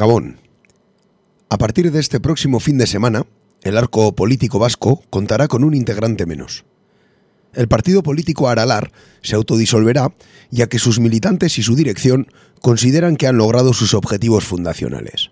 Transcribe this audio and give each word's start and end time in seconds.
Gabón. 0.00 0.38
A 1.50 1.58
partir 1.58 1.92
de 1.92 2.00
este 2.00 2.20
próximo 2.20 2.58
fin 2.58 2.78
de 2.78 2.86
semana, 2.86 3.26
el 3.60 3.76
arco 3.76 4.14
político 4.14 4.58
vasco 4.58 5.02
contará 5.10 5.46
con 5.46 5.62
un 5.62 5.74
integrante 5.74 6.24
menos. 6.24 6.64
El 7.52 7.68
partido 7.68 8.02
político 8.02 8.48
Aralar 8.48 8.92
se 9.20 9.36
autodisolverá 9.36 10.14
ya 10.48 10.70
que 10.70 10.78
sus 10.78 11.00
militantes 11.00 11.58
y 11.58 11.62
su 11.62 11.76
dirección 11.76 12.28
consideran 12.62 13.16
que 13.16 13.26
han 13.26 13.36
logrado 13.36 13.74
sus 13.74 13.92
objetivos 13.92 14.44
fundacionales. 14.44 15.28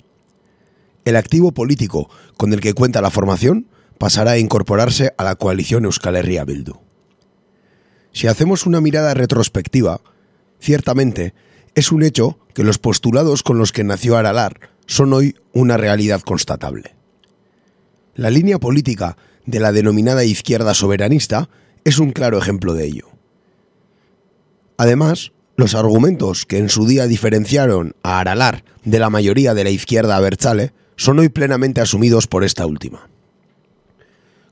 El 1.07 1.17
activo 1.17 1.53
político 1.53 2.11
con 2.37 2.53
el 2.53 2.61
que 2.61 2.75
cuenta 2.75 3.01
la 3.01 3.09
formación 3.09 3.69
pasará 3.97 4.33
a 4.33 4.39
incorporarse 4.39 5.15
a 5.17 5.25
la 5.25 5.37
coalición 5.37 5.87
Euskal 5.87 6.17
Herria 6.17 6.45
Bildu. 6.45 6.75
Si 8.13 8.27
hacemos 8.27 8.67
una 8.67 8.83
mirada 8.83 9.15
retrospectiva, 9.15 10.03
ciertamente 10.61 11.33
es 11.79 11.93
un 11.93 12.03
hecho 12.03 12.39
que 12.55 12.65
los 12.65 12.79
postulados 12.79 13.43
con 13.43 13.59
los 13.59 13.71
que 13.71 13.85
nació 13.85 14.17
Aralar 14.17 14.59
son 14.87 15.13
hoy 15.13 15.37
una 15.53 15.77
realidad 15.77 16.23
constatable. 16.23 16.97
La 18.15 18.31
línea 18.31 18.59
política 18.59 19.17
de 19.47 19.61
la 19.61 19.71
denominada 19.71 20.25
izquierda 20.25 20.75
soberanista 20.75 21.49
es 21.85 21.99
un 21.99 22.11
claro 22.11 22.37
ejemplo 22.39 22.75
de 22.75 22.85
ello. 22.85 23.09
Además, 24.77 25.33
los 25.57 25.75
argumentos 25.75 26.47
que 26.47 26.59
en 26.59 26.69
su 26.69 26.87
día 26.87 27.07
diferenciaron 27.07 27.95
a 28.03 28.19
Aralar 28.19 28.65
de 28.85 28.99
la 28.99 29.09
mayoría 29.09 29.55
de 29.55 29.65
la 29.65 29.71
izquierda 29.71 30.17
abertzale 30.17 30.73
son 30.97 31.21
hoy 31.21 31.29
plenamente 31.29 31.81
asumidos 31.81 32.27
por 32.27 32.43
esta 32.43 32.67
última. 32.67 33.09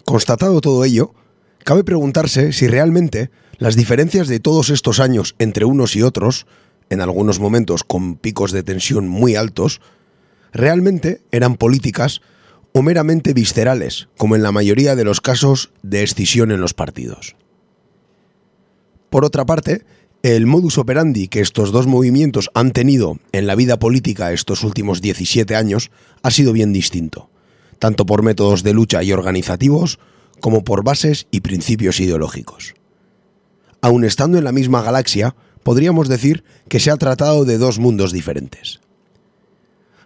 Constatado 0.05 0.61
todo 0.61 0.85
ello, 0.85 1.13
cabe 1.65 1.83
preguntarse 1.83 2.53
si 2.53 2.69
realmente 2.69 3.31
las 3.59 3.75
diferencias 3.75 4.29
de 4.29 4.39
todos 4.39 4.71
estos 4.71 5.01
años 5.01 5.35
entre 5.39 5.65
unos 5.65 5.97
y 5.97 6.03
otros, 6.03 6.47
en 6.91 7.01
algunos 7.01 7.41
momentos 7.41 7.85
con 7.85 8.17
picos 8.17 8.53
de 8.53 8.63
tensión 8.63 9.09
muy 9.09 9.37
altos, 9.37 9.81
realmente 10.53 11.23
eran 11.31 11.57
políticas 11.57 12.21
o 12.73 12.83
meramente 12.83 13.33
viscerales, 13.33 14.09
como 14.17 14.37
en 14.37 14.43
la 14.43 14.53
mayoría 14.53 14.95
de 14.95 15.05
los 15.05 15.21
casos 15.21 15.73
de 15.83 16.03
escisión 16.03 16.51
en 16.51 16.61
los 16.61 16.75
partidos. 16.75 17.37
Por 19.11 19.25
otra 19.25 19.47
parte, 19.47 19.85
el 20.23 20.47
modus 20.47 20.79
operandi 20.79 21.29
que 21.29 21.41
estos 21.41 21.73
dos 21.73 21.87
movimientos 21.87 22.51
han 22.55 22.73
tenido 22.73 23.19
en 23.33 23.47
la 23.47 23.55
vida 23.55 23.79
política 23.79 24.33
estos 24.33 24.65
últimos 24.65 25.01
17 25.01 25.55
años 25.55 25.91
ha 26.23 26.31
sido 26.31 26.53
bien 26.53 26.73
distinto 26.73 27.31
tanto 27.79 28.07
por 28.07 28.23
métodos 28.23 28.63
de 28.63 28.73
lucha 28.73 29.03
y 29.03 29.13
organizativos 29.13 29.99
como 30.41 30.65
por 30.65 30.85
bases 30.85 31.27
y 31.31 31.41
principios 31.41 32.01
ideológicos. 32.01 32.75
Aun 33.81 34.05
estando 34.05 34.39
en 34.39 34.45
la 34.45 34.53
misma 34.53 34.83
galaxia, 34.83 35.35
podríamos 35.67 36.09
decir 36.09 36.45
que 36.69 36.79
se 36.79 36.93
ha 36.93 36.97
tratado 36.97 37.45
de 37.45 37.59
dos 37.59 37.81
mundos 37.81 38.13
diferentes. 38.13 38.79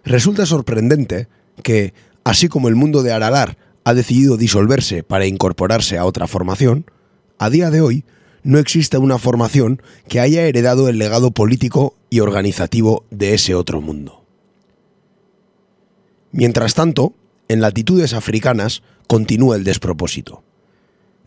Resulta 0.03 0.47
sorprendente 0.47 1.27
que, 1.61 1.93
así 2.23 2.47
como 2.47 2.67
el 2.67 2.73
mundo 2.73 3.03
de 3.03 3.11
Aralar 3.11 3.59
ha 3.83 3.93
decidido 3.93 4.37
disolverse 4.37 5.03
para 5.03 5.27
incorporarse 5.27 5.99
a 5.99 6.05
otra 6.05 6.25
formación, 6.25 6.85
a 7.37 7.51
día 7.51 7.69
de 7.69 7.79
hoy 7.79 8.05
no 8.41 8.57
existe 8.57 8.97
una 8.97 9.19
formación 9.19 9.83
que 10.07 10.19
haya 10.19 10.47
heredado 10.47 10.89
el 10.89 10.97
legado 10.97 11.29
político 11.29 11.95
y 12.09 12.21
organizativo 12.21 13.05
de 13.11 13.35
ese 13.35 13.53
otro 13.53 13.81
mundo. 13.81 14.25
Mientras 16.31 16.73
tanto, 16.73 17.13
en 17.49 17.61
latitudes 17.61 18.13
africanas 18.13 18.81
continúa 19.05 19.57
el 19.57 19.63
despropósito. 19.63 20.41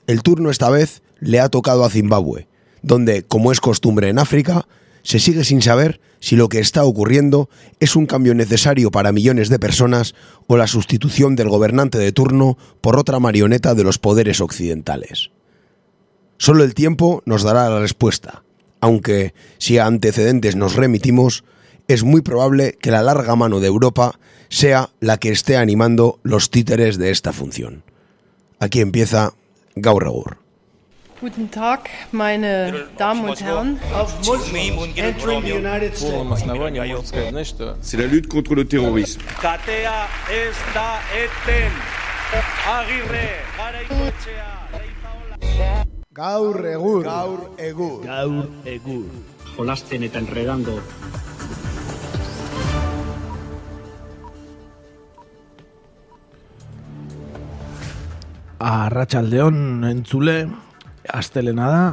El 0.09 0.25
turno 0.25 0.51
esta 0.51 0.71
vez 0.71 1.03
le 1.21 1.39
ha 1.39 1.49
tocado 1.51 1.85
a 1.85 1.91
Zimbabue, 1.91 2.49
donde, 2.85 3.23
como 3.23 3.51
es 3.51 3.61
costumbre 3.61 4.11
en 4.11 4.19
África, 4.19 4.69
se 5.03 5.19
sigue 5.19 5.45
sin 5.45 5.63
saber 5.63 6.01
si 6.21 6.37
lo 6.37 6.49
que 6.49 6.61
está 6.61 6.85
ocurriendo 6.85 7.49
es 7.81 7.97
un 7.97 8.07
cambio 8.07 8.35
necesario 8.35 8.91
para 8.91 9.13
millones 9.13 9.49
de 9.49 9.59
personas 9.59 10.15
o 10.47 10.57
la 10.57 10.67
sustitución 10.67 11.35
del 11.35 11.49
gobernante 11.49 11.99
de 11.99 12.13
turno 12.13 12.57
por 12.81 12.99
otra 12.99 13.21
marioneta 13.21 13.75
de 13.75 13.85
los 13.85 13.99
poderes 13.99 14.41
occidentales. 14.41 15.31
Solo 16.39 16.63
el 16.63 16.75
tiempo 16.75 17.23
nos 17.27 17.43
dará 17.43 17.69
la 17.69 17.81
respuesta, 17.81 18.45
aunque 18.81 19.35
si 19.59 19.79
a 19.79 19.87
antecedentes 19.87 20.57
nos 20.57 20.75
remitimos, 20.75 21.45
es 21.89 22.03
muy 22.03 22.21
probable 22.21 22.77
que 22.81 22.91
la 22.91 23.03
larga 23.03 23.35
mano 23.35 23.61
de 23.61 23.67
Europa 23.67 24.19
sea 24.49 24.91
la 25.01 25.17
que 25.17 25.31
esté 25.31 25.57
animando 25.57 26.21
los 26.23 26.51
títeres 26.51 26.99
de 26.99 27.11
esta 27.11 27.33
función. 27.33 27.83
Aquí 28.59 28.81
empieza 28.81 29.35
Gaur 29.75 30.05
Egur. 30.05 30.44
Guten 31.25 31.51
Tag, 31.51 31.89
meine 32.13 32.87
Damen 32.99 33.25
und 33.25 33.41
Herren. 33.41 33.79
C'est 37.81 37.97
la 37.97 38.07
lutte 38.07 38.29
contre 38.29 38.55
le 38.55 38.69
terrorisme. 38.69 39.23
Katea 39.41 40.07
ez 40.31 40.55
da 40.75 41.01
eten. 41.23 41.73
Agirre, 42.77 43.29
garaikoetxea, 43.57 44.51
leizaola. 44.73 45.85
Gaur 46.13 46.67
Egur. 46.67 47.03
Gaur 47.05 47.41
Egur. 47.57 48.03
Gaur 48.05 48.45
egur. 48.67 49.07
jolasten 49.57 50.03
eta 50.03 50.19
enredando 50.19 50.75
Arratxaldeon 58.59 59.85
entzule, 59.85 60.37
astelena 61.13 61.69
da, 61.71 61.85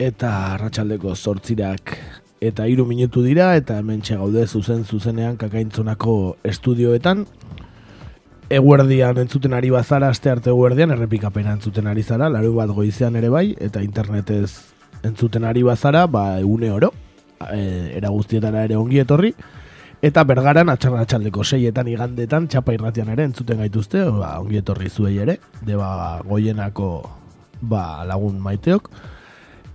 eta 0.00 0.30
arratsaldeko 0.54 1.14
zortzirak 1.14 1.96
eta 2.40 2.64
hiru 2.66 2.86
minutu 2.88 3.22
dira, 3.22 3.52
eta 3.56 3.78
hemen 3.78 4.00
gaude 4.00 4.46
zuzen 4.46 4.84
zuzenean 4.84 5.36
kakaintzonako 5.36 6.36
estudioetan. 6.44 7.26
Eguerdian 8.50 9.18
entzuten 9.18 9.52
ari 9.54 9.70
bazara, 9.70 10.08
aste 10.08 10.30
arte 10.30 10.50
eguerdian, 10.50 10.90
errepikapena 10.90 11.52
entzuten 11.52 11.86
ari 11.86 12.02
zara, 12.02 12.28
laru 12.28 12.54
bat 12.54 12.70
goizean 12.70 13.16
ere 13.16 13.28
bai, 13.28 13.54
eta 13.60 13.82
internetez 13.82 14.50
entzuten 15.04 15.44
ari 15.44 15.62
bazara, 15.62 16.06
ba, 16.06 16.40
egune 16.40 16.72
oro, 16.72 16.90
e, 17.52 17.92
era 17.96 18.08
guztietara 18.08 18.64
ere 18.64 18.76
ongi 18.76 18.98
etorri, 19.04 19.34
Eta 20.00 20.22
bergaran 20.24 20.70
atxarra 20.72 21.02
atxaldeko 21.04 21.42
seietan 21.44 21.88
igandetan 21.92 22.46
txapa 22.48 22.72
irratian 22.72 23.10
ere 23.12 23.26
entzuten 23.28 23.58
gaituzte, 23.60 24.06
ba, 24.08 24.38
ongi 24.40 24.56
etorri 24.56 24.88
zuei 24.88 25.18
ere, 25.20 25.34
deba 25.60 26.22
goienako 26.24 27.19
ba, 27.60 28.02
lagun 28.08 28.40
maiteok. 28.40 28.90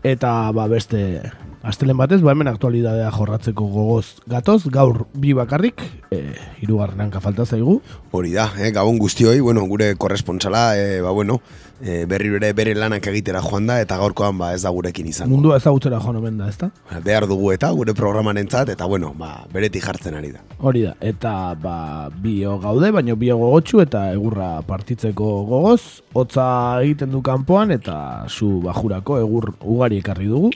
Eta 0.06 0.51
ba, 0.53 0.68
beste 0.69 1.22
astelen 1.65 1.97
batez, 1.97 2.21
ba, 2.21 2.31
hemen 2.35 2.49
aktualidadea 2.51 3.09
jorratzeko 3.15 3.65
gogoz 3.73 4.21
gatoz, 4.29 4.61
gaur 4.71 5.05
bi 5.17 5.33
bakarrik, 5.33 5.81
e, 6.13 6.21
irugarrenanka 6.61 7.21
falta 7.23 7.45
zaigu. 7.45 7.79
Hori 8.13 8.33
da, 8.35 8.51
eh, 8.59 8.71
gabon 8.71 8.99
guztioi, 9.01 9.39
bueno, 9.41 9.65
gure 9.65 9.95
korrespontsala, 9.95 10.77
eh, 10.77 11.01
ba, 11.01 11.11
bueno, 11.11 11.41
eh, 11.81 12.05
berri 12.07 12.29
ere 12.37 12.53
bere 12.53 12.75
lanak 12.75 13.07
egitera 13.07 13.41
joan 13.41 13.67
da, 13.67 13.79
eta 13.81 13.97
gaurkoan 13.97 14.37
ba, 14.37 14.53
ez 14.53 14.61
da 14.61 14.69
gurekin 14.69 15.09
izango. 15.09 15.33
Mundua 15.33 15.57
ezagutzera 15.57 15.99
joan 15.99 16.21
omen 16.21 16.37
da, 16.37 16.49
ezta? 16.49 16.69
Behar 17.03 17.27
dugu 17.27 17.51
eta 17.51 17.71
gure 17.71 17.93
programaren 17.93 18.47
eta 18.47 18.85
bueno, 18.85 19.13
ba, 19.17 19.45
beretik 19.51 19.83
jartzen 19.83 20.15
ari 20.15 20.31
da. 20.31 20.39
Hori 20.59 20.83
da, 20.83 20.95
eta 21.01 21.55
ba, 21.55 22.09
bio 22.09 22.59
gaude, 22.59 22.91
baino 22.91 23.15
bio 23.15 23.37
gogotxu 23.37 23.81
eta 23.81 24.11
egurra 24.13 24.61
partitzeko 24.61 25.43
gogoz, 25.45 26.01
hotza 26.13 26.79
egiten 26.81 27.11
du 27.11 27.21
kanpoan 27.21 27.71
eta 27.71 28.25
zu 28.29 28.61
bajurako 28.61 29.19
egur 29.19 29.53
ugari 29.61 29.97
ekarri 29.97 30.27
dugu. 30.27 30.51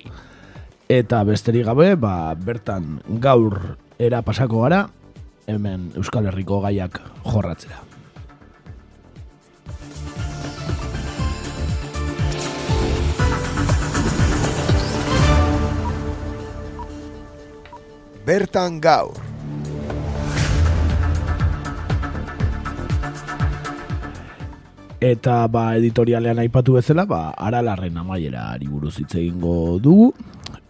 Eta 0.90 1.20
besterik 1.22 1.68
gabe, 1.68 1.92
ba, 2.02 2.34
bertan 2.34 2.96
gaur 3.22 3.78
era 4.02 4.24
pasako 4.26 4.64
gara, 4.64 4.88
hemen 5.46 5.92
Euskal 5.94 6.26
Herriko 6.26 6.58
gaiak 6.64 6.98
jorratzera. 7.30 7.84
Bertan 18.26 18.81
gaur. 18.81 19.13
Eta 25.00 25.46
ba 25.54 25.78
editorialean 25.78 26.42
aipatu 26.42 26.81
bezala, 26.81 27.06
ba 27.06 27.22
Aralarren 27.38 28.02
amaiera 28.02 28.50
ari 28.58 28.66
buruz 28.66 28.98
hitz 28.98 29.13
egingo 29.22 29.78
dugu. 29.78 30.10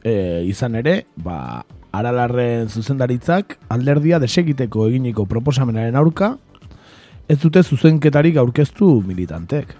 E, 0.03 0.45
izan 0.47 0.75
ere, 0.79 1.05
ba 1.17 1.65
Aralarren 1.91 2.69
zuzendaritzak 2.69 3.57
alderdia 3.73 4.19
desegiteko 4.21 4.85
eginiko 4.91 5.25
proposamenaren 5.25 5.97
aurka 5.97 6.35
ez 7.29 7.39
dute 7.41 7.63
zuzenketarik 7.63 8.37
aurkeztu 8.37 9.01
militantek. 9.05 9.73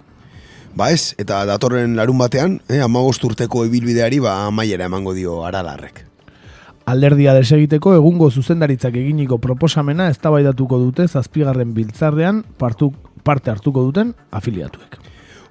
Ba 0.74 0.90
ez, 0.94 1.14
eta 1.18 1.42
datorren 1.46 1.96
larun 1.98 2.18
batean, 2.18 2.60
eh, 2.68 2.78
amagost 2.82 3.24
urteko 3.26 3.64
ibilbideari 3.66 4.20
ba 4.22 4.46
amaiera 4.46 4.86
emango 4.86 5.14
dio 5.14 5.44
aralarrek. 5.46 6.04
Alderdia 6.90 7.34
desegiteko 7.34 7.94
egungo 7.94 8.30
zuzendaritzak 8.30 8.96
eginiko 8.98 9.38
proposamena 9.38 10.08
eztabaidatuko 10.10 10.78
dute 10.78 11.06
zazpigarren 11.08 11.74
biltzarrean 11.74 12.42
partu, 12.58 12.92
parte 13.22 13.50
hartuko 13.50 13.82
duten 13.86 14.14
afiliatuek. 14.30 14.98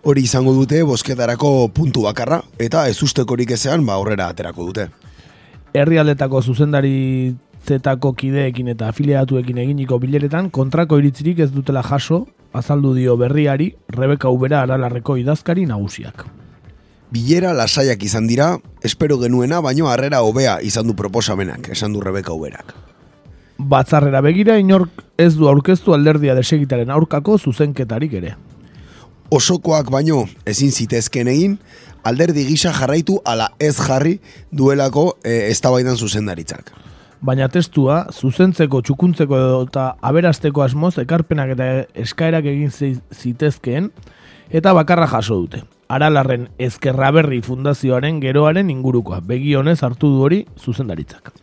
Hori 0.04 0.24
izango 0.24 0.54
dute 0.56 0.82
bosketarako 0.88 1.70
puntu 1.76 2.06
bakarra, 2.08 2.40
eta 2.58 2.88
ez 2.88 3.02
ustekorik 3.04 3.52
ezean 3.52 3.86
ba 3.86 3.98
aurrera 4.00 4.30
aterako 4.32 4.70
dute. 4.70 4.88
Herrialdetako 5.74 6.42
zuzendari 6.42 7.36
zetako 7.68 8.14
kideekin 8.14 8.72
eta 8.72 8.88
afiliatuekin 8.90 9.58
eginiko 9.58 10.00
bileretan 10.00 10.50
kontrako 10.50 11.00
iritzirik 11.02 11.40
ez 11.40 11.52
dutela 11.52 11.84
jaso, 11.84 12.26
azaldu 12.54 12.94
dio 12.96 13.18
berriari 13.18 13.74
Rebeka 13.90 14.30
Ubera 14.30 14.64
aralarreko 14.64 15.18
idazkari 15.18 15.66
nagusiak. 15.70 16.26
Bilera 17.12 17.54
lasaiak 17.58 18.04
izan 18.06 18.28
dira, 18.30 18.52
espero 18.86 19.18
genuena, 19.18 19.62
baino 19.66 19.90
harrera 19.90 20.22
hobea 20.22 20.60
izan 20.62 20.88
du 20.88 20.96
proposamenak, 20.96 21.72
esan 21.74 21.94
du 21.94 22.02
Rebeka 22.02 22.34
Uberak. 22.34 22.76
Batzarrera 23.60 24.22
begira 24.22 24.60
inork 24.62 25.04
ez 25.18 25.34
du 25.36 25.50
aurkeztu 25.50 25.94
alderdia 25.94 26.36
desegitaren 26.38 26.94
aurkako 26.96 27.38
zuzenketarik 27.38 28.14
ere. 28.22 28.36
Osokoak 29.30 29.92
baino 29.94 30.24
ezin 30.50 30.72
zitezken 30.74 31.28
egin, 31.30 31.58
alderdi 32.04 32.48
gisa 32.48 32.72
jarraitu 32.74 33.20
ala 33.30 33.52
ez 33.62 33.76
jarri 33.78 34.16
duelako 34.52 35.12
e, 35.24 35.52
eztabaidan 35.52 35.98
zuzendaritzak. 36.02 36.72
Baina 37.22 37.50
testua, 37.52 38.06
zuzentzeko, 38.10 38.80
txukuntzeko 38.82 39.40
eta 39.68 39.90
aberasteko 40.02 40.64
asmoz 40.64 40.96
ekarpenak 41.04 41.54
eta 41.54 41.68
eskaerak 41.94 42.48
egin 42.50 42.72
zi- 42.72 42.96
zitezkeen 43.14 43.92
eta 44.50 44.74
bakarra 44.74 45.06
jaso 45.12 45.38
dute. 45.44 45.62
Aralarren 45.90 46.48
ezkerra 46.58 47.12
berri 47.12 47.42
fundazioaren 47.46 48.20
geroaren 48.24 48.70
ingurukoa. 48.74 49.20
Begi 49.26 49.54
honez 49.58 49.78
hartu 49.84 50.10
du 50.16 50.24
hori 50.26 50.46
zuzendaritzak. 50.58 51.34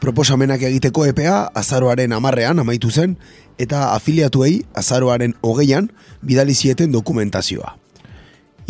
Proposamenak 0.00 0.62
egiteko 0.64 1.04
EPA 1.10 1.50
azaroaren 1.60 2.14
amarrean 2.16 2.58
amaitu 2.62 2.88
zen 2.88 3.18
eta 3.60 3.90
afiliatuei 3.92 4.62
azaroaren 4.72 5.34
hogeian 5.44 5.90
bidali 6.24 6.54
zieten 6.54 6.92
dokumentazioa. 6.92 7.74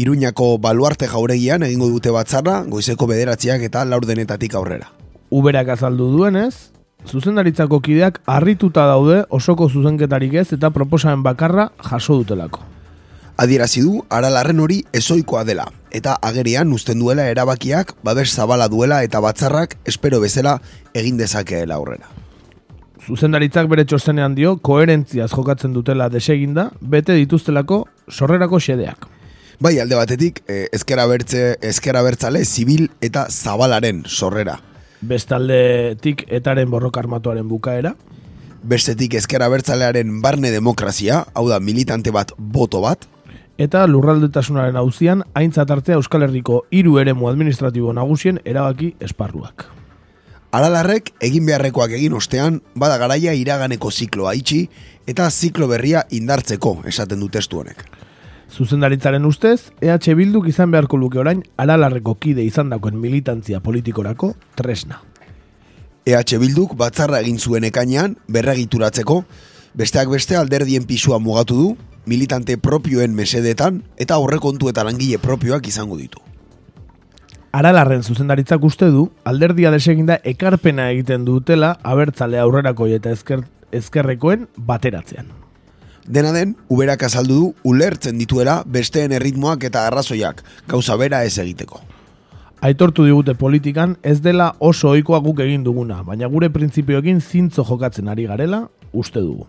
Iruñako 0.01 0.57
baluarte 0.59 1.07
jauregian 1.07 1.63
egingo 1.63 1.87
dute 1.93 2.11
batzarra 2.11 2.65
goizeko 2.67 3.07
bederatziak 3.07 3.63
eta 3.63 3.85
laurdenetatik 3.85 4.57
aurrera. 4.59 4.91
Uberak 5.31 5.71
azaldu 5.77 6.11
duenez, 6.17 6.73
zuzendaritzako 7.07 7.79
kideak 7.81 8.19
harrituta 8.27 8.89
daude 8.91 9.23
osoko 9.31 9.69
zuzenketarik 9.71 10.35
ez 10.35 10.49
eta 10.59 10.75
proposamen 10.75 11.23
bakarra 11.23 11.71
jaso 11.93 12.19
dutelako. 12.25 12.70
Adierazi 13.41 13.81
du 13.81 14.03
aralarren 14.13 14.59
hori 14.61 14.83
ezoikoa 14.93 15.47
dela 15.49 15.63
eta 15.97 16.13
agerian 16.29 16.75
uzten 16.77 16.99
duela 17.01 17.25
erabakiak 17.33 17.95
babes 18.05 18.27
zabala 18.35 18.67
duela 18.69 18.99
eta 19.07 19.23
batzarrak 19.25 19.79
espero 19.89 20.19
bezala 20.21 20.59
egin 20.93 21.17
dezakeela 21.17 21.79
aurrera. 21.81 22.11
Zuzendaritzak 23.01 23.71
bere 23.73 23.87
txostenean 23.89 24.35
dio 24.37 24.59
koherentziaz 24.61 25.31
jokatzen 25.33 25.73
dutela 25.73 26.11
deseginda, 26.13 26.67
bete 26.83 27.17
dituztelako 27.17 27.87
sorrerako 28.13 28.61
xedeak. 28.61 29.09
Bai, 29.61 29.79
alde 29.81 29.97
batetik, 29.97 30.43
eh, 30.47 30.67
ezkera 30.77 31.07
bertze, 31.09 31.57
ezkera 31.63 32.03
bertzale, 32.05 32.45
zibil 32.45 32.91
eta 33.01 33.27
zabalaren 33.31 34.05
sorrera. 34.07 34.59
Bestaldetik 35.01 36.27
etaren 36.29 36.69
borroka 36.71 37.01
armatuaren 37.01 37.49
bukaera, 37.49 37.95
Bestetik 38.61 39.15
ezkera 39.17 39.47
bertzalearen 39.49 40.19
barne 40.21 40.51
demokrazia, 40.53 41.23
hau 41.33 41.47
da 41.49 41.57
militante 41.65 42.13
bat, 42.13 42.35
boto 42.37 42.83
bat, 42.85 43.07
eta 43.61 43.83
lurraldetasunaren 43.87 44.79
auzian 44.81 45.21
aintzat 45.37 45.71
hartzea 45.71 45.99
Euskal 46.01 46.25
Herriko 46.25 46.63
hiru 46.73 46.97
eremu 47.03 47.29
administratibo 47.29 47.93
nagusien 47.93 48.41
erabaki 48.49 48.95
esparruak. 49.05 49.67
Aralarrek 50.57 51.13
egin 51.23 51.45
beharrekoak 51.47 51.93
egin 51.99 52.17
ostean, 52.17 52.59
bada 52.75 52.97
garaia 52.99 53.35
iraganeko 53.37 53.91
zikloa 53.91 54.33
itxi 54.35 54.65
eta 55.07 55.29
ziklo 55.31 55.69
berria 55.69 56.07
indartzeko, 56.11 56.79
esaten 56.89 57.21
du 57.21 57.29
testu 57.29 57.61
honek. 57.61 57.85
Zuzendaritzaren 58.51 59.29
ustez, 59.29 59.71
EH 59.79 60.17
Bilduk 60.17 60.49
izan 60.49 60.73
beharko 60.73 60.97
luke 60.97 61.21
orain 61.21 61.45
aralarreko 61.61 62.17
kide 62.17 62.43
izandakoen 62.43 62.97
militantzia 62.99 63.61
politikorako 63.61 64.33
tresna. 64.57 65.03
EH 66.09 66.41
Bilduk 66.41 66.75
batzarra 66.81 67.21
egin 67.21 67.39
zuen 67.39 67.69
ekainean 67.69 68.17
berregituratzeko, 68.27 69.23
besteak 69.77 70.09
beste 70.11 70.35
alderdien 70.41 70.89
pisua 70.89 71.21
mugatu 71.21 71.61
du, 71.61 71.71
militante 72.07 72.57
propioen 72.59 73.15
mesedetan 73.15 73.83
eta 73.97 74.15
aurrekontu 74.15 74.69
eta 74.69 74.85
langile 74.85 75.19
propioak 75.19 75.67
izango 75.67 75.97
ditu. 75.97 76.19
Aralarren 77.53 78.05
zuzendaritzak 78.07 78.63
uste 78.63 78.87
du, 78.95 79.09
alderdia 79.25 79.73
deseginda 79.75 80.21
ekarpena 80.23 80.91
egiten 80.93 81.25
dutela 81.27 81.73
abertzale 81.83 82.39
aurrerako 82.39 82.87
eta 82.87 83.11
ezker, 83.11 83.43
ezkerrekoen 83.75 84.47
bateratzean. 84.57 85.27
Dena 86.07 86.33
den, 86.33 86.57
uberak 86.69 87.03
azaldu 87.07 87.35
du 87.35 87.55
ulertzen 87.71 88.19
dituela 88.19 88.63
besteen 88.67 89.13
erritmoak 89.13 89.67
eta 89.67 89.87
arrazoiak, 89.87 90.45
gauza 90.69 90.97
bera 90.97 91.25
ez 91.25 91.37
egiteko. 91.39 91.83
Aitortu 92.61 93.07
digute 93.07 93.35
politikan 93.35 93.97
ez 94.03 94.21
dela 94.23 94.55
oso 94.59 94.91
ohikoa 94.91 95.19
guk 95.25 95.41
egin 95.41 95.65
duguna, 95.65 96.03
baina 96.05 96.29
gure 96.29 96.51
printzipioekin 96.53 97.21
zintzo 97.21 97.65
jokatzen 97.65 98.09
ari 98.09 98.27
garela 98.29 98.69
uste 98.93 99.21
dugu. 99.21 99.47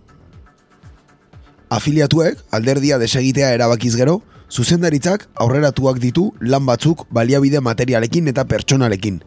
Afiliatuek 1.72 2.42
alderdia 2.52 2.98
desegitea 3.00 3.54
erabakiz 3.56 3.94
gero, 3.96 4.18
zuzendaritzak 4.52 5.30
aurreratuak 5.40 6.02
ditu 6.04 6.26
lan 6.44 6.66
batzuk 6.68 7.06
baliabide 7.16 7.62
materialekin 7.64 8.28
eta 8.28 8.44
pertsonalekin. 8.44 9.22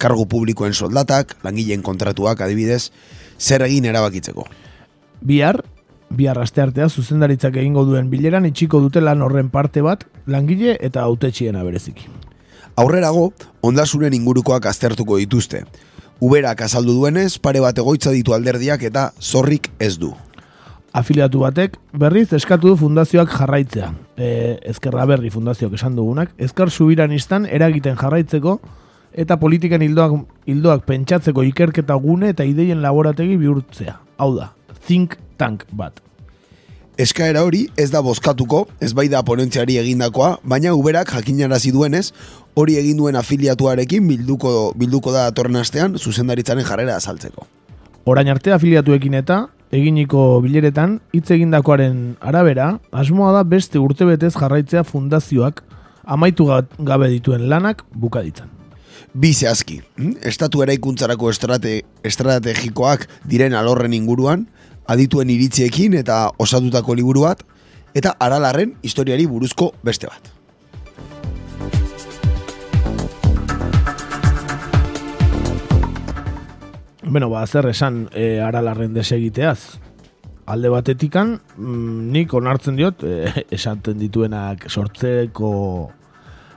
Kargu 0.00 0.24
publikoen 0.24 0.72
soldatak, 0.72 1.34
langileen 1.44 1.82
kontratuak 1.84 2.40
adibidez, 2.40 2.88
zer 3.36 3.66
egin 3.66 3.84
erabakitzeko. 3.90 4.46
Bihar, 5.20 5.60
bihar 6.08 6.40
asteartea 6.40 6.88
zuzendaritzak 6.88 7.60
egingo 7.60 7.84
duen 7.84 8.08
bileran 8.08 8.48
itxiko 8.48 8.80
dute 8.80 9.04
lan 9.04 9.20
horren 9.20 9.52
parte 9.52 9.84
bat 9.84 10.08
langile 10.24 10.78
eta 10.80 11.04
autetxiena 11.04 11.66
bereziki. 11.68 12.08
Aurrerago, 12.80 13.34
ondasunen 13.60 14.16
ingurukoak 14.16 14.72
aztertuko 14.72 15.20
dituzte. 15.20 15.66
Uberak 16.20 16.64
azaldu 16.64 16.96
duenez, 16.96 17.36
pare 17.36 17.60
bat 17.60 17.76
egoitza 17.76 18.16
ditu 18.16 18.32
alderdiak 18.32 18.88
eta 18.88 19.10
zorrik 19.20 19.68
ez 19.78 19.98
du. 20.00 20.14
Afiliatu 20.92 21.44
batek 21.44 21.76
berriz 21.94 22.32
eskatu 22.34 22.72
du 22.72 22.76
fundazioak 22.76 23.30
jarraitzea. 23.30 23.92
E, 24.18 24.58
ezkerra 24.72 25.04
berri 25.06 25.30
fundazioak 25.30 25.76
esan 25.78 25.94
dugunak, 25.94 26.32
ezkar 26.38 26.70
subiranistan 26.70 27.46
eragiten 27.46 27.98
jarraitzeko 28.00 28.58
eta 29.14 29.36
politikan 29.38 29.82
hildoak, 29.86 30.16
hildoak 30.50 30.86
pentsatzeko 30.86 31.44
ikerketa 31.46 31.94
gune 31.94 32.32
eta 32.34 32.46
ideien 32.46 32.82
laborategi 32.82 33.36
bihurtzea. 33.38 34.00
Hau 34.18 34.34
da, 34.34 34.50
think 34.86 35.14
tank 35.38 35.62
bat. 35.70 36.02
Eskaera 37.00 37.46
hori 37.46 37.62
ez 37.80 37.88
da 37.94 38.02
bozkatuko, 38.04 38.66
ez 38.82 38.90
bai 38.92 39.06
da 39.08 39.22
ponentziari 39.24 39.78
egindakoa, 39.80 40.34
baina 40.42 40.74
uberak 40.76 41.14
jakinarazi 41.14 41.70
duenez, 41.72 42.10
hori 42.58 42.76
egin 42.76 42.98
duen 42.98 43.16
afiliatuarekin 43.16 44.10
bilduko, 44.10 44.74
bilduko 44.76 45.14
da 45.14 45.30
datorren 45.30 45.62
astean 45.62 45.96
zuzendaritzaren 45.96 46.66
jarrera 46.66 46.98
azaltzeko. 46.98 47.46
Orain 48.10 48.28
arte 48.28 48.52
afiliatuekin 48.52 49.14
eta 49.22 49.46
eginiko 49.72 50.40
bileretan 50.42 50.98
hitz 51.14 51.30
egindakoaren 51.30 52.16
arabera, 52.20 52.78
asmoa 52.92 53.32
da 53.36 53.42
beste 53.44 53.78
urtebetez 53.78 54.32
jarraitzea 54.34 54.82
fundazioak 54.84 55.62
amaitu 56.04 56.46
ga- 56.48 56.64
gabe 56.78 57.08
dituen 57.12 57.48
lanak 57.48 57.84
bukaditzan. 57.94 58.48
Bi 59.14 59.32
zehazki, 59.34 59.80
hm? 59.96 60.16
estatu 60.22 60.62
eraikuntzarako 60.62 61.30
estrate, 61.30 61.82
estrategikoak 62.04 63.08
diren 63.26 63.54
alorren 63.54 63.94
inguruan, 63.94 64.46
adituen 64.86 65.30
iritziekin 65.30 65.94
eta 65.94 66.30
osatutako 66.38 66.94
liburu 66.94 67.24
bat, 67.26 67.42
eta 67.94 68.14
aralarren 68.20 68.74
historiari 68.82 69.26
buruzko 69.26 69.72
beste 69.82 70.06
bat. 70.06 70.39
Beno, 77.10 77.26
ba, 77.26 77.40
zer 77.42 77.66
esan 77.66 78.04
e, 78.14 78.38
aralarren 78.38 78.92
desegiteaz. 78.94 79.80
Alde 80.50 80.70
batetikan, 80.70 81.40
mm, 81.56 82.04
nik 82.14 82.34
onartzen 82.38 82.76
diot, 82.78 83.02
e, 83.02 83.32
esaten 83.56 83.98
dituenak 83.98 84.68
sortzeko 84.70 85.50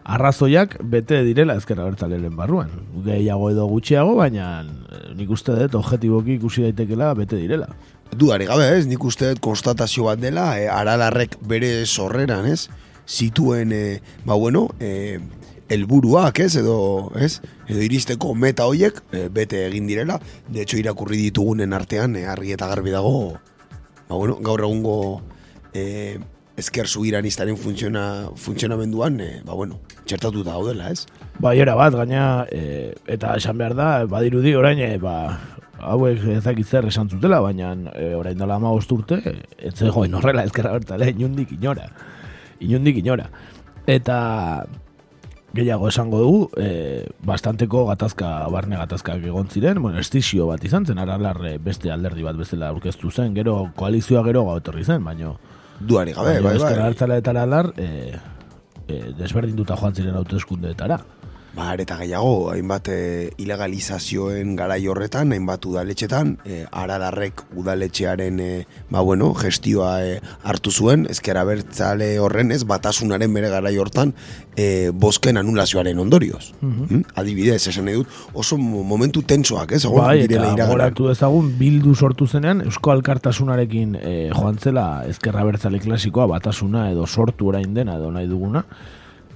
arrazoiak 0.04 0.76
bete 0.92 1.22
direla 1.26 1.56
ezkerra 1.58 1.88
bertzaleren 1.88 2.36
barruan. 2.38 2.70
Gehiago 3.08 3.50
edo 3.50 3.66
gutxiago, 3.72 4.14
baina 4.20 4.52
e, 4.62 5.02
nik 5.18 5.34
uste 5.34 5.58
dut 5.58 5.80
objetiboki 5.82 6.38
ikusi 6.38 6.68
daitekela 6.68 7.16
bete 7.18 7.42
direla. 7.42 7.72
Dudari 8.14 8.46
gabe 8.46 8.70
ez, 8.76 8.86
nik 8.86 9.02
uste 9.10 9.32
dut 9.32 9.42
konstatazio 9.42 10.06
bat 10.12 10.22
dela, 10.22 10.52
e, 10.62 10.70
aralarrek 10.70 11.40
bere 11.50 11.80
sorreran 11.88 12.46
ez, 12.52 12.68
zituen, 13.10 13.74
e, 13.74 14.02
ba 14.28 14.38
bueno, 14.38 14.68
e, 14.78 15.18
helburuak 15.74 16.40
ez, 16.44 16.54
edo, 16.62 17.12
ez, 17.20 17.40
edo 17.68 17.82
iristeko 17.84 18.34
meta 18.38 18.68
hoiek 18.70 19.02
e, 19.12 19.28
bete 19.34 19.66
egin 19.68 19.90
direla, 19.90 20.20
de 20.48 20.64
hecho 20.64 20.80
irakurri 20.80 21.20
ditugunen 21.26 21.74
artean, 21.74 22.16
e, 22.16 22.28
argi 22.30 22.54
eta 22.56 22.70
garbi 22.72 22.94
dago, 22.94 23.34
ba 24.10 24.16
bueno, 24.16 24.38
gaur 24.46 24.64
egungo 24.64 24.98
e, 25.74 26.20
esker 26.58 26.88
subiranistaren 26.88 27.58
funtziona, 27.58 28.30
funtzionamenduan, 28.38 29.20
e, 29.20 29.32
ba 29.46 29.58
bueno, 29.58 29.80
txertatuta 30.06 30.52
daudela, 30.52 30.92
ez? 30.94 31.08
Bai, 31.42 31.58
era 31.60 31.74
bat, 31.76 31.96
gaina, 31.98 32.46
e, 32.54 32.94
eta 33.10 33.34
esan 33.40 33.58
behar 33.58 33.76
da, 33.78 33.90
badirudi 34.10 34.54
orain, 34.56 34.80
e, 34.80 35.00
ba, 35.02 35.18
hauek 35.84 36.22
ezakit 36.38 36.70
zer 36.70 36.88
esan 36.92 37.10
zutela, 37.10 37.42
baina 37.44 37.74
e, 37.96 38.14
orain 38.16 38.38
dela 38.38 38.60
ama 38.62 38.72
urte, 38.74 39.20
ez 39.58 39.74
zegoen 39.74 40.14
horrela 40.14 40.46
ezkerra 40.46 40.76
bertale, 40.78 41.10
inundik 41.16 41.52
inora. 41.58 41.90
Inundik 42.62 43.02
inora. 43.02 43.28
Eta 43.90 44.18
gehiago 45.54 45.88
esango 45.88 46.20
dugu, 46.20 46.50
e, 46.58 47.06
bastanteko 47.26 47.86
gatazka, 47.88 48.30
barne 48.54 48.78
gatazkak 48.80 49.24
egon 49.30 49.50
ziren, 49.54 49.82
bueno, 49.82 50.00
estizio 50.02 50.48
bat 50.50 50.64
izan 50.66 50.88
zen, 50.90 50.98
aralar 50.98 51.40
e, 51.46 51.58
beste 51.62 51.92
alderdi 51.94 52.26
bat 52.26 52.38
bezala 52.40 52.72
aurkeztu 52.74 53.12
zen, 53.12 53.36
gero 53.38 53.70
koalizioa 53.78 54.24
gero 54.26 54.46
gau 54.50 54.60
zen, 54.84 55.04
baino, 55.04 55.38
Duari 55.80 56.14
gabe, 56.14 56.36
baino 56.36 56.48
bai, 56.48 56.56
ezker 56.56 56.78
bai. 56.78 56.86
abertzale 56.86 57.18
eta 57.18 57.32
aralar, 57.32 57.74
e, 57.78 58.18
e, 58.88 59.02
desberdinduta 59.18 59.78
joan 59.78 59.96
ziren 59.96 60.16
hauteskundeetara. 60.16 61.00
Ba, 61.54 61.68
eta 61.78 62.00
gehiago, 62.00 62.50
hainbat 62.50 62.88
e, 62.90 62.96
ilegalizazioen 63.38 64.56
garai 64.58 64.88
horretan, 64.90 65.36
hainbat 65.36 65.66
udaletxetan, 65.70 66.32
e, 66.50 66.64
aralarrek 66.72 67.44
udaletxearen, 67.62 68.40
e, 68.42 68.48
ba, 68.90 69.04
bueno, 69.06 69.28
gestioa 69.38 69.92
e, 70.02 70.16
hartu 70.42 70.72
zuen, 70.74 71.06
ezkera 71.14 71.44
bertzale 71.46 72.08
horren, 72.18 72.50
ez, 72.56 72.64
batasunaren 72.66 73.34
bere 73.38 73.52
garai 73.54 73.76
hortan, 73.78 74.16
e, 74.58 74.90
bosken 74.90 75.38
anulazioaren 75.38 76.02
ondorioz. 76.02 76.56
Mm? 76.62 77.04
Adibidez, 77.22 77.60
esan 77.70 77.86
nahi 77.86 78.02
dut, 78.02 78.18
oso 78.34 78.58
mo- 78.58 78.82
momentu 78.84 79.22
tensoak, 79.22 79.76
ez, 79.78 79.84
egon 79.86 80.02
Bai, 80.02 80.24
direla 80.26 80.56
eta 80.56 80.68
goratu 80.72 81.12
ezagun, 81.14 81.54
bildu 81.62 81.94
sortu 81.94 82.26
zenean, 82.26 82.66
Eusko 82.66 82.96
Alkartasunarekin 82.98 83.94
e, 84.02 84.16
joan 84.34 84.58
zela 84.58 84.88
ezkerra 85.06 85.46
bertzale 85.46 85.78
klasikoa, 85.86 86.26
batasuna 86.34 86.90
edo 86.90 87.06
sortu 87.06 87.54
orain 87.54 87.78
dena 87.78 88.02
edo 88.02 88.10
nahi 88.12 88.26
duguna, 88.26 88.66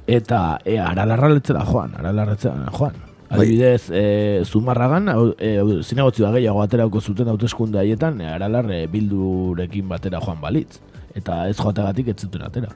eta 0.07 0.59
e, 0.65 0.79
aralarra 0.79 1.29
letzera 1.33 1.65
joan, 1.67 1.93
aralarra 1.99 2.37
letzera 2.37 2.71
joan. 2.71 2.95
Bai. 3.27 3.41
Adibidez, 3.41 3.89
e, 3.91 4.41
zumarragan, 4.45 5.09
e, 5.37 5.49
zinegotzi 5.83 6.23
da 6.23 6.31
gehiago 6.31 6.61
aterako 6.63 7.01
zuten 7.01 7.27
hauteskunde 7.27 7.81
haietan, 7.81 8.21
e, 8.21 8.29
aralar 8.31 8.71
e, 8.71 8.85
bildurekin 8.87 9.89
batera 9.89 10.21
joan 10.23 10.39
balitz. 10.41 10.79
Eta 11.17 11.43
ez 11.49 11.57
joategatik 11.57 12.13
ez 12.13 12.17
zuten 12.21 12.45
atera. 12.47 12.71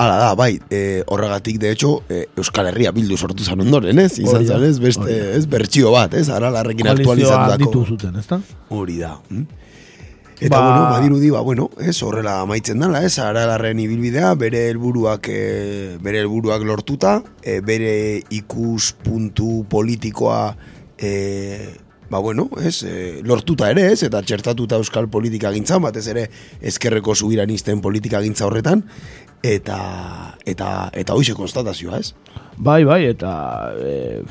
Hala 0.00 0.16
da, 0.16 0.28
bai, 0.34 0.54
e, 0.72 1.02
horregatik, 1.06 1.58
de 1.60 1.72
hecho, 1.72 2.02
e, 2.08 2.26
Euskal 2.36 2.70
Herria 2.70 2.92
bildu 2.96 3.16
sortu 3.16 3.44
zan 3.44 3.60
ondoren, 3.60 3.98
ez? 4.00 4.18
Izan 4.18 4.46
da, 4.46 4.54
zan, 4.54 4.64
ez, 4.64 4.78
beste, 4.80 5.04
da. 5.04 5.32
ez, 5.36 5.44
bertsio 5.48 5.92
bat, 5.92 6.14
ez? 6.16 6.28
Aralarrekin 6.32 6.88
Koalizioa 6.88 7.42
handitu 7.44 7.68
aktualizatutako. 7.68 7.84
zuten, 7.84 8.16
ezta? 8.16 8.40
Hori 8.68 8.96
da. 9.00 9.18
hm? 9.28 9.44
Eta, 10.40 10.58
Ba- 10.58 10.70
bueno, 10.70 10.82
badirudi, 10.90 11.28
ba, 11.30 11.40
bueno, 11.40 11.68
ez, 11.78 12.02
horrela 12.02 12.40
amaitzen 12.40 12.80
dela, 12.80 13.02
ez, 13.04 13.18
aralarren 13.20 13.78
ibilbidea, 13.78 14.32
bere 14.40 14.70
helburuak 14.70 15.28
e, 15.28 15.98
bere 16.00 16.22
helburuak 16.22 16.64
lortuta, 16.64 17.18
e, 17.44 17.58
bere 17.60 18.22
ikuspuntu 18.32 19.66
politikoa, 19.68 20.56
e, 20.96 21.76
ba, 22.08 22.22
bueno, 22.24 22.48
ez, 22.64 22.78
e, 22.88 23.20
lortuta 23.22 23.68
ere, 23.70 23.90
ez, 23.92 24.00
eta 24.08 24.22
txertatuta 24.24 24.80
euskal 24.80 25.10
politika 25.12 25.52
gintzan, 25.52 25.82
batez 25.84 26.06
ere, 26.08 26.30
ezkerreko 26.72 27.14
subiranisten 27.14 27.84
politika 27.84 28.22
gintza 28.24 28.48
horretan, 28.48 28.86
eta, 29.44 29.80
eta, 30.48 30.70
eta 30.96 31.18
hoxe 31.20 31.36
konstatazioa, 31.36 32.00
ez? 32.00 32.14
Bai, 32.56 32.84
bai, 32.88 33.02
eta 33.12 33.34
e, 33.76 34.24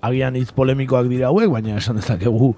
agian 0.00 0.40
hitz 0.40 0.50
polemikoak 0.56 1.12
dira 1.12 1.28
hauek, 1.28 1.52
baina 1.52 1.76
esan 1.76 2.00
dezakegu 2.00 2.54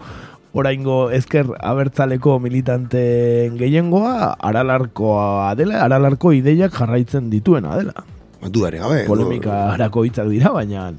oraingo 0.54 1.10
ezker 1.14 1.48
abertzaleko 1.58 2.38
militanteen 2.42 3.56
gehiengoa 3.58 4.34
aralarkoa 4.38 5.54
dela, 5.58 5.82
aralarko 5.84 6.32
ideiak 6.36 6.74
jarraitzen 6.78 7.30
dituena 7.32 7.76
dela. 7.80 8.04
Dudare 8.44 8.78
gabe. 8.78 9.02
no? 9.02 9.08
Polemikarako 9.08 10.04
hitzak 10.06 10.28
dira, 10.30 10.52
baina 10.54 10.90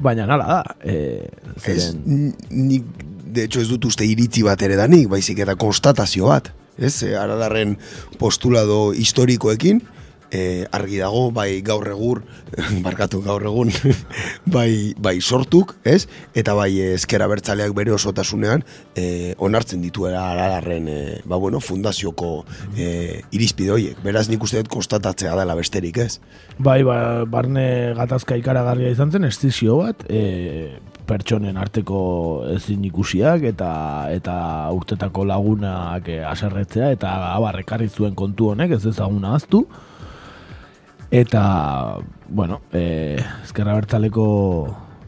baina 0.00 0.26
nala 0.26 0.46
da. 0.48 0.60
E, 0.80 1.28
Ez, 1.60 1.90
zeren, 1.92 2.32
nik, 2.50 2.86
de 3.30 3.44
hecho, 3.44 3.60
ez 3.60 3.68
dut 3.68 3.84
uste 3.90 4.06
iritzi 4.08 4.42
bat 4.46 4.62
ere 4.64 4.78
danik, 4.80 5.06
baizik 5.12 5.42
eta 5.44 5.54
konstatazio 5.60 6.30
bat. 6.32 6.50
Ez, 6.80 7.02
e, 7.04 7.12
aralarren 7.20 7.76
postulado 8.18 8.94
historikoekin, 8.96 9.82
e, 10.30 10.66
argi 10.72 11.00
dago, 11.00 11.30
bai 11.34 11.60
gaur 11.66 11.86
egur, 11.90 12.22
barkatu 12.86 13.20
gaur 13.24 13.44
egun, 13.50 13.72
bai, 14.56 14.94
bai 14.98 15.16
sortuk, 15.20 15.76
ez? 15.84 16.06
Eta 16.34 16.54
bai 16.58 16.70
ezkera 16.94 17.28
bertzaleak 17.30 17.74
bere 17.76 17.94
osotasunean 17.94 18.64
e, 18.94 19.34
onartzen 19.38 19.82
dituera 19.82 20.26
aralarren, 20.32 20.88
e, 20.88 21.00
ba 21.24 21.36
bueno, 21.36 21.60
fundazioko 21.60 22.44
e, 22.76 23.22
irizpide 23.36 23.74
horiek. 23.74 24.02
Beraz 24.04 24.28
nik 24.30 24.42
uste 24.42 24.62
dut 24.62 24.72
konstatatzea 24.72 25.36
dela 25.38 25.58
besterik, 25.58 25.98
ez? 25.98 26.20
bai, 26.58 26.82
ba, 26.86 27.24
barne 27.28 27.94
gatazka 27.98 28.36
ikaragarria 28.38 28.90
izan 28.92 29.12
zen, 29.12 29.26
estizio 29.28 29.80
bat, 29.80 30.04
e, 30.08 30.78
pertsonen 31.10 31.58
arteko 31.58 32.00
ezin 32.54 32.84
ikusiak 32.86 33.44
eta 33.50 33.70
eta 34.14 34.34
urtetako 34.76 35.24
lagunak 35.26 36.08
e, 36.08 36.20
aserretzea 36.26 36.92
eta 36.94 37.14
abar 37.32 37.58
ekarri 37.64 37.88
zuen 37.90 38.14
kontu 38.18 38.52
honek 38.52 38.76
ez 38.78 38.84
ezaguna 38.92 39.34
aztu 39.38 39.64
eta 41.10 41.98
bueno 42.28 42.60
e, 42.72 43.18
ezkerra 43.42 43.74
bertzaleko 43.74 44.28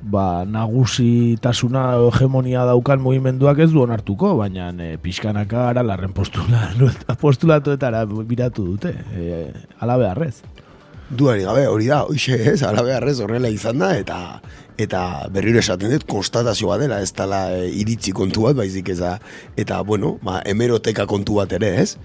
ba, 0.02 0.44
nagusitasuna 0.44 1.85
hegemonia 2.09 2.64
daukan 2.66 3.00
mugimenduak 3.00 3.62
ez 3.62 3.71
du 3.71 3.82
onartuko, 3.85 4.35
baina 4.40 4.71
e, 4.82 4.97
pixkanaka 5.02 5.68
ara 5.71 5.85
larren 5.87 6.12
postula, 6.12 6.66
postulatuetara 7.23 8.04
biratu 8.06 8.66
dute, 8.75 8.94
e, 9.14 9.47
ala 9.80 9.99
beharrez. 10.00 10.42
Duari 11.12 11.45
gabe, 11.45 11.66
hori 11.69 11.90
da, 11.90 12.02
hoxe 12.09 12.37
ez, 12.54 12.62
alabearrez 12.64 13.19
horrela 13.21 13.50
izan 13.52 13.83
da, 13.83 13.92
eta 14.00 14.19
eta 14.81 15.28
berriro 15.31 15.61
esaten 15.61 15.92
dut, 15.92 16.07
konstatazio 16.09 16.71
bat 16.71 16.81
dela, 16.81 17.02
ez 17.04 17.12
dela 17.14 17.42
e, 17.52 17.66
iritzi 17.83 18.14
kontu 18.16 18.47
bat, 18.47 18.57
baizik 18.57 18.88
ez 18.95 18.99
da, 19.02 19.12
eta, 19.61 19.83
bueno, 19.87 20.14
ba, 20.25 20.38
hemeroteka 20.49 21.04
kontu 21.11 21.37
bat 21.38 21.52
ere, 21.59 21.75
ez? 21.83 21.99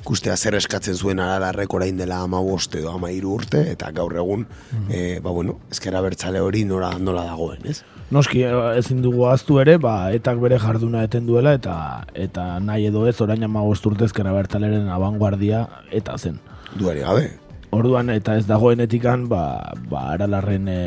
Ikustea 0.00 0.36
zer 0.36 0.56
eskatzen 0.58 0.96
zuen 0.96 1.20
aralarrek 1.20 1.76
orain 1.76 2.00
dela 2.00 2.22
ama 2.24 2.40
boste 2.42 2.80
edo 2.80 2.94
ama 2.96 3.12
hiru 3.12 3.36
urte, 3.36 3.60
eta 3.74 3.92
gaur 3.94 4.16
egun, 4.16 4.48
e, 4.88 5.20
ba, 5.20 5.30
bueno, 5.30 5.58
ezkera 5.70 6.00
bertzale 6.04 6.40
hori 6.40 6.64
nola, 6.64 6.94
nola 6.98 7.26
dagoen, 7.28 7.68
ez? 7.68 7.82
Noski 8.14 8.42
eh, 8.44 8.56
ezin 8.78 9.00
dugu 9.04 9.28
aztu 9.28 9.60
ere, 9.62 9.76
ba, 9.80 10.10
etak 10.16 10.40
bere 10.42 10.58
jarduna 10.62 11.04
eten 11.06 11.28
duela 11.28 11.54
eta 11.56 11.76
eta 12.14 12.58
nahi 12.60 12.88
edo 12.90 13.06
ez 13.08 13.16
orain 13.24 13.44
ama 13.44 13.62
urtezkera 13.64 14.32
bertaleren 14.36 14.88
abanguardia 14.92 15.66
eta 15.90 16.18
zen. 16.18 16.38
Duari 16.74 17.00
gabe. 17.00 17.43
Orduan 17.74 18.10
eta 18.14 18.36
ez 18.38 18.46
dagoenetikan 18.46 19.26
ba, 19.30 19.42
ba 19.90 20.06
aralarren 20.14 20.68
e, 20.70 20.80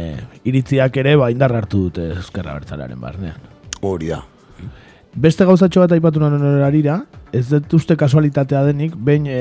iritziak 0.48 0.98
ere 1.04 1.18
ba 1.20 1.30
indar 1.34 1.54
hartu 1.58 1.88
dute 1.88 2.12
ezkerra 2.16 2.56
bertzalaren 2.60 3.00
barnean. 3.02 3.48
Hori 3.82 4.14
da. 4.14 4.22
Beste 5.18 5.48
gauzatxo 5.50 5.82
bat 5.82 5.96
aipatu 5.96 6.22
nahi 6.22 6.38
horarira, 6.38 7.00
ez 7.34 7.48
dut 7.50 7.74
uste 7.74 7.96
kasualitatea 7.98 8.62
denik, 8.68 8.94
behin 9.08 9.26
e, 9.26 9.40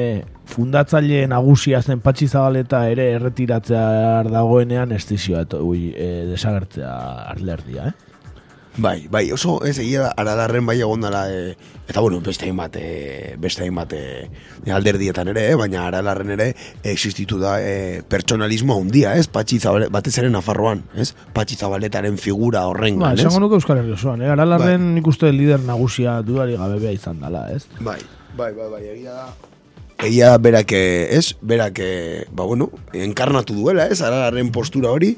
fundatzaile 0.48 1.26
nagusia 1.28 1.82
zen 1.82 2.00
Patxi 2.00 2.30
Zabaleta 2.30 2.86
ere 2.88 3.10
erretiratzea 3.18 4.22
dagoenean 4.30 4.94
estizioa 4.96 5.44
eta 5.44 5.60
e, 5.60 6.08
desagertzea 6.30 6.94
arlerdia, 7.34 7.90
eh? 7.90 8.05
Bai, 8.78 9.08
bai, 9.08 9.30
oso 9.32 9.56
ez 9.64 9.78
egia 9.80 10.10
aralarren 10.20 10.66
bai 10.68 10.76
egon 10.82 11.00
dela, 11.00 11.22
e, 11.32 11.54
eta 11.88 12.02
bueno, 12.04 12.18
beste 12.20 12.44
hainbat, 12.44 12.74
e, 12.76 13.34
beste 13.40 13.64
hainbat 13.64 13.94
e, 13.96 14.02
alderdietan 14.68 15.30
ere, 15.32 15.46
eh, 15.48 15.54
baina 15.56 15.86
aralarren 15.88 16.34
ere 16.34 16.50
existitu 16.84 17.38
da 17.40 17.54
e, 17.64 18.02
pertsonalismo 18.04 18.76
handia, 18.76 19.14
ez? 19.16 19.30
Patxi 19.32 19.62
Zabale, 19.64 19.88
batez 19.92 20.12
ere 20.20 20.28
Nafarroan, 20.28 20.84
ez? 20.94 21.14
Patxi 21.32 21.56
Zabaletaren 21.56 22.18
figura 22.20 22.66
horren 22.68 23.00
Ba, 23.00 23.14
ez? 23.14 23.22
esango 23.24 23.40
nuke 23.46 23.56
Euskal 23.56 23.80
Herri 23.80 23.96
osoan, 23.96 24.20
eh? 24.20 24.28
Aralarren 24.34 24.92
nik 24.98 25.08
uste 25.08 25.32
lider 25.32 25.64
nagusia 25.64 26.18
dudari 26.26 26.58
gabe 26.60 26.76
beha 26.82 26.92
izan 26.92 27.24
dela, 27.24 27.46
ez? 27.56 27.64
Bai, 27.80 28.02
bai, 28.36 28.52
bai, 28.52 28.68
bai, 28.74 28.82
egia 28.92 29.16
da. 29.16 29.26
Egia 30.04 30.34
berak, 30.36 30.76
eh, 30.76 31.16
ez? 31.16 31.32
Berak, 31.40 31.80
eh, 31.80 32.26
ba, 32.28 32.44
bueno, 32.44 32.68
enkarnatu 32.92 33.56
duela, 33.56 33.88
ez? 33.88 34.02
Aralarren 34.04 34.52
postura 34.52 34.92
hori, 34.92 35.14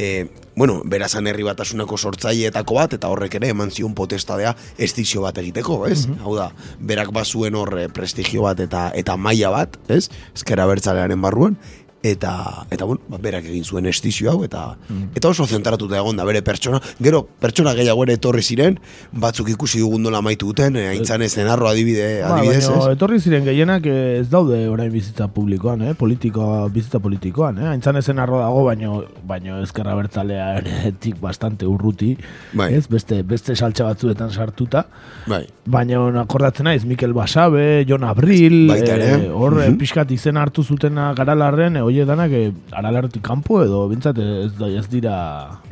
e, 0.00 0.28
bueno, 0.56 0.80
berazan 0.84 1.28
herri 1.28 1.44
batasunako 1.44 1.98
sortzaileetako 1.98 2.76
bat, 2.78 2.94
eta 2.96 3.10
horrek 3.12 3.36
ere 3.38 3.50
eman 3.52 3.70
zion 3.70 3.94
potestadea 3.96 4.54
estizio 4.80 5.22
bat 5.24 5.38
egiteko, 5.42 5.82
ez? 5.88 6.06
Hau 6.24 6.34
da, 6.36 6.50
berak 6.80 7.12
bazuen 7.16 7.56
hor 7.56 7.76
eh, 7.78 7.86
prestigio 7.92 8.46
bat 8.48 8.60
eta 8.64 8.88
eta 8.96 9.16
maila 9.20 9.52
bat, 9.54 9.76
ez? 9.92 10.06
Ezkera 10.36 10.66
bertzalearen 10.70 11.20
barruan, 11.20 11.58
eta, 12.02 12.64
eta 12.70 12.84
bueno, 12.88 13.02
ba, 13.08 13.18
berak 13.20 13.44
egin 13.44 13.64
zuen 13.64 13.86
estizio 13.86 14.30
hau, 14.32 14.44
eta, 14.44 14.76
eta 15.14 15.28
oso 15.28 15.44
zentratuta 15.46 15.98
egon 16.00 16.16
da 16.16 16.24
bere 16.24 16.40
pertsona, 16.42 16.80
gero 17.02 17.22
pertsona 17.40 17.74
gehiago 17.76 18.04
ere 18.06 18.14
etorri 18.16 18.42
ziren, 18.42 18.78
batzuk 19.12 19.50
ikusi 19.52 19.80
dugun 19.82 20.02
nola 20.02 20.18
amaitu 20.22 20.46
duten, 20.48 20.76
e, 20.80 20.86
aintzan 20.94 21.22
ez 21.22 21.34
denarro 21.36 21.68
adibide, 21.68 22.22
Ba, 22.22 22.38
adibidez, 22.38 22.64
baina 22.68 22.86
ez? 22.88 22.94
etorri 22.96 23.20
ziren 23.20 23.44
gehienak 23.44 23.84
eh, 23.86 24.20
ez 24.22 24.28
daude 24.32 24.62
orain 24.72 24.90
bizitza 24.92 25.28
publikoan, 25.28 25.82
eh? 25.90 25.94
Politikoa, 25.94 26.68
bizitza 26.72 26.98
politikoan, 27.04 27.58
eh? 27.60 27.68
Aintzan 27.74 27.96
ezen 28.00 28.18
arro 28.18 28.40
dago, 28.40 28.64
baino, 28.64 29.02
baino 29.28 29.60
ezkerra 29.62 29.94
bertzalea 29.98 30.48
eretik 30.62 31.20
bastante 31.26 31.66
urruti, 31.68 32.14
Bai. 32.56 32.70
ez? 32.78 32.86
Beste, 32.88 33.22
beste 33.22 33.54
saltza 33.56 33.84
batzuetan 33.90 34.32
sartuta. 34.32 34.86
Bai. 35.28 35.44
Baina 35.70 36.00
akordatzen 36.22 36.64
naiz, 36.64 36.84
Mikel 36.88 37.12
Basabe, 37.12 37.84
Jon 37.86 38.04
Abril, 38.08 38.70
eh, 38.72 39.28
hor 39.28 39.54
Mhm. 39.60 39.74
mm 39.74 39.78
pixkat 39.80 40.10
izen 40.12 40.36
hartu 40.36 40.62
zutena 40.64 41.12
garalarren, 41.16 41.76
oie 41.90 42.06
danak 42.08 42.32
e, 42.32 42.40
aralarretik 42.72 43.22
kanpo 43.26 43.58
edo 43.64 43.82
bintzat 43.90 44.16
ez, 44.22 44.52
da, 44.58 44.70
ez 44.80 44.86
dira... 44.92 45.16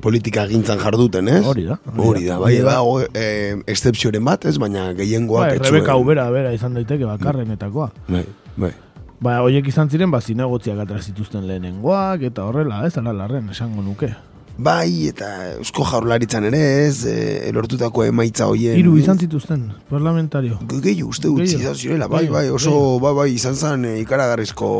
politika 0.05 0.45
gintzan 0.51 0.83
jarduten, 0.83 1.31
ez? 1.33 1.45
Hori 1.47 1.65
da, 1.71 1.79
hori 1.95 2.09
Hori 2.11 2.27
da. 2.29 2.37
bai, 2.43 2.53
da. 2.59 2.75
dago 2.75 2.99
e, 3.15 3.57
excepzioren 3.71 4.27
bat, 4.27 4.45
ez? 4.51 4.59
Baina 4.61 4.91
gehiengoak 4.99 5.47
Ba, 5.49 5.55
ez 5.57 5.71
Rebeka 5.73 5.97
Ubera 6.03 6.29
bera 6.35 6.53
izan 6.57 6.75
daiteke 6.77 7.07
bakarrenetakoa. 7.09 7.89
Bai, 8.11 8.25
bai. 8.57 8.75
Ba, 9.19 9.41
hoiek 9.43 9.67
izan 9.67 9.89
ziren, 9.91 10.13
ba, 10.15 10.21
zinegotziak 10.23 10.79
atera 10.85 11.01
zituzten 11.03 11.47
lehenengoak, 11.49 12.23
eta 12.29 12.45
horrela, 12.47 12.85
ez, 12.87 12.93
aralarren, 13.01 13.49
esango 13.51 13.83
nuke. 13.83 14.13
Bai, 14.59 15.09
eta 15.11 15.27
eusko 15.57 15.85
jaurlaritzan 15.87 16.47
ere 16.49 16.61
ez, 16.85 17.05
e, 17.07 17.51
lortutako 17.55 18.03
emaitza 18.07 18.47
hoien... 18.51 18.75
Hiru 18.79 18.97
izan 18.99 19.19
zituzten, 19.19 19.69
parlamentario. 19.91 20.61
Ge- 20.71 20.81
Gehiago 20.87 21.11
uste 21.15 21.31
dut 21.31 21.47
zirela, 21.51 22.07
bai, 22.11 22.25
bai, 22.31 22.45
oso, 22.55 22.73
bai, 23.03 23.13
bai, 23.21 23.29
izan 23.35 23.55
zen 23.59 23.85
e, 23.87 23.93
ikaragarrizko 24.03 24.71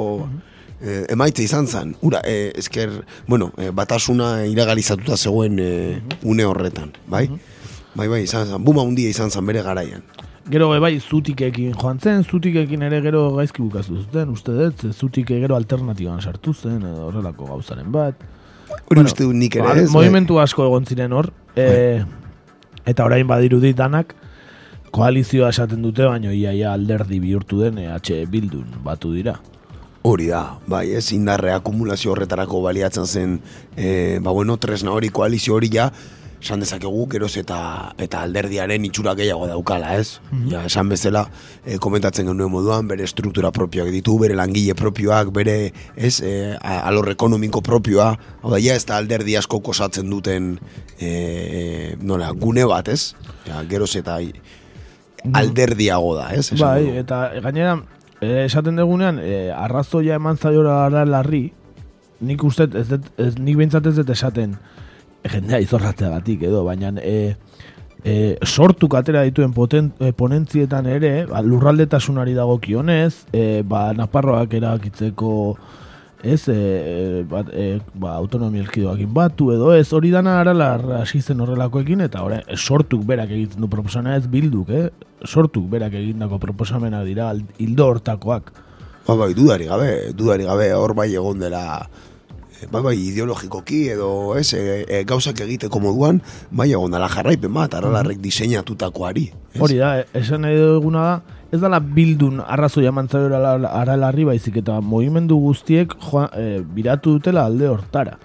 e, 0.81 1.05
emaitza 1.13 1.43
izan 1.43 1.67
zen. 1.67 1.97
Ura, 2.03 2.21
e, 2.25 2.53
esker, 2.57 2.91
bueno, 3.27 3.53
e, 3.59 3.71
batasuna 3.71 4.47
iragalizatuta 4.47 5.17
zegoen 5.17 5.59
e, 5.59 6.01
une 6.23 6.47
horretan, 6.47 6.93
bai? 7.07 7.29
Bai, 7.95 8.09
bai, 8.09 8.23
izan 8.23 8.47
zen, 8.47 8.65
buma 8.65 8.85
hundia 8.87 9.11
izan 9.11 9.31
zen 9.31 9.47
bere 9.47 9.63
garaian. 9.63 10.05
Gero, 10.49 10.71
bai, 10.81 10.95
zutikekin 11.01 11.75
joan 11.77 11.99
zen, 12.01 12.25
zutikekin 12.25 12.83
ere 12.87 13.03
gero 13.05 13.27
gaizki 13.37 13.63
bukaztu 13.63 13.99
zuten, 14.05 14.31
uste 14.33 14.55
dut, 14.57 14.81
ze 14.81 14.93
zutike 14.93 15.41
gero 15.43 15.57
alternatiban 15.57 16.23
sartu 16.23 16.55
zen, 16.55 16.85
horrelako 16.85 17.51
gauzaren 17.51 17.91
bat. 17.93 18.23
Hori 18.89 19.05
uste 19.05 19.27
dut 19.27 19.37
nik 19.37 19.59
ere, 19.59 19.67
ba, 19.67 19.75
ez? 19.77 19.91
bai. 19.91 19.99
Movimentu 19.99 20.39
asko 20.41 20.65
egon 20.65 20.89
ziren 20.89 21.13
hor, 21.13 21.33
e, 21.57 22.01
eta 22.89 23.05
orain 23.05 23.29
badirudi 23.29 23.75
danak, 23.77 24.15
koalizioa 24.95 25.51
esaten 25.53 25.85
dute, 25.85 26.07
baino 26.09 26.33
iaia 26.33 26.73
alderdi 26.73 27.21
bihurtu 27.21 27.61
den 27.67 27.83
EH 27.85 28.25
Bildun 28.33 28.81
batu 28.85 29.13
dira. 29.13 29.37
Hori 30.03 30.29
da, 30.31 30.59
bai, 30.67 30.93
ez 30.95 31.11
indarre 31.13 31.51
akumulazio 31.53 32.13
horretarako 32.15 32.63
baliatzen 32.63 33.07
zen, 33.07 33.41
e, 33.77 34.19
ba 34.23 34.31
bueno, 34.31 34.57
tresna 34.57 34.93
hori, 34.95 35.09
koalizio 35.11 35.55
hori 35.59 35.69
ja, 35.75 35.91
esan 36.39 36.61
dezakegu, 36.63 37.09
geroz 37.11 37.33
eta 37.41 37.57
eta 37.99 38.21
alderdiaren 38.23 38.85
itxura 38.87 39.17
gehiago 39.19 39.49
daukala, 39.51 39.97
ez? 39.99 40.21
Ja, 40.49 40.61
esan 40.71 40.89
bezala, 40.89 41.25
e, 41.67 41.81
komentatzen 41.83 42.31
genuen 42.31 42.53
moduan, 42.53 42.87
bere 42.89 43.09
struktura 43.11 43.51
propioak 43.51 43.91
ditu, 43.91 44.15
bere 44.23 44.37
langile 44.39 44.77
propioak, 44.79 45.33
bere, 45.35 45.73
ez, 45.97 46.21
e, 46.23 46.55
a- 46.63 46.79
alor 46.87 47.11
ekonomiko 47.11 47.61
propioa, 47.61 48.13
hau 48.41 48.55
da, 48.55 48.63
ja, 48.63 48.77
ez 48.79 48.87
da 48.87 48.97
alderdi 49.03 49.35
asko 49.37 49.59
kosatzen 49.67 50.09
duten, 50.15 50.61
e, 51.01 51.97
nola, 52.01 52.31
gune 52.39 52.65
bat, 52.71 52.87
ez? 52.95 53.15
Ja, 53.51 53.65
geroz 53.67 53.97
eta 53.99 54.21
alderdiago 55.35 56.15
da, 56.17 56.31
ez? 56.35 56.47
Esan 56.53 56.59
Bai, 56.63 56.85
dugu. 56.87 56.99
eta 57.03 57.23
gainera, 57.43 57.77
esaten 58.21 58.77
dugunean, 58.77 59.21
e, 59.23 59.51
arrazoia 59.55 60.19
eman 60.19 60.37
zaiora 60.37 60.85
ara 60.87 61.05
larri, 61.07 61.53
nik 62.21 62.43
uste, 62.45 62.67
ez, 62.75 62.89
dut- 62.91 63.11
ez, 63.17 63.35
nik 63.39 63.57
behintzat 63.57 63.87
ez 63.87 63.97
dut 64.01 64.11
esaten, 64.11 64.57
jendea 65.29 65.61
izorratzeagatik 65.63 66.43
edo, 66.49 66.65
baina 66.67 66.93
e, 67.03 67.37
e, 68.03 68.37
sortuk 68.45 68.95
atera 68.99 69.23
dituen 69.27 69.55
poten, 69.55 69.93
e, 70.01 70.13
ponentzietan 70.13 70.87
ere, 70.91 71.13
ba, 71.31 71.43
lurraldetasunari 71.47 72.35
dagokionez, 72.39 73.13
e, 73.33 73.63
ba, 73.67 73.93
Naparroak 73.95 74.55
erakitzeko 74.59 75.33
ez, 76.23 76.43
e, 76.51 77.23
bat, 77.31 77.51
e, 77.55 77.79
ba, 77.95 78.17
autonomia 78.17 78.65
elkidoakin 78.65 79.13
batu 79.15 79.53
edo 79.55 79.71
ez, 79.77 79.87
hori 79.95 80.11
dana 80.15 80.41
arala 80.41 80.73
hasi 81.03 81.21
zen 81.23 81.41
horrelakoekin, 81.45 82.03
eta 82.09 82.25
ora, 82.27 82.43
sortuk 82.57 83.05
berak 83.07 83.31
egiten 83.31 83.63
du 83.63 83.71
proposamena 83.71 84.19
ez 84.19 84.27
bilduk, 84.31 84.75
eh? 84.75 84.89
Sortuk 85.27 85.69
berak 85.71 85.95
egindako 85.99 86.39
proposamenak 86.43 87.07
dira 87.07 87.33
hildo 87.59 87.87
hortakoak. 87.87 88.53
Ba, 89.07 89.17
bai, 89.17 89.33
dudari 89.35 89.65
gabe, 89.65 90.13
dudari 90.13 90.45
gabe 90.45 90.73
hor 90.77 90.95
bai 90.95 91.09
egon 91.15 91.41
dela 91.41 91.63
e, 92.61 92.67
bai, 92.71 92.83
bai, 92.83 92.97
ideologikoki 92.99 93.87
edo 93.95 94.37
ez, 94.37 94.53
e, 94.53 94.85
e, 94.85 95.03
gauzak 95.09 95.41
egiteko 95.47 95.81
moduan, 95.81 96.21
bai 96.51 96.71
egon 96.73 96.93
dela 96.93 97.09
jarraipen 97.09 97.55
bat, 97.55 97.75
aralarrek 97.79 98.21
diseinatutakoari. 98.21 99.31
ez? 99.55 99.63
Hori 99.65 99.81
da, 99.81 99.95
esan 100.13 100.45
nahi 100.45 100.61
duguna 100.61 101.07
da, 101.07 101.39
ez 101.53 101.61
dala 101.63 101.81
bildun 101.81 102.43
arrazoia 102.45 102.93
mantzaio 102.93 103.31
aralarri 103.33 104.27
baizik 104.29 104.61
eta 104.61 104.83
movimendu 104.85 105.39
guztiek 105.41 105.95
joa, 106.11 106.29
e, 106.37 106.61
biratu 106.61 107.17
dutela 107.17 107.47
alde 107.49 107.71
hortara. 107.73 108.19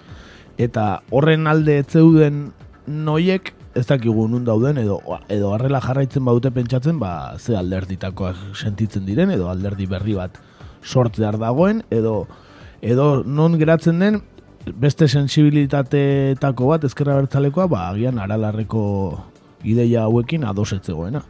Eta 0.60 1.00
horren 1.10 1.48
alde 1.50 1.80
ez 1.80 1.88
zeuden 1.96 2.50
noiek 2.86 3.54
ez 3.74 3.86
dakigu 3.86 4.28
nun 4.28 4.44
dauden 4.44 4.78
edo 4.78 5.00
edo 5.28 5.52
harrela 5.54 5.80
jarraitzen 5.82 6.24
baute 6.24 6.50
pentsatzen 6.54 6.98
ba 6.98 7.36
ze 7.38 7.56
alderditakoak 7.56 8.36
sentitzen 8.54 9.06
diren 9.06 9.30
edo 9.30 9.48
alderdi 9.50 9.86
berri 9.86 10.14
bat 10.14 10.38
sortzear 10.82 11.38
dagoen 11.38 11.82
edo 11.90 12.26
edo 12.80 13.22
non 13.24 13.58
geratzen 13.58 13.98
den 13.98 14.22
beste 14.80 15.08
sensibilitateetako 15.08 16.66
bat 16.66 16.84
ezkerra 16.84 17.16
bertzalekoa 17.20 17.66
ba 17.68 17.88
agian 17.90 18.18
aralarreko 18.18 18.84
ideia 19.64 20.04
hauekin 20.04 20.44
adosetzegoena. 20.44 21.22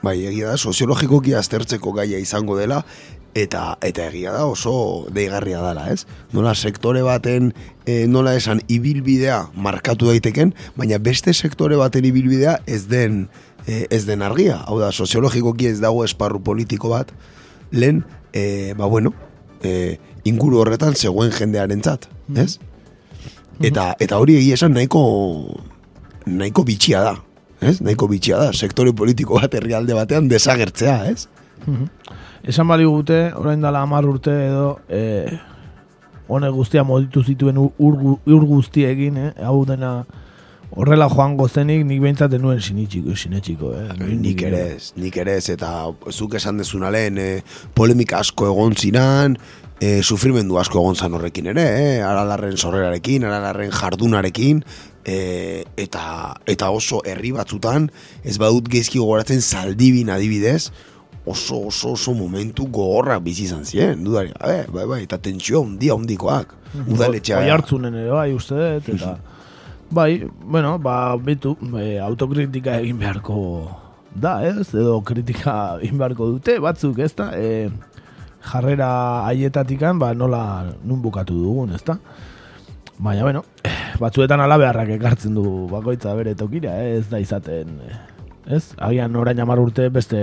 Bai, 0.00 0.16
egia 0.24 0.48
da, 0.48 0.56
soziologikoki 0.56 1.34
aztertzeko 1.36 1.92
gaia 1.92 2.18
izango 2.18 2.56
dela, 2.56 2.80
eta 3.34 3.78
eta 3.86 4.06
egia 4.08 4.32
da 4.34 4.44
oso 4.46 5.06
deigarria 5.14 5.60
dela, 5.62 5.86
ez? 5.92 6.06
Nola 6.32 6.54
sektore 6.54 7.02
baten, 7.06 7.52
e, 7.86 8.06
nola 8.10 8.34
esan, 8.38 8.62
ibilbidea 8.68 9.50
markatu 9.54 10.10
daiteken, 10.10 10.54
baina 10.76 10.98
beste 10.98 11.34
sektore 11.34 11.78
baten 11.80 12.04
ibilbidea 12.04 12.58
ez 12.66 12.86
den, 12.90 13.28
e, 13.66 13.86
ez 13.90 14.04
den 14.08 14.22
argia. 14.26 14.60
Hau 14.66 14.80
da, 14.80 14.90
soziologikoki 14.92 15.70
ez 15.70 15.78
dago 15.80 16.04
esparru 16.04 16.42
politiko 16.42 16.90
bat, 16.92 17.12
lehen, 17.70 18.04
e, 18.32 18.74
ba 18.78 18.90
bueno, 18.90 19.14
e, 19.62 19.98
inguru 20.24 20.60
horretan 20.64 20.96
zegoen 20.96 21.32
jendearentzat, 21.34 22.08
ez? 22.36 22.58
Eta, 23.60 23.94
eta 24.00 24.18
hori 24.18 24.38
egia 24.40 24.56
esan 24.56 24.72
nahiko, 24.74 25.02
nahiko 26.26 26.64
bitxia 26.64 27.02
da, 27.04 27.18
ez? 27.60 27.78
Nahiko 27.84 28.08
bitxia 28.10 28.40
da, 28.40 28.54
sektore 28.56 28.94
politiko 28.96 29.38
bat 29.38 29.54
herrialde 29.54 29.94
batean 29.94 30.30
desagertzea, 30.32 31.04
ez? 31.12 31.28
Esan 32.42 32.68
bali 32.68 32.86
gute, 32.88 33.30
orain 33.36 33.60
dala 33.60 33.82
amar 33.84 34.06
urte 34.08 34.32
edo 34.46 34.78
e, 34.88 35.28
honek 36.30 36.54
guztia 36.56 36.84
moditu 36.86 37.22
zituen 37.26 37.58
ur, 37.58 37.70
ur, 37.78 38.18
ur 38.24 38.46
guztiekin, 38.48 39.16
eh? 39.18 39.30
hau 39.44 39.64
dena 39.68 40.04
horrela 40.70 41.08
joango 41.10 41.48
zenik 41.48 41.82
nik 41.86 42.00
behintzat 42.02 42.36
nuen 42.38 42.60
sinitxiko, 42.62 43.16
sinetxiko. 43.18 43.72
Eh? 43.74 43.96
Nik 44.20 44.44
ere 44.46 44.60
ez, 44.76 44.92
nik 45.00 45.16
ere 45.18 45.36
ez, 45.40 45.48
eta 45.52 45.72
zuk 46.12 46.36
esan 46.38 46.62
dezuna 46.62 46.92
lehen, 46.94 47.18
e, 47.18 47.42
polemika 47.74 48.20
asko 48.22 48.46
egon 48.52 48.76
zinan, 48.78 49.36
e, 49.80 49.98
sufrimendu 50.02 50.60
asko 50.60 50.80
egon 50.82 50.96
zan 50.96 51.16
horrekin 51.18 51.50
ere, 51.52 51.66
e, 51.80 51.98
aralarren 52.06 52.56
sorrerarekin, 52.56 53.26
aralarren 53.26 53.74
jardunarekin, 53.74 54.62
e, 55.04 55.64
eta, 55.80 56.04
eta 56.46 56.70
oso 56.70 57.02
herri 57.08 57.34
batzutan, 57.34 57.90
ez 58.22 58.38
badut 58.38 58.70
geizki 58.70 59.02
gogoratzen 59.02 59.42
zaldibin 59.42 60.12
adibidez, 60.14 60.70
oso 61.26 61.66
oso 61.66 61.92
oso 61.92 62.14
momentu 62.14 62.66
gogorra 62.66 63.18
bizi 63.20 63.44
izan 63.44 63.64
ziren, 63.64 64.04
dudari 64.04 64.32
gabe, 64.32 64.64
bai, 64.72 64.86
bai, 64.86 65.02
eta 65.04 65.18
tentsio 65.18 65.62
handia 65.64 65.94
handikoak, 65.94 66.54
udaletxea. 66.86 67.42
Oi 67.42 67.52
hartzunen 67.52 67.94
ere 67.94 68.14
bai 68.14 68.30
uste 68.32 68.56
dut, 68.56 68.88
eta 68.94 69.16
bai, 69.98 70.24
bueno, 70.44 70.78
ba, 70.78 71.16
bitu, 71.16 71.56
e, 71.76 71.98
autokritika 72.00 72.78
egin 72.80 72.98
beharko 73.00 73.36
da, 74.14 74.40
ez? 74.46 74.70
Edo 74.74 75.00
kritika 75.06 75.76
egin 75.82 76.00
beharko 76.00 76.32
dute, 76.36 76.58
batzuk, 76.62 76.98
ez 77.04 77.12
da? 77.18 77.30
E, 77.36 77.68
jarrera 78.50 78.90
haietatikan, 79.28 80.00
ba, 80.00 80.14
nola 80.14 80.42
nun 80.84 81.02
bukatu 81.04 81.36
dugun, 81.36 81.74
ez 81.76 81.82
da? 81.84 81.98
Baina, 83.00 83.24
bueno, 83.24 83.44
batzuetan 84.00 84.40
ala 84.40 84.56
beharrak 84.60 84.94
ekartzen 84.96 85.36
du 85.36 85.44
bakoitza 85.70 86.14
bere 86.16 86.34
tokira, 86.36 86.78
eh? 86.80 86.96
ez 87.00 87.06
da 87.12 87.20
izaten, 87.20 87.76
eh, 87.84 88.00
ez? 88.56 88.64
Agian 88.80 89.16
orain 89.16 89.40
amar 89.40 89.60
urte 89.60 89.88
beste 89.92 90.22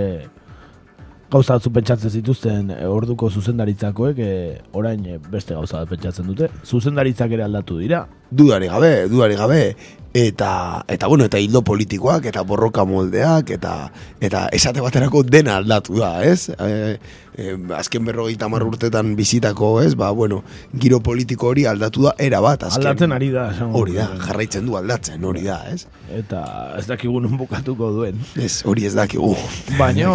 gauza 1.30 1.58
batzu 1.58 1.72
pentsatzen 1.72 2.10
zituzten 2.10 2.70
e, 2.72 2.82
orduko 2.88 3.28
zuzendaritzakoek 3.30 4.18
e, 4.18 4.32
orain 4.72 5.04
e, 5.04 5.18
beste 5.30 5.54
gauza 5.54 5.82
bat 5.82 5.92
pentsatzen 5.92 6.28
dute. 6.30 6.48
Zuzendaritzak 6.64 7.36
ere 7.36 7.44
aldatu 7.44 7.78
dira. 7.82 8.06
dudari 8.30 8.68
gabe, 8.68 9.08
dudari 9.08 9.36
gabe, 9.36 9.76
eta, 10.12 10.84
eta 10.88 11.08
bueno, 11.08 11.24
eta 11.24 11.38
hildo 11.40 11.62
politikoak, 11.64 12.26
eta 12.28 12.42
borroka 12.44 12.84
moldeak, 12.84 13.50
eta, 13.56 13.72
eta 14.20 14.46
esate 14.52 14.82
baterako 14.84 15.22
dena 15.24 15.56
aldatu 15.62 15.96
da, 16.00 16.10
ez? 16.24 16.50
E, 16.52 16.98
e, 17.36 17.56
azken 17.76 18.04
berrogeita 18.04 18.48
hamar 18.48 18.66
urtetan 18.68 19.14
bizitako, 19.16 19.78
ez? 19.80 19.94
Ba, 19.96 20.10
bueno, 20.12 20.42
giro 20.76 21.00
politiko 21.00 21.48
hori 21.52 21.64
aldatu 21.70 22.04
da, 22.08 22.14
era 22.18 22.42
bat, 22.44 22.68
azken. 22.68 22.84
Aldatzen 22.84 23.16
ari 23.16 23.32
da. 23.32 23.48
esango 23.54 23.80
Hori 23.80 23.96
da, 23.96 24.10
jarraitzen 24.26 24.68
du 24.68 24.76
aldatzen, 24.76 25.24
hori 25.24 25.44
da, 25.48 25.62
ez? 25.72 25.86
Eta 26.20 26.44
ez 26.78 26.86
dakigu 26.88 27.20
nun 27.24 27.40
bukatuko 27.40 27.92
duen. 27.96 28.20
Ez, 28.36 28.62
hori 28.68 28.88
ez 28.88 28.96
dakigu. 28.96 29.34
Baina, 29.80 30.12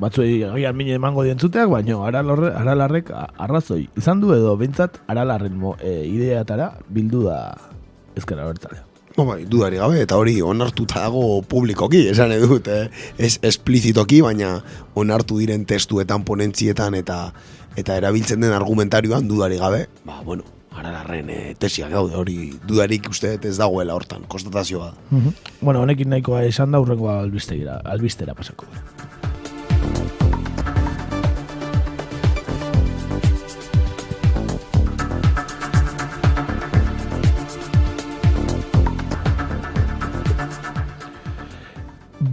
batzuei 0.00 0.44
agian 0.44 0.76
mine 0.76 0.96
emango 0.96 1.24
dientzuteak, 1.26 1.70
baina 1.72 1.98
aralarre, 2.06 2.52
aralarrek 2.56 3.12
arrazoi 3.14 3.86
izan 3.96 4.20
du 4.20 4.34
edo 4.34 4.56
bentsat 4.60 5.00
aralarren 5.08 5.56
mo, 5.56 5.76
e, 5.80 6.04
ideatara 6.08 6.72
bildu 6.88 7.24
da 7.28 7.38
ezkera 8.16 8.46
bertzalea. 8.48 8.84
Ba, 9.16 9.24
bai, 9.24 9.38
dudari 9.48 9.78
gabe, 9.80 10.02
eta 10.04 10.18
hori 10.20 10.34
onartuta 10.44 11.00
dago 11.06 11.40
publikoki, 11.48 12.02
esan 12.10 12.34
edut, 12.36 12.68
eh? 12.68 12.90
ez 13.16 13.38
esplizitoki, 13.48 14.20
baina 14.20 14.58
onartu 14.94 15.38
diren 15.40 15.64
testuetan, 15.64 16.26
ponentzietan, 16.28 16.98
eta 16.98 17.30
eta 17.80 17.96
erabiltzen 17.96 18.44
den 18.44 18.52
argumentarioan 18.56 19.28
dudari 19.28 19.56
gabe, 19.60 19.86
ba, 20.04 20.20
bueno, 20.24 20.44
aralarren 20.76 21.30
eh, 21.32 21.54
tesiak 21.60 21.92
daude, 21.92 22.16
hori 22.16 22.36
dudarik 22.68 23.08
uste 23.08 23.36
ez 23.40 23.56
dagoela 23.56 23.96
hortan, 23.96 24.28
konstatazioa 24.28 24.90
da. 24.92 25.22
Bueno, 25.62 25.80
honekin 25.80 26.12
nahikoa 26.12 26.44
esan 26.48 26.76
da 26.76 26.80
urrengoa 26.84 27.22
albistera, 27.22 27.80
albistera 27.96 28.36
pasako 28.36 28.68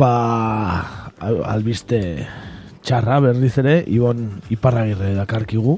ba 0.03 1.13
albiste 1.47 1.99
txarra 2.83 3.19
berriz 3.23 3.53
ere 3.61 3.75
Ibon 3.87 4.41
Iparragirre 4.51 5.13
dakarkigu. 5.15 5.77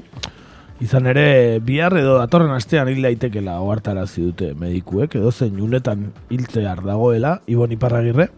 Izan 0.82 1.06
ere, 1.08 1.60
bihar 1.64 1.94
edo 1.96 2.16
datorren 2.18 2.52
astean 2.52 2.90
hil 2.90 3.06
daitekela 3.06 3.60
ohartarazi 3.64 4.24
dute 4.26 4.50
medikuek, 4.58 5.14
edo 5.16 5.30
zen 5.32 5.56
junetan 5.56 6.10
hiltzear 6.32 6.82
dagoela 6.84 7.38
Ibon 7.46 7.72
Iparragirre. 7.76 8.28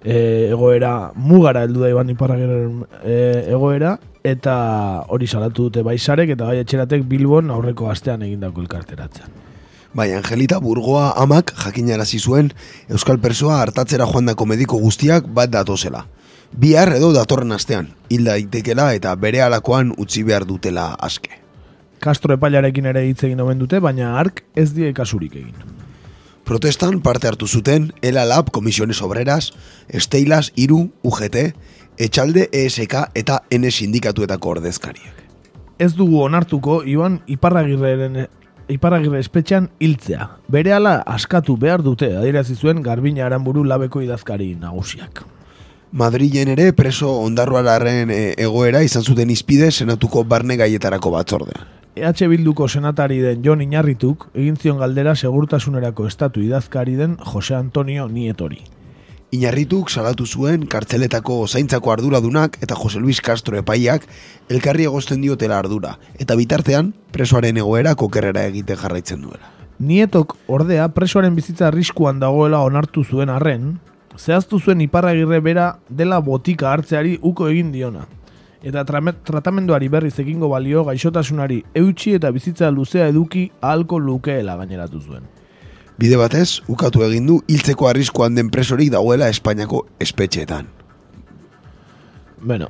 E, 0.00 0.48
egoera 0.48 1.12
mugara 1.14 1.66
heldu 1.66 1.82
da 1.82 1.90
Ibon 1.92 2.08
Iparragirren 2.14 2.78
e, 3.04 3.16
egoera, 3.52 3.98
eta 4.24 4.54
hori 5.08 5.26
salatu 5.26 5.68
dute 5.68 5.84
baisarek 5.84 6.34
eta 6.36 6.48
gai 6.48 6.60
etxeratek 6.62 7.04
Bilbon 7.08 7.50
aurreko 7.52 7.90
astean 7.90 8.22
egindako 8.24 8.64
elkarteratzean. 8.64 9.28
Bai, 9.92 10.12
Angelita 10.14 10.60
Burgoa 10.62 11.10
amak 11.18 11.50
jakinarazi 11.64 12.20
zuen 12.20 12.52
Euskal 12.88 13.18
Persoa 13.18 13.58
hartatzera 13.64 14.06
joandako 14.06 14.46
mediko 14.46 14.78
guztiak 14.78 15.26
bat 15.26 15.50
datozela. 15.50 16.04
Bihar 16.50 16.92
edo 16.94 17.12
datorren 17.14 17.52
astean, 17.52 17.90
hil 18.08 18.24
daitekela 18.26 18.92
eta 18.94 19.14
bere 19.18 19.42
alakoan 19.42 19.92
utzi 19.98 20.22
behar 20.26 20.46
dutela 20.46 20.92
aske. 20.98 21.30
Castro 22.00 22.34
epailarekin 22.34 22.86
ere 22.86 23.04
hitz 23.08 23.22
egin 23.26 23.42
omen 23.42 23.58
dute, 23.58 23.80
baina 23.82 24.16
ark 24.18 24.44
ez 24.56 24.70
die 24.74 24.94
kasurik 24.94 25.36
egin. 25.42 25.79
Protestan 26.50 26.98
parte 27.00 27.28
hartu 27.28 27.46
zuten 27.46 27.92
Ela 28.02 28.24
Lab, 28.24 28.50
Comisiones 28.50 29.02
Obreras, 29.02 29.52
Esteilas, 29.86 30.52
Iru, 30.56 30.90
UGT, 31.04 31.54
Etxalde, 31.96 32.48
ESK 32.50 32.96
eta 33.14 33.44
N 33.54 33.70
sindikatuetako 33.70 34.56
ordezkariak. 34.56 35.22
Ez 35.78 35.92
dugu 35.94 36.24
onartuko 36.24 36.80
Iban 36.82 37.20
Iparragirreren 37.30 38.24
Iparragirre 38.66 39.22
espetxean 39.22 39.70
hiltzea. 39.78 40.26
Berehala 40.50 40.96
askatu 41.06 41.54
behar 41.56 41.86
dute, 41.86 42.16
adierazi 42.18 42.58
zuen 42.58 42.82
Garbina 42.82 43.28
Aranburu 43.30 43.62
labeko 43.62 44.02
idazkari 44.02 44.56
nagusiak. 44.58 45.22
Madrilen 45.92 46.46
ere 46.52 46.72
preso 46.72 47.10
ondarruararen 47.18 48.10
e, 48.14 48.18
egoera 48.38 48.84
izan 48.86 49.02
zuten 49.02 49.30
izpide 49.34 49.72
senatuko 49.72 50.22
barne 50.22 50.54
gaietarako 50.56 51.10
batzordean. 51.16 51.66
EH 51.98 52.28
Bilduko 52.30 52.68
senatari 52.68 53.18
den 53.18 53.42
Jon 53.42 53.60
Iñarrituk 53.60 54.28
egin 54.34 54.56
zion 54.56 54.78
galdera 54.78 55.16
segurtasunerako 55.16 56.06
estatu 56.06 56.44
idazkari 56.46 56.94
den 56.94 57.16
Jose 57.18 57.56
Antonio 57.56 58.06
Nietori. 58.08 58.62
Iñarrituk 59.34 59.90
salatu 59.90 60.26
zuen 60.26 60.66
kartzeletako 60.66 61.46
zaintzako 61.48 61.92
arduradunak 61.92 62.58
eta 62.62 62.78
Jose 62.78 63.02
Luis 63.02 63.20
Castro 63.20 63.58
epaiak 63.58 64.06
elkarri 64.48 64.86
egozten 64.86 65.20
diotela 65.22 65.58
ardura, 65.58 65.98
eta 66.18 66.38
bitartean 66.38 66.94
presoaren 67.10 67.58
egoera 67.58 67.96
kokerrera 67.96 68.46
egite 68.46 68.78
jarraitzen 68.78 69.22
duela. 69.26 69.50
Nietok 69.80 70.36
ordea 70.46 70.88
presoaren 70.94 71.34
bizitza 71.34 71.66
arriskuan 71.68 72.18
dagoela 72.22 72.62
onartu 72.62 73.02
zuen 73.02 73.30
arren, 73.30 73.78
zehaztu 74.20 74.58
zuen 74.60 74.80
iparragirre 74.84 75.40
bera 75.40 75.66
dela 75.88 76.20
botika 76.20 76.70
hartzeari 76.74 77.18
uko 77.22 77.48
egin 77.48 77.72
diona. 77.72 78.06
Eta 78.62 78.82
tratamenduari 78.84 79.88
berriz 79.88 80.18
egingo 80.20 80.48
balio 80.52 80.82
gaixotasunari 80.84 81.62
eutxi 81.74 82.12
eta 82.18 82.28
bizitza 82.30 82.68
luzea 82.70 83.06
eduki 83.08 83.46
ahalko 83.62 83.98
lukeela 83.98 84.56
gaineratu 84.60 85.00
zuen. 85.00 85.24
Bide 86.00 86.16
batez, 86.20 86.60
ukatu 86.68 87.02
egin 87.04 87.26
du 87.26 87.38
hiltzeko 87.48 87.88
arriskuan 87.88 88.34
den 88.36 88.50
presorik 88.52 88.90
dagoela 88.92 89.28
Espainiako 89.32 89.86
espetxeetan. 90.00 90.68
Bueno, 92.40 92.68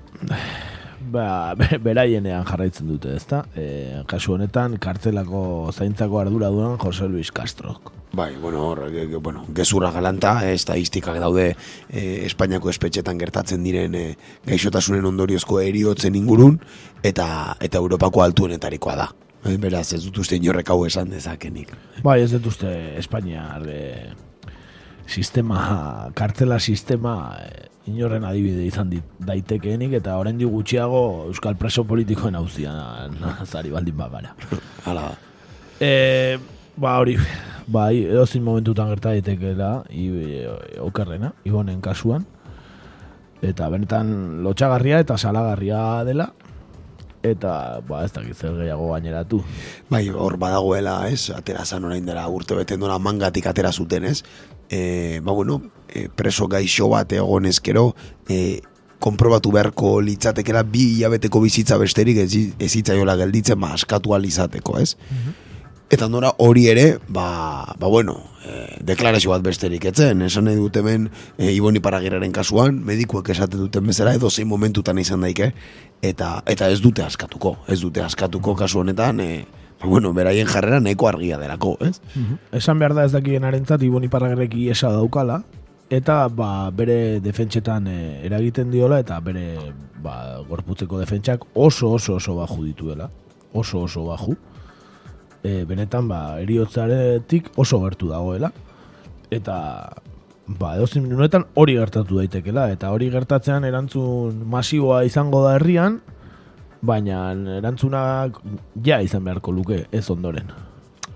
ba, 1.11 1.55
be- 1.59 1.79
beraienean 1.87 2.45
jarraitzen 2.47 2.89
dute, 2.91 3.15
ezta? 3.17 3.45
E, 3.55 4.03
kasu 4.11 4.35
honetan, 4.35 4.79
kartzelako 4.83 5.71
zaintzako 5.75 6.21
ardura 6.23 6.51
duen 6.55 6.77
Jose 6.79 7.07
Luis 7.09 7.31
Castro. 7.33 7.77
Bai, 8.13 8.35
bueno, 8.43 8.65
hor, 8.67 8.91
ge- 8.91 9.07
ge- 9.07 9.21
bueno, 9.23 9.45
gezurra 9.55 9.93
galanta, 9.95 10.33
eh, 10.49 10.55
estadistikak 10.55 11.21
daude 11.23 11.55
eh, 11.89 12.23
Espainiako 12.27 12.71
espetxetan 12.73 13.21
gertatzen 13.21 13.63
diren 13.63 13.95
eh, 13.95 14.17
gaixotasunen 14.47 15.05
ondoriozko 15.07 15.61
eriotzen 15.63 16.17
ingurun, 16.19 16.59
eta 17.07 17.57
eta 17.61 17.79
Europako 17.79 18.25
altuenetarikoa 18.25 18.97
da. 18.99 19.09
Eh, 19.47 19.57
beraz, 19.63 19.93
ez 19.95 20.03
dut 20.05 20.19
uste 20.19 20.37
inorrek 20.37 20.69
hau 20.75 20.83
esan 20.87 21.09
dezakenik. 21.15 21.71
Bai, 22.03 22.19
ez 22.25 22.33
dut 22.35 22.51
uste 22.51 22.69
Espainiar 22.99 23.63
e, 23.71 24.11
sistema, 25.07 26.11
kartzela 26.15 26.59
sistema 26.61 27.37
e, 27.41 27.69
inorren 27.95 28.25
adibide 28.29 28.67
izan 28.67 28.91
dit, 28.91 29.07
daitekeenik 29.19 29.95
eta 30.03 30.19
oraindik 30.21 30.51
gutxiago 30.53 31.27
Euskal 31.31 31.57
preso 31.57 31.87
politikoen 31.89 32.35
hauzian 32.35 33.17
zari 33.47 33.71
baldin 33.71 33.97
bagara. 33.97 34.35
Hala 34.87 35.09
da. 35.13 35.19
Ba 36.81 36.95
hori, 36.97 37.19
bai, 37.69 38.07
edozin 38.09 38.41
momentutan 38.41 38.89
gerta 38.89 39.11
daitekeela 39.13 39.83
i, 39.93 40.07
e, 40.09 40.45
okerrena, 40.81 41.35
ibonen 41.45 41.83
kasuan. 41.85 42.25
Eta 43.45 43.69
benetan 43.73 44.41
lotxagarria 44.45 45.03
eta 45.05 45.19
salagarria 45.19 45.81
dela. 46.09 46.31
Eta, 47.21 47.83
ba, 47.85 48.01
ez 48.07 48.15
dakit 48.15 48.33
zer 48.33 48.55
gehiago 48.57 48.87
gaineratu. 48.95 49.43
Bai, 49.93 50.07
hor 50.09 50.39
badagoela, 50.41 50.95
ez, 51.13 51.29
atera 51.37 51.67
zan 51.67 51.85
orain 51.85 52.07
dela 52.07 52.25
urte 52.33 52.57
beten 52.57 52.81
dola 52.81 52.97
mangatik 52.97 53.51
atera 53.51 53.75
zuten, 53.77 54.09
ez? 54.09 54.23
E, 54.73 55.21
ba, 55.21 55.37
bueno, 55.37 55.61
e, 55.93 56.07
preso 56.09 56.49
gaixo 56.49 56.89
bat 56.95 57.13
egon 57.13 57.51
ezkero, 57.51 57.91
e, 58.25 58.63
konprobatu 59.05 59.53
beharko 59.53 59.99
litzatekela 60.05 60.65
bi 60.65 60.87
hilabeteko 60.95 61.45
bizitza 61.45 61.77
besterik 61.81 62.25
ez, 62.25 62.33
ez 62.57 62.73
hitzaiola 62.73 63.21
gelditzen, 63.21 63.61
ba, 63.61 63.75
askatu 63.77 64.17
ahal 64.17 64.25
izateko, 64.33 64.81
ez? 64.81 64.95
Eta 65.91 66.07
nora 66.09 66.31
hori 66.39 66.69
ere, 66.71 66.99
ba, 67.09 67.75
ba 67.79 67.89
bueno, 67.91 68.21
e, 68.47 68.79
deklarazio 68.87 69.33
bat 69.33 69.43
besterik 69.43 69.89
etzen, 69.91 70.23
esan 70.23 70.47
nahi 70.47 70.55
dut 70.55 70.77
hemen 70.79 71.09
e, 71.37 71.51
Ibon 71.51 71.75
Iparagiraren 71.81 72.31
kasuan, 72.31 72.79
medikuek 72.87 73.33
esaten 73.35 73.59
duten 73.65 73.89
bezala, 73.91 74.15
edo 74.15 74.31
zein 74.31 74.47
momentutan 74.47 75.01
izan 75.03 75.27
daike, 75.27 75.51
eta 76.01 76.37
eta 76.47 76.69
ez 76.71 76.79
dute 76.85 77.03
askatuko, 77.03 77.57
ez 77.67 77.81
dute 77.83 78.05
askatuko 78.07 78.55
kasu 78.55 78.85
honetan, 78.85 79.19
e, 79.19 79.45
ba, 79.81 79.89
bueno, 79.89 80.13
beraien 80.15 80.47
jarrera 80.47 80.79
nahiko 80.79 81.09
argia 81.11 81.41
delako, 81.43 81.75
ez? 81.83 81.97
Esan 82.55 82.79
behar 82.79 82.95
da 82.95 83.09
ez 83.09 83.17
dakien 83.17 83.49
arentzat, 83.49 83.83
Ibon 83.83 84.07
Iparragirrek 84.07 84.55
iesa 84.63 84.93
daukala, 84.95 85.41
eta 85.91 86.21
ba, 86.31 86.71
bere 86.71 87.19
defentsetan 87.19 87.91
e, 87.91 87.99
eragiten 88.31 88.71
diola, 88.71 89.01
eta 89.03 89.19
bere 89.27 89.57
ba, 89.99 90.39
gorputzeko 90.47 91.03
defentsak 91.03 91.51
oso 91.55 91.91
oso 91.99 92.15
oso 92.23 92.37
baju 92.39 92.63
dituela. 92.63 93.11
Oso 93.53 93.83
oso 93.83 94.05
baju. 94.07 94.37
E, 95.43 95.65
benetan, 95.65 96.09
ba, 96.09 96.37
eriotzaretik 96.43 97.51
oso 97.57 97.79
gertu 97.85 98.11
dagoela. 98.11 98.51
Eta, 99.33 99.57
ba, 100.47 100.75
edozin 100.77 101.07
minuetan 101.09 101.47
hori 101.55 101.77
gertatu 101.79 102.19
daitekela. 102.21 102.69
Eta 102.75 102.91
hori 102.93 103.09
gertatzean 103.11 103.65
erantzun 103.65 104.43
masiboa 104.53 105.03
izango 105.09 105.41
da 105.47 105.55
herrian, 105.57 106.01
baina 106.83 107.31
erantzunak 107.59 108.37
ja 108.85 109.01
izan 109.05 109.25
beharko 109.25 109.53
luke, 109.53 109.87
ez 109.93 110.05
ondoren. 110.11 110.53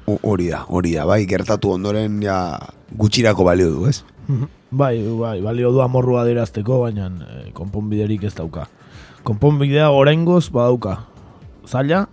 O- 0.06 0.18
Hori 0.22 0.48
da, 0.52 0.64
hori 0.68 0.92
da, 0.94 1.04
bai, 1.08 1.22
gertatu 1.26 1.70
ondoren 1.72 2.18
ja 2.22 2.58
gutxirako 2.96 3.44
balio 3.44 3.70
du, 3.72 3.86
ez? 3.88 4.02
Bai, 4.70 4.98
bai, 5.20 5.38
balio 5.44 5.70
du 5.72 5.80
amorrua 5.84 6.22
adierazteko, 6.24 6.80
baina 6.82 7.06
e, 7.08 7.50
konponbiderik 7.56 8.24
ez 8.28 8.34
dauka. 8.36 8.66
Konponbidea 9.24 9.90
oraingoz 9.96 10.50
badauka. 10.52 10.98
Zaila 11.68 12.06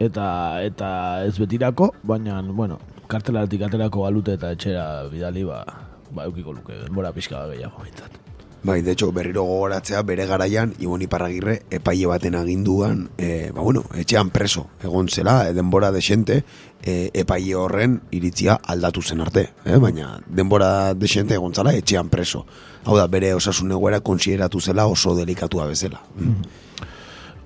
eta 0.00 0.26
eta 0.64 0.90
ez 1.26 1.36
betirako, 1.38 1.92
baina 2.02 2.40
bueno, 2.42 2.80
kartelaratik 3.10 3.68
aterako 3.68 4.08
balute 4.08 4.38
eta 4.38 4.54
etxera 4.56 5.04
bidali 5.12 5.44
ba 5.44 5.62
ba 6.10 6.26
eukiko 6.26 6.56
luke 6.56 6.74
denbora 6.82 7.12
pixka 7.12 7.46
gehiago 7.52 7.84
behintzat. 7.84 8.18
Bai, 8.62 8.82
de 8.82 8.92
hecho, 8.92 9.10
berriro 9.10 9.42
gogoratzea 9.44 10.02
bere 10.02 10.26
garaian 10.28 10.74
Ibon 10.84 11.00
Iparragirre 11.00 11.62
epaile 11.72 12.10
baten 12.10 12.34
aginduan, 12.36 13.06
e, 13.16 13.48
ba 13.56 13.62
bueno, 13.64 13.86
etxean 13.96 14.28
preso 14.34 14.66
egon 14.84 15.08
zela, 15.08 15.48
e, 15.48 15.54
denbora 15.56 15.88
desente, 15.90 16.42
e, 16.84 17.08
epaile 17.22 17.54
horren 17.56 18.02
iritzia 18.12 18.58
aldatu 18.60 19.00
zen 19.00 19.24
arte, 19.24 19.46
eh? 19.64 19.78
baina 19.80 20.18
denbora 20.28 20.92
desente 20.92 21.38
egon 21.40 21.56
zela 21.56 21.72
etxean 21.72 22.12
preso. 22.12 22.44
Hau 22.84 22.98
da, 22.98 23.06
bere 23.08 23.32
osasun 23.32 23.72
egoera 23.72 24.02
konsideratu 24.04 24.60
zela 24.60 24.84
oso 24.86 25.16
delikatua 25.16 25.64
bezala. 25.64 26.04
Mm. 26.18 26.60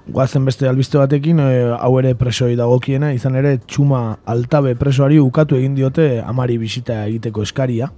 Guazen 0.07 0.45
beste 0.45 0.69
albiste 0.69 0.99
batekin, 1.01 1.39
e, 1.41 1.61
hau 1.73 1.95
ere 1.99 2.13
presoi 2.15 2.55
dagokiena, 2.61 3.15
izan 3.17 3.39
ere 3.41 3.57
txuma 3.65 4.19
altabe 4.29 4.75
presoari 4.77 5.17
ukatu 5.19 5.57
egin 5.57 5.75
diote 5.79 6.21
amari 6.21 6.59
bisita 6.61 7.07
egiteko 7.07 7.43
eskaria. 7.43 7.89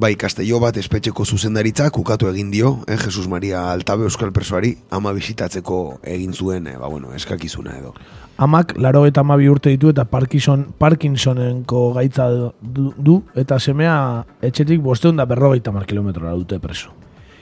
Bai, 0.00 0.14
Castello 0.14 0.60
bat 0.62 0.76
espetxeko 0.78 1.24
zuzendaritzak 1.26 1.98
ukatu 1.98 2.28
egin 2.30 2.52
dio, 2.54 2.78
eh, 2.86 2.96
Jesus 2.96 3.26
Maria 3.28 3.72
Altabe 3.72 4.06
Euskal 4.06 4.30
Presoari 4.32 4.76
ama 4.90 5.12
bisitatzeko 5.12 5.98
egin 6.06 6.32
zuen, 6.32 6.68
eh, 6.68 6.76
ba 6.78 6.88
bueno, 6.88 7.12
eskakizuna 7.12 7.76
edo. 7.76 7.92
Amak 8.38 8.76
laro 8.78 9.04
eta 9.04 9.20
amabi 9.20 9.48
urte 9.48 9.68
ditu 9.68 9.90
eta 9.90 10.04
Parkinson, 10.04 10.68
Parkinsonenko 10.78 11.92
gaitza 11.92 12.30
du, 12.62 12.94
du 12.96 13.22
eta 13.34 13.58
semea 13.58 14.24
etxetik 14.40 14.80
bosteun 14.80 15.16
da 15.16 15.26
berrogeita 15.26 15.72
mar 15.72 15.84
kilometrora 15.84 16.32
dute 16.32 16.60
preso. 16.60 16.94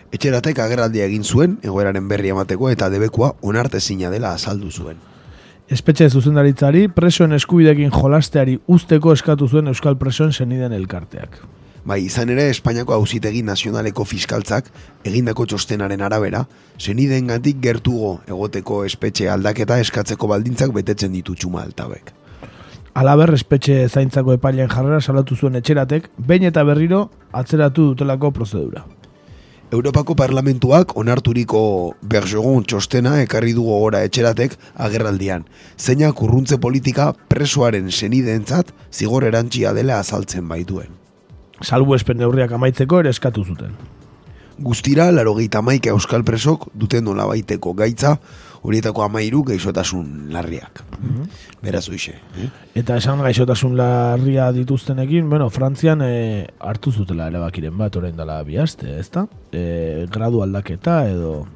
Etxeratek 0.08 0.58
agerraldia 0.64 1.04
egin 1.04 1.24
zuen, 1.24 1.58
egoeraren 1.62 2.08
berri 2.08 2.32
emateko 2.32 2.70
eta 2.72 2.88
debekua 2.88 3.34
onartezina 3.44 4.08
dela 4.10 4.32
azaldu 4.32 4.70
zuen. 4.70 4.96
Espetxe 5.68 6.08
zuzendaritzari 6.08 6.86
presoen 6.88 7.36
eskubidekin 7.36 7.92
jolasteari 7.92 8.56
usteko 8.72 9.12
eskatu 9.12 9.48
zuen 9.48 9.68
Euskal 9.68 9.98
Presoen 10.00 10.32
seniden 10.32 10.72
elkarteak. 10.72 11.42
Bai, 11.84 12.00
izan 12.06 12.32
ere 12.32 12.48
Espainiako 12.48 12.94
auzitegi 12.96 13.42
nazionaleko 13.44 14.04
fiskaltzak 14.08 14.70
egindako 15.08 15.44
txostenaren 15.48 16.00
arabera, 16.04 16.46
zenideengatik 16.80 17.60
gertugo 17.64 18.18
egoteko 18.26 18.82
espetxe 18.88 19.28
aldaketa 19.28 19.78
eskatzeko 19.84 20.28
baldintzak 20.32 20.72
betetzen 20.72 21.12
ditu 21.12 21.36
txuma 21.36 21.66
altabek. 21.68 22.14
Alaber, 22.98 23.34
espetxe 23.36 23.84
zaintzako 23.88 24.34
epailean 24.40 24.72
jarrera 24.72 25.00
salatu 25.00 25.36
zuen 25.36 25.60
etxeratek, 25.60 26.08
behin 26.18 26.48
eta 26.48 26.64
berriro 26.64 27.10
atzeratu 27.32 27.92
dutelako 27.92 28.32
prozedura. 28.40 28.88
Europako 29.70 30.14
Parlamentuak 30.16 30.94
onarturiko 30.96 31.58
Bergeron 32.00 32.62
txostena 32.64 33.18
ekarri 33.20 33.50
du 33.52 33.66
gogora 33.66 34.00
etxeratek 34.06 34.54
agerraldian. 34.80 35.44
Zeinak 35.76 36.22
urruntze 36.24 36.56
politika 36.56 37.10
presoaren 37.28 37.90
senideentzat 37.92 38.72
zigor 38.88 39.26
erantxia 39.28 39.74
dela 39.76 39.98
azaltzen 40.00 40.48
baituen. 40.48 40.88
Salbu 41.60 41.98
espen 41.98 42.16
neurriak 42.16 42.54
amaitzeko 42.56 43.02
ere 43.02 43.12
eskatu 43.12 43.44
zuten. 43.44 43.76
Guztira, 44.58 45.10
laro 45.12 45.36
maika 45.62 45.90
euskal 45.90 46.24
presok 46.24 46.70
duten 46.74 47.04
nola 47.04 47.26
baiteko 47.26 47.74
gaitza, 47.74 48.18
horietako 48.62 49.04
amairu 49.04 49.42
gaixotasun 49.46 50.32
larriak. 50.34 50.82
Beraz 51.62 51.86
oixe. 51.88 52.16
Eh? 52.38 52.48
Eta 52.78 52.98
esan 52.98 53.22
gaixotasun 53.22 53.76
larria 53.78 54.50
dituztenekin, 54.54 55.28
bueno, 55.30 55.48
Frantzian 55.50 56.02
e, 56.04 56.46
hartu 56.58 56.92
zutela 56.92 57.28
erabakiren 57.30 57.76
bat 57.78 57.96
orain 57.96 58.16
dela 58.16 58.40
bihazte, 58.46 58.98
ezta? 58.98 59.26
E, 59.52 60.06
gradu 60.10 60.42
aldaketa 60.42 61.04
edo... 61.10 61.46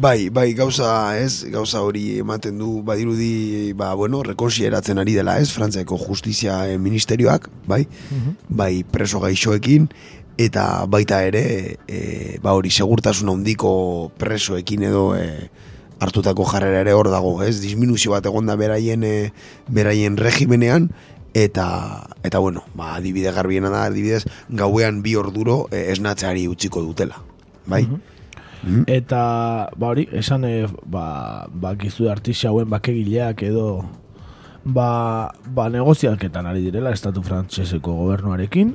Bai, 0.00 0.28
bai, 0.30 0.52
gauza, 0.54 1.18
ez, 1.18 1.50
gauza 1.50 1.80
hori 1.82 2.20
ematen 2.22 2.60
du, 2.60 2.76
badirudi, 2.86 3.72
ba, 3.74 3.90
bueno, 3.98 4.22
rekonsieratzen 4.22 5.02
ari 5.02 5.16
dela, 5.18 5.34
ez, 5.42 5.50
Frantziako 5.50 5.98
justizia 5.98 6.60
eh, 6.70 6.78
ministerioak, 6.78 7.48
bai, 7.66 7.82
bai, 8.48 8.84
preso 8.86 9.18
gaixoekin, 9.20 9.88
eta 10.40 10.86
baita 10.88 11.18
ere, 11.26 11.42
e, 11.90 12.38
ba, 12.40 12.54
hori, 12.54 12.70
segurtasun 12.70 13.32
handiko 13.34 13.72
presoekin 14.20 14.86
edo 14.92 15.04
e, 15.18 15.50
hartutako 16.00 16.46
jarrera 16.48 16.80
ere 16.82 16.94
hor 16.96 17.10
dago, 17.12 17.36
ez, 17.44 17.60
disminuzio 17.62 18.14
bat 18.16 18.26
egonda 18.26 18.56
beraien, 18.56 19.04
e, 19.04 19.30
beraien 19.68 20.16
regimenean, 20.16 20.88
eta, 21.34 21.66
eta 22.24 22.40
bueno, 22.42 22.64
ba, 22.74 22.94
adibide 22.96 23.32
garbiena 23.36 23.70
da, 23.70 23.84
adibidez, 23.84 24.24
gauean 24.48 25.02
bi 25.04 25.14
orduro 25.20 25.66
e, 25.70 25.90
esnatzeari 25.92 26.48
utziko 26.50 26.82
dutela, 26.82 27.20
bai? 27.66 27.84
Eta, 28.90 29.22
ba 29.76 29.92
hori, 29.92 30.08
esan, 30.16 30.44
e, 30.44 30.66
ba, 30.84 31.46
ba 31.48 31.74
gizu 31.80 32.10
artista 32.12 32.50
hauen 32.50 32.68
bakegileak 32.72 33.44
edo, 33.46 33.84
ba, 34.64 35.32
ba 35.46 35.68
negoziaketan 35.72 36.48
ari 36.48 36.66
direla 36.68 36.92
estatu 36.96 37.22
frantseseko 37.24 37.94
gobernuarekin, 38.02 38.74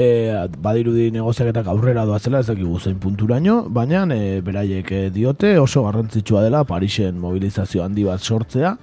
e, 0.00 0.48
badirudi 0.62 1.10
negoziaketak 1.12 1.68
aurrera 1.68 2.06
doazela 2.08 2.40
ez 2.40 2.48
dakigu 2.48 2.78
zein 2.80 2.98
punturaino, 3.02 3.62
baina 3.68 4.06
e, 4.14 4.40
beraiek 4.44 4.92
e, 4.92 5.00
diote 5.12 5.56
oso 5.60 5.84
garrantzitsua 5.84 6.44
dela 6.46 6.64
Parisen 6.64 7.18
mobilizazio 7.20 7.84
handi 7.84 8.06
bat 8.08 8.24
sortzea, 8.24 8.76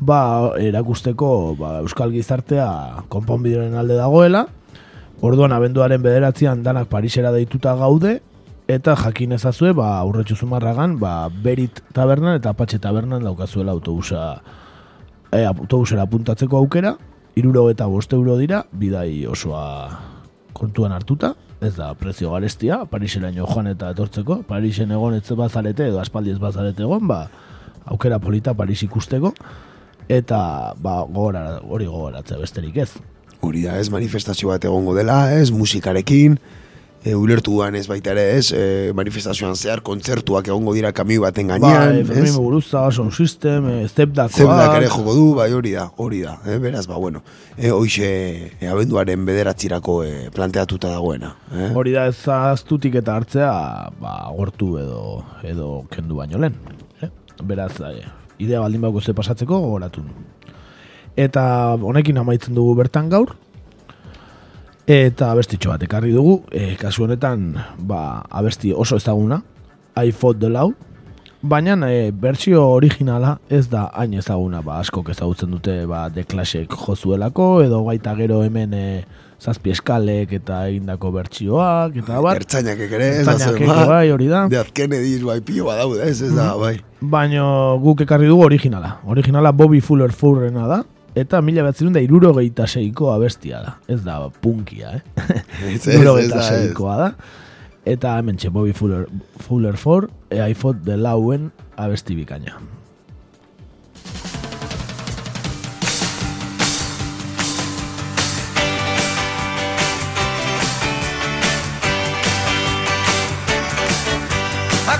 ba 0.00 0.20
erakusteko 0.60 1.28
ba, 1.58 1.80
euskal 1.84 2.14
gizartea 2.14 2.68
konponbideren 3.12 3.76
alde 3.76 3.98
dagoela, 4.00 4.46
orduan 5.20 5.52
abenduaren 5.52 6.02
bederatzean 6.02 6.64
danak 6.64 6.88
Parisera 6.88 7.32
deituta 7.36 7.76
gaude, 7.76 8.20
eta 8.66 8.96
jakin 8.98 9.36
ezazue, 9.36 9.74
ba, 9.76 9.98
aurretxu 10.00 10.40
zumarragan, 10.40 10.96
ba, 10.98 11.28
Berit 11.28 11.84
tabernan 11.94 12.40
eta 12.40 12.56
Apatxe 12.56 12.80
tabernan 12.82 13.24
daukazuela 13.28 13.76
autobusa 13.76 14.40
e, 15.30 15.44
autobusera 15.44 16.08
apuntatzeko 16.08 16.64
aukera, 16.64 16.96
iruro 17.36 17.68
eta 17.68 17.86
bost 17.86 18.12
euro 18.16 18.40
dira, 18.40 18.64
bidai 18.72 19.26
osoa 19.28 20.15
kontuan 20.56 20.94
hartuta, 20.96 21.34
ez 21.60 21.74
da 21.76 21.92
prezio 21.96 22.32
garestia, 22.32 22.82
Pariseraino 22.90 23.46
joan 23.46 23.70
eta 23.70 23.90
etortzeko, 23.94 24.42
Parisen 24.48 24.92
egon 24.92 25.16
ez 25.16 25.24
bazarete 25.38 25.88
edo 25.90 26.00
aspaldi 26.00 26.34
ez 26.34 26.40
bazarete 26.40 26.84
egon, 26.84 27.06
ba, 27.08 27.26
aukera 27.86 28.18
polita 28.18 28.54
Paris 28.54 28.82
ikusteko, 28.86 29.32
eta 30.08 30.74
ba, 30.82 31.00
gogora, 31.04 31.60
hori 31.64 31.88
gogoratzea 31.88 32.40
besterik 32.42 32.76
ez. 32.84 32.90
Hori 33.40 33.64
da, 33.66 33.76
ez, 33.78 33.88
manifestazio 33.92 34.50
bat 34.52 34.64
egongo 34.64 34.94
dela, 34.96 35.30
ez, 35.32 35.50
musikarekin, 35.54 36.38
e, 37.04 37.14
ulertu 37.14 37.54
duan 37.54 37.76
ez 37.78 37.86
baita 37.88 38.12
ere, 38.12 38.24
ez, 38.36 38.50
e, 38.52 38.92
manifestazioan 38.96 39.56
zehar 39.56 39.82
kontzertuak 39.86 40.48
egongo 40.50 40.74
dira 40.76 40.92
kamioi 40.96 41.22
baten 41.22 41.50
Ba, 41.50 41.58
gainean, 41.58 42.06
Fermin 42.08 42.30
ez? 42.30 42.34
Muguruza, 42.36 42.84
Sound 42.90 43.14
System, 43.14 43.68
e, 43.70 43.88
Stepdakoak, 43.90 44.36
Zeudak 44.36 44.76
ere 44.80 44.90
joko 44.90 45.14
du, 45.16 45.26
bai 45.38 45.48
hori 45.54 45.74
da, 45.76 45.86
hori 46.02 46.22
da, 46.24 46.36
eh? 46.46 46.58
beraz, 46.62 46.86
ba, 46.90 46.98
bueno, 47.02 47.22
e, 47.56 47.70
hoxe 47.70 48.10
e, 48.58 48.68
abenduaren 48.70 49.24
bederatzirako 49.28 49.98
e, 50.04 50.12
planteatuta 50.34 50.90
dagoena. 50.94 51.34
Eh? 51.52 51.70
Hori 51.76 51.94
da 51.96 52.06
ez 52.10 52.18
aztutik 52.32 52.98
eta 53.02 53.16
hartzea, 53.20 53.52
ba, 54.02 54.16
gortu 54.36 54.74
edo, 54.82 55.02
edo 55.46 55.70
kendu 55.92 56.22
baino 56.22 56.42
lehen. 56.42 56.58
Eh? 57.02 57.10
Beraz, 57.46 57.74
eh, 57.86 58.06
idea 58.42 58.60
baldin 58.60 58.82
bauko 58.82 59.00
ze 59.00 59.14
pasatzeko 59.14 59.60
gogoratu. 59.60 60.04
Eta 61.16 61.42
honekin 61.80 62.18
amaitzen 62.20 62.56
dugu 62.56 62.74
bertan 62.76 63.08
gaur, 63.08 63.36
eta 64.86 65.32
abestitxo 65.34 65.72
bat 65.72 65.82
ekarri 65.82 66.12
dugu, 66.14 66.40
e, 66.54 66.76
kasu 66.78 67.04
honetan, 67.04 67.54
ba, 67.78 68.22
abesti 68.30 68.72
oso 68.72 68.96
ezaguna, 68.96 69.42
I 69.96 70.12
Fought 70.12 70.38
the 70.38 70.48
Law, 70.48 70.70
baina 71.42 71.76
e, 71.90 72.10
bertsio 72.12 72.62
originala 72.70 73.36
ez 73.50 73.66
da 73.68 73.90
hain 73.94 74.14
ezaguna, 74.14 74.62
ba, 74.62 74.78
askok 74.80 75.10
ezagutzen 75.10 75.50
dute 75.50 75.84
ba, 75.90 76.06
The 76.10 76.24
Clashek 76.24 76.70
jozuelako, 76.70 77.62
edo 77.66 77.82
baita 77.86 78.14
gero 78.14 78.42
hemen 78.44 78.74
e, 78.74 78.86
zazpi 79.42 79.74
eskalek 79.74 80.32
eta 80.38 80.62
egindako 80.70 81.12
bertsioak, 81.18 81.98
eta 82.02 82.22
bar. 82.22 82.40
Ertzainak 82.40 82.80
ere, 82.86 83.10
ez 83.20 83.26
da 83.26 83.34
Ertzainak 83.34 83.58
zen, 83.60 83.70
ere, 83.70 83.86
bai, 83.90 84.10
hori 84.14 84.28
da. 84.30 84.46
De 84.52 84.64
Kennedy, 84.72 85.18
bai, 85.26 85.40
pilo 85.44 85.66
badaude, 85.66 86.06
ez, 86.06 86.20
ez 86.22 86.32
da, 86.34 86.52
bai. 86.60 86.76
Baino 87.00 87.46
guk 87.82 88.06
ekarri 88.06 88.30
dugu 88.30 88.46
originala. 88.46 89.00
Originala 89.04 89.52
Bobby 89.52 89.82
Fuller 89.84 90.14
Furrena 90.14 90.66
da, 90.70 90.84
eta 91.16 91.40
mila 91.40 91.64
behatzen 91.64 91.94
da 91.96 92.02
irurogeita 92.04 92.66
seiko 92.68 93.10
abestia 93.14 93.62
da. 93.64 93.74
Ez 93.88 94.02
da 94.04 94.18
punkia, 94.42 94.98
eh? 94.98 95.02
Irurogeita 95.96 96.42
seikoa 96.44 96.96
da. 97.00 97.10
Eta 97.86 98.16
hemen 98.18 98.36
txe 98.36 98.50
Bobby 98.52 98.74
Fuller, 98.76 99.06
Fuller 99.46 99.76
Ford, 99.78 100.10
e, 100.28 100.42
I 100.42 100.54
fought 100.54 100.84
the 100.84 100.98
lauen 101.00 101.52
abesti 101.76 102.18
bikaina. 102.18 102.60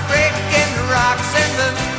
Breaking 0.07 0.73
rocks 0.87 1.33
in 1.35 1.57
the 1.57 1.67
hot 1.67 1.75
sun. 1.83 1.96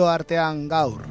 Nazioartean 0.00 0.68
gaur. 0.68 1.02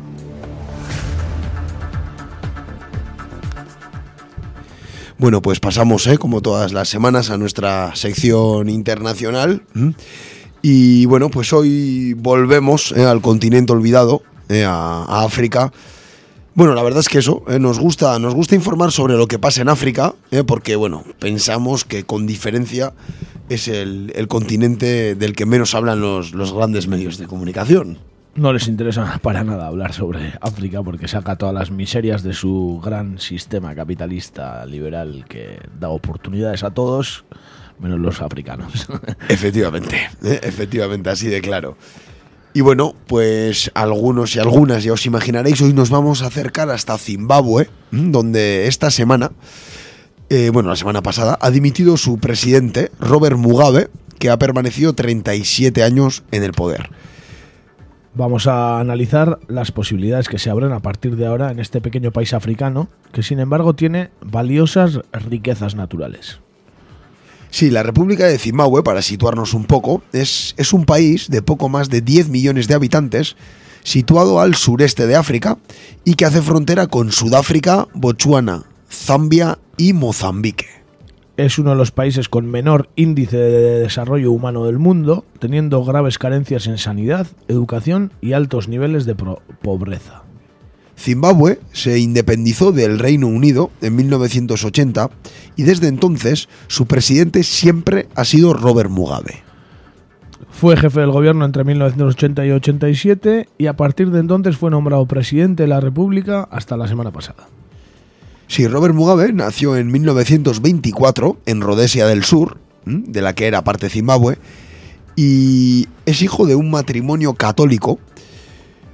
Bueno, 5.17 5.41
pues 5.41 5.59
pasamos, 5.59 6.07
¿eh? 6.07 6.17
como 6.17 6.41
todas 6.41 6.71
las 6.71 6.87
semanas, 6.87 7.29
a 7.29 7.37
nuestra 7.37 7.95
sección 7.95 8.69
internacional. 8.69 9.63
Y 10.61 11.05
bueno, 11.05 11.29
pues 11.29 11.51
hoy 11.51 12.13
volvemos 12.13 12.93
¿eh? 12.93 13.05
al 13.05 13.21
continente 13.21 13.73
olvidado, 13.73 14.23
¿eh? 14.47 14.63
a, 14.65 15.23
África. 15.23 15.71
Bueno, 16.55 16.73
la 16.73 16.83
verdad 16.83 17.01
es 17.01 17.09
que 17.09 17.19
eso, 17.19 17.43
nos, 17.59 17.79
gusta, 17.79 18.17
nos 18.17 18.33
gusta 18.33 18.55
informar 18.55 18.91
sobre 18.91 19.15
lo 19.15 19.27
que 19.27 19.39
pasa 19.39 19.61
en 19.61 19.69
África, 19.69 20.13
porque 20.45 20.75
bueno, 20.75 21.05
pensamos 21.19 21.85
que 21.85 22.03
con 22.03 22.25
diferencia 22.27 22.93
es 23.49 23.67
el, 23.69 24.11
el 24.15 24.27
continente 24.27 25.15
del 25.15 25.35
que 25.35 25.45
menos 25.45 25.73
hablan 25.75 26.01
los, 26.01 26.33
los 26.33 26.51
grandes 26.51 26.87
medios 26.87 27.17
de 27.17 27.27
comunicación. 27.27 27.99
No 28.35 28.53
les 28.53 28.67
interesa 28.67 29.19
para 29.21 29.43
nada 29.43 29.67
hablar 29.67 29.93
sobre 29.93 30.33
África 30.41 30.83
porque 30.83 31.07
saca 31.07 31.35
todas 31.35 31.53
las 31.53 31.71
miserias 31.71 32.23
de 32.23 32.33
su 32.33 32.81
gran 32.83 33.19
sistema 33.19 33.75
capitalista 33.75 34.65
liberal 34.65 35.25
que 35.27 35.59
da 35.79 35.89
oportunidades 35.89 36.63
a 36.63 36.71
todos, 36.71 37.25
menos 37.79 37.99
los 37.99 38.21
africanos. 38.21 38.87
Efectivamente, 39.29 40.09
¿eh? 40.23 40.39
efectivamente, 40.43 41.09
así 41.09 41.27
de 41.27 41.41
claro. 41.41 41.77
Y 42.53 42.61
bueno, 42.61 42.95
pues 43.05 43.71
algunos 43.75 44.35
y 44.35 44.39
algunas, 44.39 44.83
ya 44.83 44.93
os 44.93 45.05
imaginaréis, 45.05 45.61
hoy 45.61 45.71
nos 45.73 45.91
vamos 45.91 46.23
a 46.23 46.27
acercar 46.27 46.69
hasta 46.71 46.97
Zimbabue, 46.97 47.69
¿m? 47.91 48.11
donde 48.11 48.67
esta 48.67 48.89
semana, 48.89 49.31
eh, 50.29 50.49
bueno, 50.51 50.69
la 50.69 50.75
semana 50.75 51.03
pasada, 51.03 51.37
ha 51.41 51.51
dimitido 51.51 51.95
su 51.95 52.17
presidente, 52.17 52.91
Robert 52.99 53.37
Mugabe, 53.37 53.89
que 54.17 54.31
ha 54.31 54.39
permanecido 54.39 54.93
37 54.93 55.83
años 55.83 56.23
en 56.31 56.43
el 56.43 56.53
poder. 56.53 56.89
Vamos 58.15 58.47
a 58.47 58.79
analizar 58.79 59.39
las 59.47 59.71
posibilidades 59.71 60.27
que 60.27 60.39
se 60.39 60.49
abren 60.49 60.71
a 60.71 60.79
partir 60.79 61.15
de 61.15 61.27
ahora 61.27 61.51
en 61.51 61.59
este 61.59 61.79
pequeño 61.79 62.11
país 62.11 62.33
africano, 62.33 62.89
que 63.11 63.23
sin 63.23 63.39
embargo 63.39 63.75
tiene 63.75 64.09
valiosas 64.21 65.01
riquezas 65.11 65.75
naturales. 65.75 66.39
Sí, 67.51 67.69
la 67.71 67.83
República 67.83 68.25
de 68.25 68.37
Zimbabue, 68.37 68.83
para 68.83 69.01
situarnos 69.01 69.53
un 69.53 69.65
poco, 69.65 70.03
es, 70.13 70.53
es 70.57 70.73
un 70.73 70.85
país 70.85 71.29
de 71.29 71.41
poco 71.41 71.69
más 71.69 71.89
de 71.89 72.01
10 72.01 72.29
millones 72.29 72.67
de 72.67 72.75
habitantes, 72.75 73.35
situado 73.83 74.39
al 74.39 74.55
sureste 74.55 75.07
de 75.07 75.15
África 75.15 75.57
y 76.03 76.15
que 76.15 76.25
hace 76.25 76.41
frontera 76.41 76.87
con 76.87 77.11
Sudáfrica, 77.11 77.87
Botsuana, 77.93 78.65
Zambia 78.91 79.57
y 79.77 79.93
Mozambique. 79.93 80.78
Es 81.39 81.57
uno 81.57 81.69
de 81.69 81.77
los 81.77 81.91
países 81.91 82.27
con 82.27 82.51
menor 82.51 82.89
índice 82.97 83.37
de 83.37 83.79
desarrollo 83.79 84.29
humano 84.29 84.65
del 84.65 84.77
mundo, 84.77 85.23
teniendo 85.39 85.81
graves 85.85 86.17
carencias 86.17 86.67
en 86.67 86.77
sanidad, 86.77 87.27
educación 87.47 88.11
y 88.19 88.33
altos 88.33 88.67
niveles 88.67 89.05
de 89.05 89.15
pobreza. 89.15 90.23
Zimbabue 90.97 91.61
se 91.71 91.97
independizó 91.97 92.73
del 92.73 92.99
Reino 92.99 93.27
Unido 93.27 93.71
en 93.79 93.95
1980 93.95 95.11
y 95.55 95.63
desde 95.63 95.87
entonces 95.87 96.49
su 96.67 96.87
presidente 96.87 97.43
siempre 97.43 98.09
ha 98.15 98.25
sido 98.25 98.53
Robert 98.53 98.89
Mugabe. 98.89 99.35
Fue 100.49 100.75
jefe 100.75 100.99
del 100.99 101.11
gobierno 101.11 101.45
entre 101.45 101.63
1980 101.63 102.45
y 102.47 102.51
87 102.51 103.47
y 103.57 103.67
a 103.67 103.77
partir 103.77 104.11
de 104.11 104.19
entonces 104.19 104.57
fue 104.57 104.71
nombrado 104.71 105.05
presidente 105.05 105.63
de 105.63 105.69
la 105.69 105.79
República 105.79 106.49
hasta 106.51 106.75
la 106.75 106.89
semana 106.89 107.11
pasada. 107.11 107.47
Sí, 108.49 108.67
Robert 108.67 108.95
Mugabe 108.95 109.31
nació 109.31 109.77
en 109.77 109.91
1924 109.91 111.37
en 111.45 111.61
Rhodesia 111.61 112.07
del 112.07 112.23
Sur, 112.23 112.57
de 112.83 113.21
la 113.21 113.35
que 113.35 113.45
era 113.45 113.63
parte 113.63 113.89
Zimbabue, 113.89 114.39
y 115.15 115.87
es 116.07 116.23
hijo 116.23 116.47
de 116.47 116.55
un 116.55 116.71
matrimonio 116.71 117.35
católico. 117.35 117.99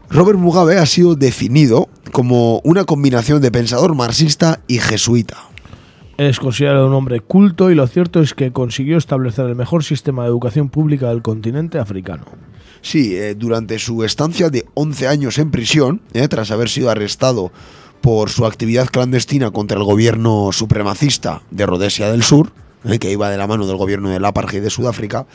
Robert 0.09 0.37
Mugabe 0.37 0.77
ha 0.77 0.85
sido 0.85 1.15
definido 1.15 1.87
como 2.11 2.59
una 2.65 2.83
combinación 2.83 3.41
de 3.41 3.49
pensador 3.49 3.95
marxista 3.95 4.59
y 4.67 4.79
jesuita. 4.79 5.37
Es 6.17 6.37
considerado 6.39 6.87
un 6.87 6.93
hombre 6.93 7.21
culto 7.21 7.71
y 7.71 7.75
lo 7.75 7.87
cierto 7.87 8.19
es 8.19 8.33
que 8.33 8.51
consiguió 8.51 8.97
establecer 8.97 9.45
el 9.45 9.55
mejor 9.55 9.85
sistema 9.85 10.23
de 10.23 10.29
educación 10.29 10.67
pública 10.67 11.07
del 11.07 11.21
continente 11.21 11.79
africano. 11.79 12.25
Sí, 12.81 13.15
eh, 13.15 13.35
durante 13.35 13.79
su 13.79 14.03
estancia 14.03 14.49
de 14.49 14.65
11 14.73 15.07
años 15.07 15.37
en 15.39 15.49
prisión, 15.49 16.01
eh, 16.13 16.27
tras 16.27 16.51
haber 16.51 16.69
sido 16.69 16.89
arrestado 16.89 17.51
por 18.05 18.29
su 18.29 18.45
actividad 18.45 18.87
clandestina 18.89 19.49
contra 19.49 19.79
el 19.79 19.83
gobierno 19.83 20.51
supremacista 20.51 21.41
de 21.49 21.65
Rhodesia 21.65 22.11
del 22.11 22.21
Sur, 22.21 22.51
eh, 22.83 22.99
que 22.99 23.11
iba 23.11 23.31
de 23.31 23.37
la 23.37 23.47
mano 23.47 23.65
del 23.65 23.77
gobierno 23.77 24.11
del 24.11 24.23
apartheid 24.23 24.61
de 24.61 24.69
Sudáfrica, 24.69 25.25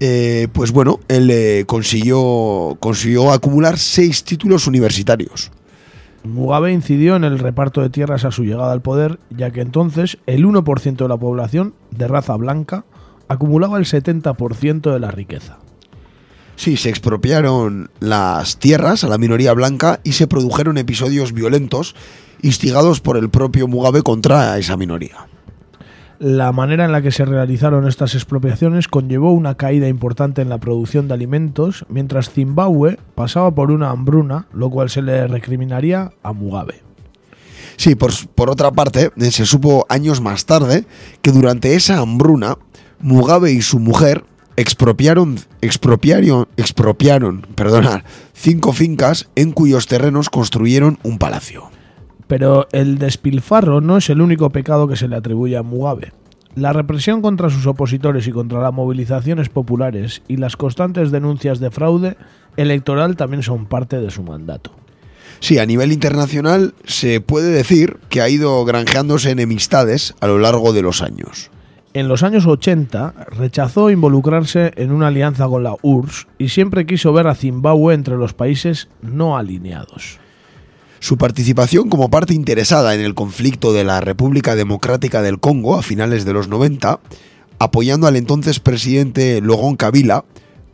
eh, 0.00 0.48
pues 0.54 0.72
bueno, 0.72 1.00
él 1.08 1.28
eh, 1.30 1.64
consiguió, 1.66 2.78
consiguió 2.80 3.30
acumular 3.30 3.76
seis 3.76 4.24
títulos 4.24 4.66
universitarios. 4.66 5.50
Mugabe 6.24 6.72
incidió 6.72 7.14
en 7.14 7.24
el 7.24 7.38
reparto 7.38 7.82
de 7.82 7.90
tierras 7.90 8.24
a 8.24 8.30
su 8.30 8.44
llegada 8.44 8.72
al 8.72 8.80
poder, 8.80 9.18
ya 9.28 9.50
que 9.50 9.60
entonces 9.60 10.16
el 10.24 10.46
1% 10.46 10.96
de 10.96 11.08
la 11.08 11.18
población 11.18 11.74
de 11.90 12.08
raza 12.08 12.36
blanca 12.36 12.86
acumulaba 13.28 13.76
el 13.76 13.84
70% 13.84 14.94
de 14.94 14.98
la 14.98 15.10
riqueza. 15.10 15.58
Sí, 16.62 16.76
se 16.76 16.90
expropiaron 16.90 17.90
las 17.98 18.60
tierras 18.60 19.02
a 19.02 19.08
la 19.08 19.18
minoría 19.18 19.52
blanca 19.52 19.98
y 20.04 20.12
se 20.12 20.28
produjeron 20.28 20.78
episodios 20.78 21.32
violentos 21.32 21.96
instigados 22.40 23.00
por 23.00 23.16
el 23.16 23.30
propio 23.30 23.66
Mugabe 23.66 24.02
contra 24.02 24.56
esa 24.58 24.76
minoría. 24.76 25.26
La 26.20 26.52
manera 26.52 26.84
en 26.84 26.92
la 26.92 27.02
que 27.02 27.10
se 27.10 27.24
realizaron 27.24 27.88
estas 27.88 28.14
expropiaciones 28.14 28.86
conllevó 28.86 29.32
una 29.32 29.56
caída 29.56 29.88
importante 29.88 30.40
en 30.40 30.48
la 30.48 30.58
producción 30.58 31.08
de 31.08 31.14
alimentos, 31.14 31.84
mientras 31.88 32.30
Zimbabue 32.30 32.96
pasaba 33.16 33.52
por 33.52 33.72
una 33.72 33.90
hambruna, 33.90 34.46
lo 34.52 34.70
cual 34.70 34.88
se 34.88 35.02
le 35.02 35.26
recriminaría 35.26 36.12
a 36.22 36.32
Mugabe. 36.32 36.80
Sí, 37.76 37.96
por, 37.96 38.12
por 38.36 38.50
otra 38.50 38.70
parte, 38.70 39.10
se 39.18 39.46
supo 39.46 39.84
años 39.88 40.20
más 40.20 40.46
tarde 40.46 40.84
que 41.22 41.32
durante 41.32 41.74
esa 41.74 41.98
hambruna, 41.98 42.56
Mugabe 43.00 43.50
y 43.50 43.62
su 43.62 43.80
mujer 43.80 44.22
expropiaron, 44.62 45.38
expropiaron, 45.60 46.48
expropiaron 46.56 47.42
perdonad, 47.54 48.02
cinco 48.32 48.72
fincas 48.72 49.28
en 49.36 49.52
cuyos 49.52 49.86
terrenos 49.86 50.30
construyeron 50.30 50.98
un 51.02 51.18
palacio. 51.18 51.70
Pero 52.26 52.66
el 52.72 52.98
despilfarro 52.98 53.80
no 53.80 53.98
es 53.98 54.08
el 54.08 54.20
único 54.20 54.50
pecado 54.50 54.88
que 54.88 54.96
se 54.96 55.08
le 55.08 55.16
atribuye 55.16 55.56
a 55.56 55.62
Mugabe. 55.62 56.12
La 56.54 56.72
represión 56.72 57.22
contra 57.22 57.50
sus 57.50 57.66
opositores 57.66 58.26
y 58.26 58.30
contra 58.30 58.60
las 58.60 58.72
movilizaciones 58.72 59.48
populares 59.48 60.22
y 60.28 60.36
las 60.36 60.56
constantes 60.56 61.10
denuncias 61.10 61.60
de 61.60 61.70
fraude 61.70 62.16
electoral 62.56 63.16
también 63.16 63.42
son 63.42 63.66
parte 63.66 64.00
de 64.00 64.10
su 64.10 64.22
mandato. 64.22 64.72
Sí, 65.40 65.58
a 65.58 65.66
nivel 65.66 65.92
internacional 65.92 66.74
se 66.84 67.20
puede 67.20 67.50
decir 67.50 67.98
que 68.08 68.20
ha 68.20 68.28
ido 68.28 68.64
granjeándose 68.64 69.30
enemistades 69.30 70.14
a 70.20 70.26
lo 70.26 70.38
largo 70.38 70.72
de 70.72 70.82
los 70.82 71.02
años. 71.02 71.50
En 71.94 72.08
los 72.08 72.22
años 72.22 72.46
80 72.46 73.26
rechazó 73.32 73.90
involucrarse 73.90 74.72
en 74.76 74.92
una 74.92 75.08
alianza 75.08 75.46
con 75.46 75.62
la 75.62 75.76
URSS 75.82 76.26
y 76.38 76.48
siempre 76.48 76.86
quiso 76.86 77.12
ver 77.12 77.26
a 77.26 77.34
Zimbabue 77.34 77.92
entre 77.92 78.16
los 78.16 78.32
países 78.32 78.88
no 79.02 79.36
alineados. 79.36 80.18
Su 81.00 81.18
participación 81.18 81.90
como 81.90 82.08
parte 82.08 82.32
interesada 82.32 82.94
en 82.94 83.02
el 83.02 83.14
conflicto 83.14 83.74
de 83.74 83.84
la 83.84 84.00
República 84.00 84.54
Democrática 84.56 85.20
del 85.20 85.38
Congo 85.38 85.76
a 85.76 85.82
finales 85.82 86.24
de 86.24 86.32
los 86.32 86.48
90, 86.48 86.98
apoyando 87.58 88.06
al 88.06 88.16
entonces 88.16 88.58
presidente 88.58 89.42
Logon 89.42 89.76
Kabila, 89.76 90.24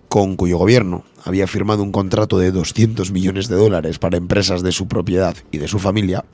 con 0.09 0.37
cuyo 0.37 0.59
gobierno 0.59 1.03
había 1.25 1.49
firmado 1.49 1.83
un 1.83 1.91
contrato 1.91 2.39
de 2.39 2.53
200 2.53 3.11
millones 3.11 3.49
de 3.49 3.57
dólares 3.57 3.99
para 3.99 4.19
empresas 4.19 4.63
de 4.63 4.71
su 4.71 4.87
propiedad 4.87 5.35
y 5.51 5.59
de 5.59 5.67
su 5.67 5.81
familia, 5.81 6.25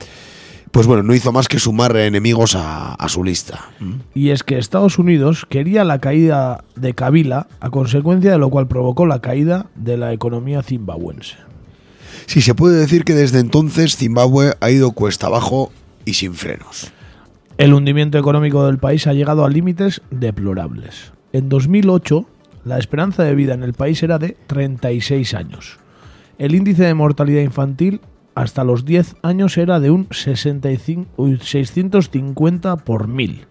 pues 0.75 0.87
bueno, 0.87 1.03
no 1.03 1.15
hizo 1.15 1.31
más 1.31 1.47
que 1.47 1.57
sumar 1.57 1.95
enemigos 1.95 2.53
a, 2.53 2.95
a 2.95 3.07
su 3.07 3.23
lista. 3.23 3.61
Y 4.13 4.31
es 4.31 4.43
que 4.43 4.57
Estados 4.57 4.99
Unidos 4.99 5.45
quería 5.47 5.85
la 5.85 5.99
caída 5.99 6.65
de 6.75 6.93
Kabila, 6.93 7.47
a 7.61 7.69
consecuencia 7.69 8.29
de 8.33 8.37
lo 8.37 8.49
cual 8.49 8.67
provocó 8.67 9.05
la 9.05 9.21
caída 9.21 9.67
de 9.75 9.95
la 9.95 10.11
economía 10.11 10.63
zimbabuense. 10.63 11.37
Sí, 12.25 12.41
se 12.41 12.55
puede 12.55 12.77
decir 12.77 13.05
que 13.05 13.13
desde 13.13 13.39
entonces 13.39 13.95
Zimbabue 13.95 14.55
ha 14.59 14.69
ido 14.69 14.91
cuesta 14.91 15.27
abajo 15.27 15.71
y 16.03 16.15
sin 16.15 16.33
frenos. 16.33 16.91
El 17.57 17.73
hundimiento 17.73 18.17
económico 18.17 18.65
del 18.65 18.77
país 18.77 19.07
ha 19.07 19.13
llegado 19.13 19.45
a 19.45 19.49
límites 19.49 20.01
deplorables. 20.11 21.13
En 21.31 21.47
2008, 21.47 22.25
la 22.65 22.79
esperanza 22.79 23.23
de 23.23 23.33
vida 23.33 23.53
en 23.53 23.63
el 23.63 23.71
país 23.71 24.03
era 24.03 24.19
de 24.19 24.35
36 24.47 25.35
años. 25.35 25.77
El 26.37 26.53
índice 26.53 26.83
de 26.83 26.93
mortalidad 26.95 27.43
infantil 27.43 28.01
hasta 28.35 28.63
los 28.63 28.85
10 28.85 29.15
años 29.23 29.57
era 29.57 29.79
de 29.79 29.89
un 29.89 30.07
65, 30.11 31.09
uy, 31.15 31.39
650 31.41 32.75
por 32.77 33.07
mil. 33.07 33.47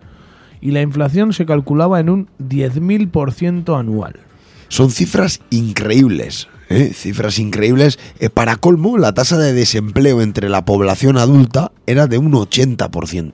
Y 0.60 0.70
la 0.70 0.82
inflación 0.82 1.32
se 1.32 1.46
calculaba 1.46 2.00
en 2.00 2.10
un 2.10 2.28
10.000% 2.38 3.78
anual. 3.78 4.20
Son 4.68 4.90
cifras 4.90 5.40
increíbles, 5.50 6.48
¿eh? 6.68 6.92
cifras 6.94 7.38
increíbles. 7.38 7.98
Eh, 8.18 8.30
para 8.30 8.56
colmo, 8.56 8.98
la 8.98 9.12
tasa 9.12 9.38
de 9.38 9.52
desempleo 9.52 10.20
entre 10.20 10.48
la 10.48 10.64
población 10.64 11.16
adulta 11.16 11.72
era 11.86 12.06
de 12.06 12.18
un 12.18 12.32
80%. 12.32 13.32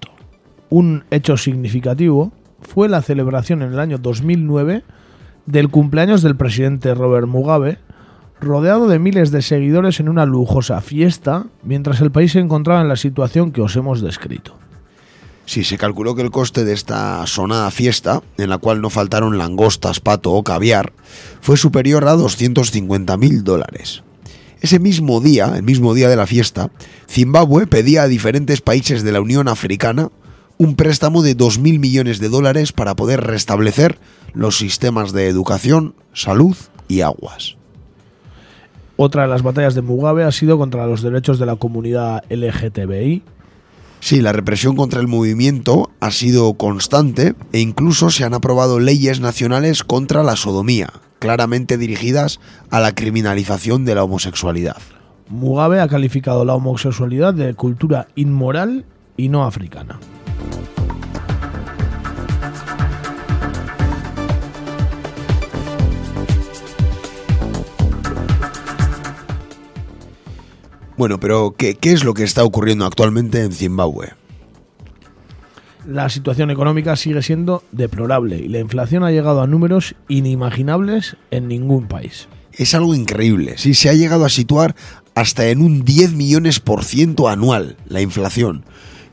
Un 0.71 1.05
hecho 1.11 1.37
significativo 1.37 2.33
fue 2.63 2.89
la 2.89 3.03
celebración 3.03 3.63
en 3.63 3.73
el 3.73 3.81
año 3.81 3.99
2009 3.99 4.85
del 5.47 5.69
cumpleaños 5.69 6.23
del 6.23 6.37
presidente 6.37 6.95
Robert 6.95 7.27
Mugabe, 7.27 7.79
rodeado 8.41 8.89
de 8.89 8.99
miles 8.99 9.31
de 9.31 9.43
seguidores 9.43 10.01
en 10.01 10.09
una 10.09 10.27
lujosa 10.27 10.81
fiesta, 10.81 11.47
mientras 11.63 12.01
el 12.01 12.11
país 12.11 12.33
se 12.33 12.41
encontraba 12.41 12.81
en 12.81 12.89
la 12.89 12.97
situación 12.97 13.53
que 13.53 13.63
os 13.63 13.77
hemos 13.77 14.01
descrito. 14.01 14.57
Sí, 15.47 15.65
se 15.65 15.79
calculó 15.79 16.15
que 16.15 16.23
el 16.23 16.31
coste 16.31 16.65
de 16.65 16.73
esta 16.73 17.27
sonada 17.27 17.71
fiesta, 17.71 18.23
en 18.39 18.51
la 18.51 18.59
cual 18.59 18.81
no 18.81 18.89
faltaron 18.89 19.37
langostas, 19.37 19.99
pato 19.99 20.33
o 20.33 20.45
caviar, 20.45 20.93
fue 21.41 21.57
superior 21.57 22.07
a 22.07 22.13
250 22.13 23.17
mil 23.17 23.43
dólares. 23.43 24.03
Ese 24.61 24.79
mismo 24.79 25.21
día, 25.21 25.53
el 25.57 25.63
mismo 25.63 25.95
día 25.95 26.09
de 26.09 26.17
la 26.17 26.27
fiesta, 26.27 26.71
Zimbabue 27.09 27.67
pedía 27.67 28.03
a 28.03 28.09
diferentes 28.09 28.61
países 28.61 29.03
de 29.03 29.13
la 29.13 29.21
Unión 29.21 29.49
Africana 29.49 30.11
un 30.59 30.77
préstamo 30.77 31.23
de 31.23 31.37
2.000 31.37 31.79
millones 31.79 32.21
de 32.21 32.29
dólares 32.29 32.73
para 32.73 32.95
poder 32.95 33.23
restablecer 33.23 33.99
los 34.35 34.59
sistemas 34.59 35.13
de 35.13 35.27
educación, 35.27 35.95
salud 36.13 36.57
y 36.87 37.01
aguas. 37.01 37.57
Otra 39.03 39.23
de 39.23 39.29
las 39.29 39.43
batallas 39.43 39.75
de 39.75 39.81
Mugabe 39.81 40.25
ha 40.25 40.31
sido 40.31 40.59
contra 40.59 40.87
los 40.87 41.01
derechos 41.01 41.39
de 41.39 41.47
la 41.47 41.57
comunidad 41.57 42.23
LGTBI. 42.29 43.23
Sí, 44.01 44.21
la 44.21 44.35
represión 44.35 44.77
contra 44.77 45.01
el 45.01 45.09
movimiento 45.09 45.89
ha 46.01 46.11
sido 46.11 46.53
constante 46.53 47.35
e 47.55 47.61
incluso 47.61 48.11
se 48.11 48.25
han 48.25 48.35
aprobado 48.35 48.79
leyes 48.79 49.21
nacionales 49.21 49.85
contra 49.85 50.23
la 50.23 50.37
sodomía, 50.37 50.93
claramente 51.19 51.79
dirigidas 51.79 52.41
a 52.69 52.79
la 52.79 52.95
criminalización 52.95 53.87
de 53.87 53.95
la 53.95 54.05
homosexualidad. 54.05 54.77
Mugabe 55.31 55.81
ha 55.81 55.89
calificado 55.89 56.45
la 56.45 56.53
homosexualidad 56.53 57.33
de 57.33 57.55
cultura 57.55 58.07
inmoral 58.17 58.85
y 59.17 59.31
no 59.31 59.45
africana. 59.45 59.99
Bueno, 71.01 71.19
pero 71.19 71.55
¿qué, 71.57 71.77
qué 71.77 71.93
es 71.93 72.05
lo 72.05 72.13
que 72.13 72.25
está 72.25 72.45
ocurriendo 72.45 72.85
actualmente 72.85 73.43
en 73.43 73.53
Zimbabue? 73.53 74.11
La 75.89 76.11
situación 76.11 76.51
económica 76.51 76.95
sigue 76.95 77.23
siendo 77.23 77.63
deplorable 77.73 78.37
y 78.37 78.49
la 78.49 78.59
inflación 78.59 79.03
ha 79.03 79.11
llegado 79.11 79.41
a 79.41 79.47
números 79.47 79.95
inimaginables 80.09 81.17
en 81.31 81.49
ningún 81.49 81.89
país. 81.89 82.29
Es 82.53 82.75
algo 82.75 82.95
increíble, 82.95 83.55
sí, 83.57 83.73
se 83.73 83.89
ha 83.89 83.95
llegado 83.95 84.27
a 84.27 84.29
situar 84.29 84.77
hasta 85.15 85.49
en 85.49 85.63
un 85.63 85.87
10 85.87 86.13
millones 86.13 86.61
por 86.61 86.85
ciento 86.85 87.31
anual 87.31 87.79
la 87.89 88.03
inflación. 88.03 88.67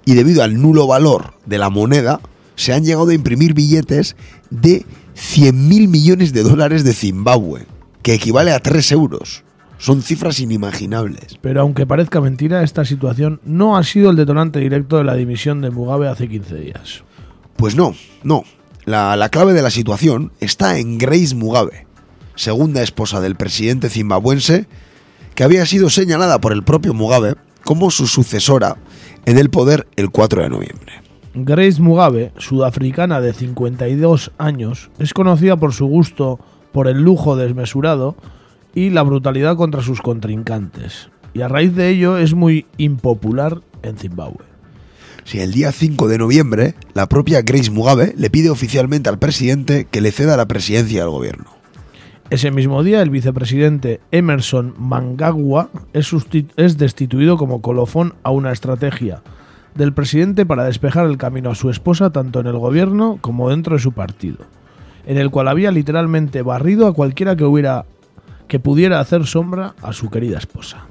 Y 0.04 0.16
debido 0.16 0.44
al 0.44 0.62
nulo 0.62 0.88
valor 0.88 1.36
de 1.46 1.58
la 1.58 1.70
moneda, 1.70 2.20
se 2.58 2.74
han 2.74 2.84
llegado 2.84 3.12
a 3.12 3.14
imprimir 3.14 3.54
billetes 3.54 4.18
de 4.50 4.86
100 5.14 5.70
mil 5.70 5.88
millones 5.88 6.34
de 6.34 6.44
dólares 6.44 6.84
de 6.84 6.92
Zimbabue, 6.92 7.66
que 8.02 8.14
equivale 8.14 8.52
a 8.52 8.60
3 8.60 8.92
euros. 8.92 9.47
Son 9.78 10.02
cifras 10.02 10.40
inimaginables. 10.40 11.38
Pero 11.42 11.62
aunque 11.62 11.86
parezca 11.86 12.22
mentira, 12.22 12.64
esta 12.64 12.86
situación 12.86 13.40
no 13.44 13.78
ha 13.78 13.84
sido 13.84 14.10
el 14.10 14.16
detonante 14.16 14.60
directo 14.60 14.98
de 14.98 15.04
la 15.04 15.16
dimisión 15.16 15.62
de 15.62 15.70
Mugabe 15.70 16.08
hace 16.08 16.28
15 16.28 16.56
días. 16.56 17.04
Pues 17.56 17.76
no, 17.76 17.96
no. 18.24 18.44
La, 18.86 19.16
la 19.16 19.30
clave 19.30 19.54
de 19.54 19.62
la 19.62 19.70
situación 19.70 20.32
está 20.40 20.80
en 20.80 20.98
Grace 20.98 21.36
Mugabe, 21.36 21.88
segunda 22.36 22.82
esposa 22.82 23.20
del 23.20 23.36
presidente 23.36 23.90
zimbabuense, 23.90 24.68
que 25.36 25.44
había 25.44 25.66
sido 25.66 25.90
señalada 25.90 26.40
por 26.40 26.54
el 26.54 26.64
propio 26.64 26.94
Mugabe 26.94 27.36
como 27.64 27.92
su 27.92 28.08
sucesora 28.08 28.78
en 29.26 29.38
el 29.38 29.50
poder 29.50 29.88
el 29.98 30.10
4 30.10 30.44
de 30.44 30.50
noviembre. 30.50 30.94
Grace 31.36 31.82
Mugabe, 31.82 32.32
sudafricana 32.38 33.22
de 33.22 33.34
52 33.34 34.32
años, 34.38 34.90
es 34.98 35.14
conocida 35.14 35.58
por 35.58 35.74
su 35.74 35.86
gusto 35.86 36.40
por 36.72 36.88
el 36.88 37.02
lujo 37.04 37.36
desmesurado 37.36 38.16
y 38.78 38.92
la 38.92 39.02
brutalidad 39.02 39.58
contra 39.58 39.82
sus 39.82 40.04
contrincantes. 40.04 41.10
Y 41.34 41.42
a 41.42 41.48
raíz 41.48 41.74
de 41.76 41.90
ello 41.90 42.20
es 42.20 42.36
muy 42.36 42.68
impopular 42.78 43.62
en 43.82 43.98
Zimbabue. 43.98 44.46
Si 45.24 45.40
el 45.40 45.52
día 45.52 45.72
5 45.72 46.08
de 46.08 46.20
noviembre, 46.20 46.76
la 46.94 47.10
propia 47.10 47.42
Grace 47.42 47.72
Mugabe 47.72 48.14
le 48.16 48.30
pide 48.30 48.52
oficialmente 48.52 49.10
al 49.10 49.18
presidente 49.18 49.88
que 49.90 50.00
le 50.00 50.12
ceda 50.12 50.38
la 50.38 50.48
presidencia 50.48 51.02
del 51.02 51.10
gobierno. 51.10 51.46
Ese 52.30 52.52
mismo 52.52 52.84
día, 52.84 53.02
el 53.02 53.10
vicepresidente 53.10 54.00
Emerson 54.12 54.76
Mangagwa 54.78 55.72
es, 55.94 56.78
destituido 56.78 57.36
como 57.38 57.64
colofón 57.64 58.14
a 58.22 58.30
una 58.30 58.52
estrategia 58.52 59.24
del 59.74 59.92
presidente 59.92 60.46
para 60.46 60.66
despejar 60.66 61.08
el 61.08 61.18
camino 61.18 61.50
a 61.50 61.56
su 61.56 61.72
esposa 61.72 62.12
tanto 62.12 62.42
en 62.42 62.46
el 62.46 62.60
gobierno 62.60 63.18
como 63.22 63.50
dentro 63.50 63.76
de 63.76 63.82
su 63.82 63.94
partido, 63.94 64.46
en 65.08 65.18
el 65.18 65.32
cual 65.32 65.48
había 65.48 65.72
literalmente 65.72 66.44
barrido 66.44 66.86
a 66.86 66.94
cualquiera 66.94 67.36
que 67.36 67.44
hubiera 67.44 67.86
que 68.48 68.60
pudiera 68.60 69.00
hacer 69.00 69.26
sombra 69.26 69.76
a 69.82 69.94
su 69.94 70.10
querida 70.10 70.38
esposa. 70.38 70.86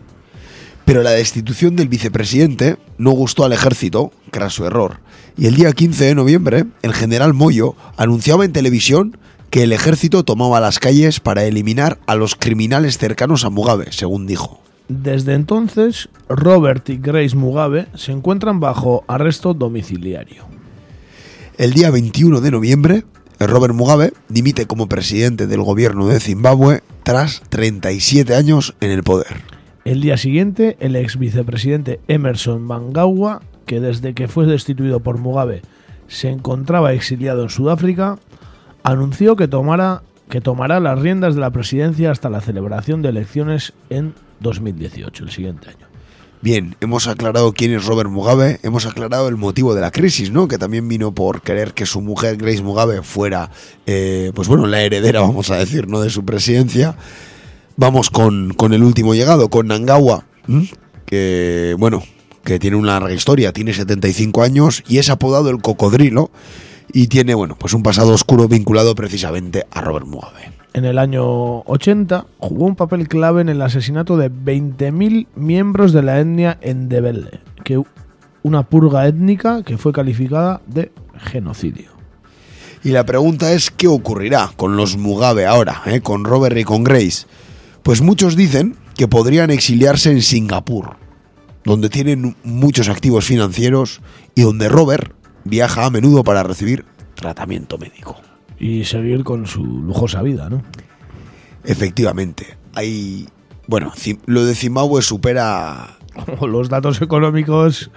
Pero 0.84 1.02
la 1.02 1.10
destitución 1.10 1.74
del 1.74 1.88
vicepresidente 1.88 2.76
no 2.98 3.10
gustó 3.10 3.44
al 3.44 3.52
ejército, 3.52 4.12
su 4.50 4.66
error, 4.66 4.98
y 5.36 5.46
el 5.46 5.54
día 5.54 5.72
15 5.72 6.04
de 6.04 6.14
noviembre, 6.14 6.66
el 6.82 6.92
general 6.92 7.34
Moyo 7.34 7.74
anunciaba 7.96 8.44
en 8.44 8.52
televisión 8.52 9.16
que 9.50 9.62
el 9.62 9.72
ejército 9.72 10.24
tomaba 10.24 10.60
las 10.60 10.78
calles 10.78 11.20
para 11.20 11.44
eliminar 11.44 11.98
a 12.06 12.14
los 12.14 12.34
criminales 12.34 12.98
cercanos 12.98 13.44
a 13.44 13.50
Mugabe, 13.50 13.92
según 13.92 14.26
dijo. 14.26 14.60
Desde 14.88 15.34
entonces, 15.34 16.08
Robert 16.28 16.88
y 16.90 16.98
Grace 16.98 17.34
Mugabe 17.34 17.86
se 17.94 18.12
encuentran 18.12 18.60
bajo 18.60 19.04
arresto 19.08 19.54
domiciliario. 19.54 20.44
El 21.56 21.72
día 21.72 21.90
21 21.90 22.40
de 22.40 22.50
noviembre, 22.50 23.04
Robert 23.38 23.74
Mugabe 23.74 24.12
dimite 24.28 24.66
como 24.66 24.88
presidente 24.88 25.46
del 25.46 25.62
gobierno 25.62 26.06
de 26.06 26.20
Zimbabue 26.20 26.82
tras 27.02 27.42
37 27.50 28.34
años 28.34 28.74
en 28.80 28.90
el 28.90 29.02
poder. 29.02 29.42
El 29.84 30.00
día 30.00 30.16
siguiente, 30.16 30.76
el 30.80 30.96
ex 30.96 31.18
vicepresidente 31.18 32.00
Emerson 32.08 32.64
Mnangagwa, 32.64 33.42
que 33.66 33.80
desde 33.80 34.14
que 34.14 34.26
fue 34.26 34.46
destituido 34.46 35.00
por 35.00 35.18
Mugabe 35.18 35.62
se 36.08 36.30
encontraba 36.30 36.92
exiliado 36.92 37.42
en 37.42 37.50
Sudáfrica, 37.50 38.18
anunció 38.82 39.36
que, 39.36 39.48
que 40.28 40.40
tomará 40.40 40.80
las 40.80 40.98
riendas 40.98 41.34
de 41.34 41.40
la 41.40 41.50
presidencia 41.50 42.10
hasta 42.10 42.30
la 42.30 42.40
celebración 42.40 43.02
de 43.02 43.10
elecciones 43.10 43.74
en 43.90 44.14
2018, 44.40 45.24
el 45.24 45.30
siguiente 45.30 45.68
año. 45.70 45.85
Bien, 46.42 46.76
hemos 46.80 47.08
aclarado 47.08 47.52
quién 47.52 47.72
es 47.72 47.86
Robert 47.86 48.10
Mugabe, 48.10 48.60
hemos 48.62 48.86
aclarado 48.86 49.28
el 49.28 49.36
motivo 49.36 49.74
de 49.74 49.80
la 49.80 49.90
crisis, 49.90 50.30
¿no? 50.30 50.48
Que 50.48 50.58
también 50.58 50.86
vino 50.86 51.12
por 51.12 51.42
querer 51.42 51.72
que 51.72 51.86
su 51.86 52.00
mujer 52.02 52.36
Grace 52.36 52.62
Mugabe 52.62 53.02
fuera, 53.02 53.50
eh, 53.86 54.32
pues 54.34 54.46
bueno, 54.46 54.66
la 54.66 54.82
heredera, 54.82 55.20
vamos 55.20 55.50
a 55.50 55.56
decir, 55.56 55.88
¿no? 55.88 56.00
De 56.00 56.10
su 56.10 56.24
presidencia. 56.24 56.96
Vamos 57.76 58.10
con, 58.10 58.54
con 58.54 58.74
el 58.74 58.82
último 58.82 59.14
llegado, 59.14 59.48
con 59.48 59.66
Nangawa, 59.68 60.24
que, 61.04 61.74
bueno, 61.78 62.02
que 62.44 62.58
tiene 62.58 62.76
una 62.76 62.92
larga 62.92 63.12
historia, 63.12 63.52
tiene 63.52 63.74
75 63.74 64.42
años 64.42 64.84
y 64.86 64.98
es 64.98 65.10
apodado 65.10 65.50
el 65.50 65.60
cocodrilo 65.60 66.30
y 66.92 67.08
tiene, 67.08 67.34
bueno, 67.34 67.56
pues 67.58 67.74
un 67.74 67.82
pasado 67.82 68.12
oscuro 68.12 68.46
vinculado 68.48 68.94
precisamente 68.94 69.66
a 69.70 69.80
Robert 69.80 70.06
Mugabe. 70.06 70.55
En 70.76 70.84
el 70.84 70.98
año 70.98 71.60
80 71.60 72.26
jugó 72.38 72.66
un 72.66 72.76
papel 72.76 73.08
clave 73.08 73.40
en 73.40 73.48
el 73.48 73.62
asesinato 73.62 74.18
de 74.18 74.30
20.000 74.30 75.26
miembros 75.34 75.94
de 75.94 76.02
la 76.02 76.20
etnia 76.20 76.58
Ndebele, 76.62 77.40
que 77.64 77.82
una 78.42 78.62
purga 78.62 79.08
étnica 79.08 79.62
que 79.62 79.78
fue 79.78 79.94
calificada 79.94 80.60
de 80.66 80.92
genocidio. 81.16 81.92
Y 82.84 82.90
la 82.90 83.06
pregunta 83.06 83.54
es, 83.54 83.70
¿qué 83.70 83.88
ocurrirá 83.88 84.52
con 84.54 84.76
los 84.76 84.98
Mugabe 84.98 85.46
ahora, 85.46 85.80
eh, 85.86 86.02
con 86.02 86.26
Robert 86.26 86.58
y 86.58 86.64
con 86.64 86.84
Grace? 86.84 87.26
Pues 87.82 88.02
muchos 88.02 88.36
dicen 88.36 88.76
que 88.96 89.08
podrían 89.08 89.48
exiliarse 89.48 90.10
en 90.10 90.20
Singapur, 90.20 90.98
donde 91.64 91.88
tienen 91.88 92.36
muchos 92.44 92.90
activos 92.90 93.24
financieros 93.24 94.02
y 94.34 94.42
donde 94.42 94.68
Robert 94.68 95.14
viaja 95.42 95.86
a 95.86 95.90
menudo 95.90 96.22
para 96.22 96.42
recibir 96.42 96.84
tratamiento 97.14 97.78
médico. 97.78 98.25
Y 98.58 98.84
seguir 98.84 99.24
con 99.24 99.46
su 99.46 99.62
lujosa 99.64 100.22
vida, 100.22 100.48
¿no? 100.48 100.62
Efectivamente, 101.64 102.56
hay... 102.74 103.28
Bueno, 103.66 103.92
lo 104.26 104.44
de 104.44 104.54
Zimbabue 104.54 105.02
supera 105.02 105.96
Los 106.40 106.68
datos 106.68 107.02
económicos 107.02 107.90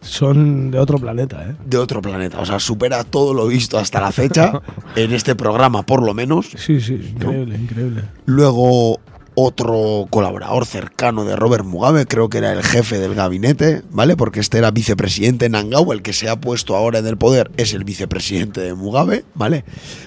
son 0.00 0.70
de 0.70 0.78
otro 0.78 0.98
planeta, 0.98 1.44
¿eh? 1.46 1.56
de 1.66 1.76
otro 1.76 2.00
planeta, 2.00 2.40
o 2.40 2.46
sea, 2.46 2.58
supera 2.58 3.04
todo 3.04 3.34
lo 3.34 3.46
visto 3.46 3.78
hasta 3.78 4.00
la 4.00 4.12
fecha, 4.12 4.62
en 4.96 5.12
este 5.12 5.34
programa 5.34 5.82
por 5.82 6.02
lo 6.02 6.14
menos. 6.14 6.48
Sí, 6.56 6.80
sí, 6.80 6.94
increíble, 6.94 7.56
increíble. 7.56 8.02
Luego 8.24 8.98
otro 9.34 10.06
colaborador 10.10 10.66
cercano 10.66 11.24
de 11.24 11.36
Robert 11.36 11.64
Mugabe, 11.64 12.06
creo 12.06 12.28
que 12.28 12.38
era 12.38 12.52
el 12.52 12.62
jefe 12.62 12.98
del 12.98 13.14
gabinete, 13.14 13.82
¿vale? 13.90 14.16
Porque 14.16 14.40
este 14.40 14.58
era 14.58 14.70
vicepresidente 14.70 15.48
Nangawa, 15.48 15.94
el 15.94 16.02
que 16.02 16.12
se 16.12 16.28
ha 16.28 16.40
puesto 16.40 16.76
ahora 16.76 16.98
en 16.98 17.06
el 17.06 17.16
poder 17.16 17.50
es 17.56 17.72
el 17.72 17.84
vicepresidente 17.84 18.60
de 18.60 18.74
Mugabe, 18.74 19.24
¿vale? 19.34 19.64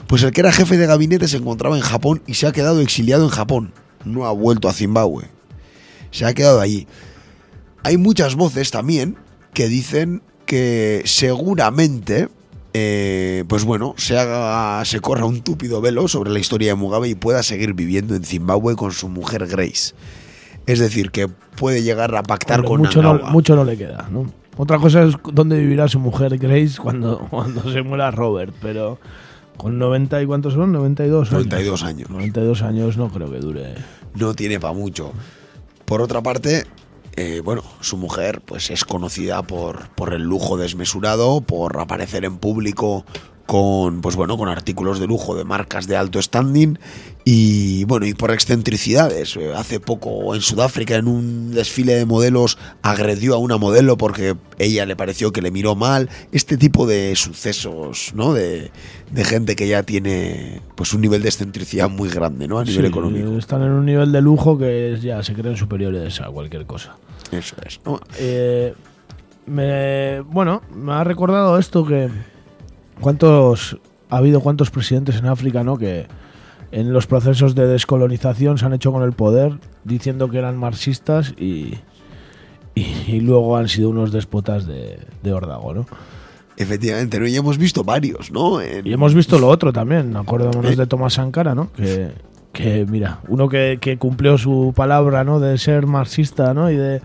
Pues 0.08 0.24
el 0.24 0.32
que 0.32 0.42
era 0.42 0.52
jefe 0.52 0.78
de 0.78 0.88
gabinete 0.88 1.28
se 1.28 1.38
encontraba 1.38 1.78
en 1.78 1.84
Japón 1.84 2.22
y 2.28 2.36
se 2.36 2.48
ha 2.48 2.52
quedado 2.52 2.82
exiliado 2.82 3.24
en 3.24 3.30
Japón. 3.30 3.74
No 4.06 4.26
ha 4.26 4.32
vuelto 4.32 4.68
a 4.68 4.74
Zimbabue. 4.74 5.30
Se 6.12 6.26
ha 6.26 6.34
quedado 6.34 6.60
allí. 6.60 6.88
Hay 7.84 7.98
muchas 7.98 8.36
voces 8.36 8.72
también 8.72 9.18
que 9.54 9.68
dicen 9.68 10.22
que 10.46 11.02
seguramente 11.06 12.30
eh, 12.74 13.44
pues 13.48 13.64
bueno, 13.64 13.94
se 13.98 14.18
haga, 14.18 14.84
se 14.86 15.00
corra 15.00 15.26
un 15.26 15.42
túpido 15.42 15.80
velo 15.80 16.08
sobre 16.08 16.32
la 16.32 16.40
historia 16.40 16.70
de 16.70 16.76
Mugabe 16.76 17.08
y 17.08 17.16
pueda 17.16 17.44
seguir 17.44 17.74
viviendo 17.74 18.16
en 18.16 18.24
Zimbabue 18.24 18.76
con 18.76 18.92
su 18.92 19.10
mujer 19.10 19.48
Grace. 19.48 19.94
Es 20.66 20.80
decir, 20.80 21.12
que 21.12 21.28
puede 21.28 21.84
llegar 21.84 22.16
a 22.16 22.24
pactar 22.24 22.62
Hombre, 22.62 22.70
con 22.70 22.82
mucho, 22.82 23.02
no, 23.02 23.20
mucho 23.30 23.56
no 23.56 23.64
le 23.64 23.78
queda, 23.78 24.08
¿no? 24.12 24.26
Otra 24.58 24.78
cosa 24.78 25.04
es 25.04 25.16
dónde 25.32 25.60
vivirá 25.60 25.88
su 25.88 26.00
mujer 26.00 26.38
Grace 26.38 26.80
cuando, 26.82 27.20
cuando 27.30 27.72
se 27.72 27.82
muera 27.84 28.12
Robert, 28.12 28.54
pero 28.62 29.00
con 29.58 29.78
90 29.78 30.22
y 30.24 30.26
cuántos 30.26 30.54
son, 30.54 30.72
92 30.72 31.32
años. 31.32 31.46
92 31.46 31.84
años. 31.84 32.10
92 32.10 32.62
años 32.64 32.98
no 32.98 33.10
creo 33.10 33.32
que 33.32 33.40
dure. 33.40 33.76
no 34.16 34.34
tiene 34.34 34.60
para 34.60 34.74
mucho. 34.74 35.12
Por 35.86 36.02
otra 36.02 36.24
parte, 36.24 36.66
eh, 37.16 37.42
bueno, 37.44 37.64
su 37.82 37.98
mujer 37.98 38.42
pues 38.42 38.70
es 38.72 38.86
conocida 38.86 39.44
por, 39.44 39.90
por 39.90 40.14
el 40.14 40.24
lujo 40.24 40.58
desmesurado, 40.58 41.42
por 41.42 41.80
aparecer 41.80 42.26
en 42.26 42.38
público 42.38 43.06
con 43.46 44.02
pues 44.02 44.16
bueno, 44.16 44.38
con 44.38 44.48
artículos 44.48 45.00
de 45.00 45.08
lujo 45.08 45.36
de 45.36 45.44
marcas 45.44 45.86
de 45.86 45.98
alto 45.98 46.22
standing 46.22 46.80
y 47.26 47.84
bueno, 47.86 48.06
y 48.06 48.14
por 48.14 48.32
excentricidades. 48.32 49.36
Eh, 49.36 49.54
Hace 49.54 49.80
poco 49.80 50.34
en 50.34 50.42
Sudáfrica 50.42 50.96
en 50.96 51.08
un 51.08 51.52
desfile 51.52 51.94
de 51.96 52.06
modelos 52.06 52.58
agredió 52.82 53.36
a 53.36 53.38
una 53.38 53.58
modelo 53.58 53.98
porque 53.98 54.36
ella 54.60 54.86
le 54.86 54.96
pareció 54.96 55.32
que 55.34 55.42
le 55.42 55.52
miró 55.52 55.76
mal. 55.76 56.10
Este 56.32 56.58
tipo 56.58 56.88
de 56.88 57.16
sucesos, 57.16 58.12
¿no? 58.16 58.34
De, 58.34 58.72
de 59.12 59.24
gente 59.26 59.56
que 59.56 59.68
ya 59.68 59.84
tiene 59.84 60.62
pues 60.76 60.94
un 60.94 61.02
nivel 61.02 61.22
de 61.22 61.30
excentricidad 61.30 61.90
muy 61.90 62.10
grande, 62.10 62.48
¿no? 62.48 62.60
A 62.60 62.64
nivel 62.64 62.82
Sí, 62.86 62.88
económico. 62.90 63.38
Están 63.38 63.62
en 63.64 63.72
un 63.72 63.86
nivel 63.86 64.12
de 64.12 64.22
lujo 64.22 64.58
que 64.58 64.98
ya 65.02 65.22
se 65.22 65.34
creen 65.34 65.58
superiores 65.58 66.22
a 66.22 66.28
cualquier 66.28 66.66
cosa. 66.66 66.96
Eso 67.32 67.56
es, 67.66 67.80
¿no? 67.86 68.00
Eh, 68.20 68.74
me, 69.46 70.22
bueno, 70.22 70.62
me 70.74 70.94
ha 70.94 71.04
recordado 71.04 71.58
esto 71.60 71.86
que 71.86 72.10
cuántos 73.02 73.78
ha 74.10 74.18
habido 74.18 74.42
cuántos 74.42 74.70
presidentes 74.70 75.16
en 75.18 75.26
África, 75.26 75.64
¿no? 75.64 75.78
Que 75.78 76.08
en 76.72 76.92
los 76.94 77.08
procesos 77.08 77.56
de 77.56 77.68
descolonización 77.68 78.58
se 78.58 78.66
han 78.66 78.74
hecho 78.74 78.92
con 78.92 79.04
el 79.04 79.14
poder 79.14 79.54
diciendo 79.84 80.30
que 80.30 80.38
eran 80.40 80.58
marxistas 80.58 81.34
y, 81.38 81.76
y, 82.76 82.86
y 83.08 83.20
luego 83.22 83.58
han 83.58 83.68
sido 83.70 83.90
unos 83.90 84.12
déspotas 84.12 84.66
de, 84.66 85.00
de 85.22 85.34
órdago, 85.34 85.74
¿no? 85.74 85.86
Efectivamente, 86.58 87.20
¿no? 87.20 87.28
Y 87.28 87.36
hemos 87.36 87.58
visto 87.58 87.84
varios, 87.84 88.32
¿no? 88.32 88.62
En- 88.62 88.86
Y 88.86 88.94
hemos 88.94 89.14
visto 89.16 89.40
lo 89.40 89.48
otro 89.48 89.74
también, 89.74 90.16
acordémonos 90.16 90.78
de 90.78 90.86
Tomás 90.88 91.14
Sankara, 91.14 91.56
¿no? 91.56 91.72
Que, 91.74 92.12
que 92.52 92.86
mira, 92.88 93.20
uno 93.28 93.50
que, 93.50 93.80
que 93.82 93.98
cumplió 93.98 94.38
su 94.38 94.72
palabra, 94.76 95.24
¿no? 95.24 95.40
De 95.40 95.58
ser 95.58 95.88
marxista, 95.88 96.54
¿no? 96.54 96.70
Y 96.70 96.76
de, 96.76 97.02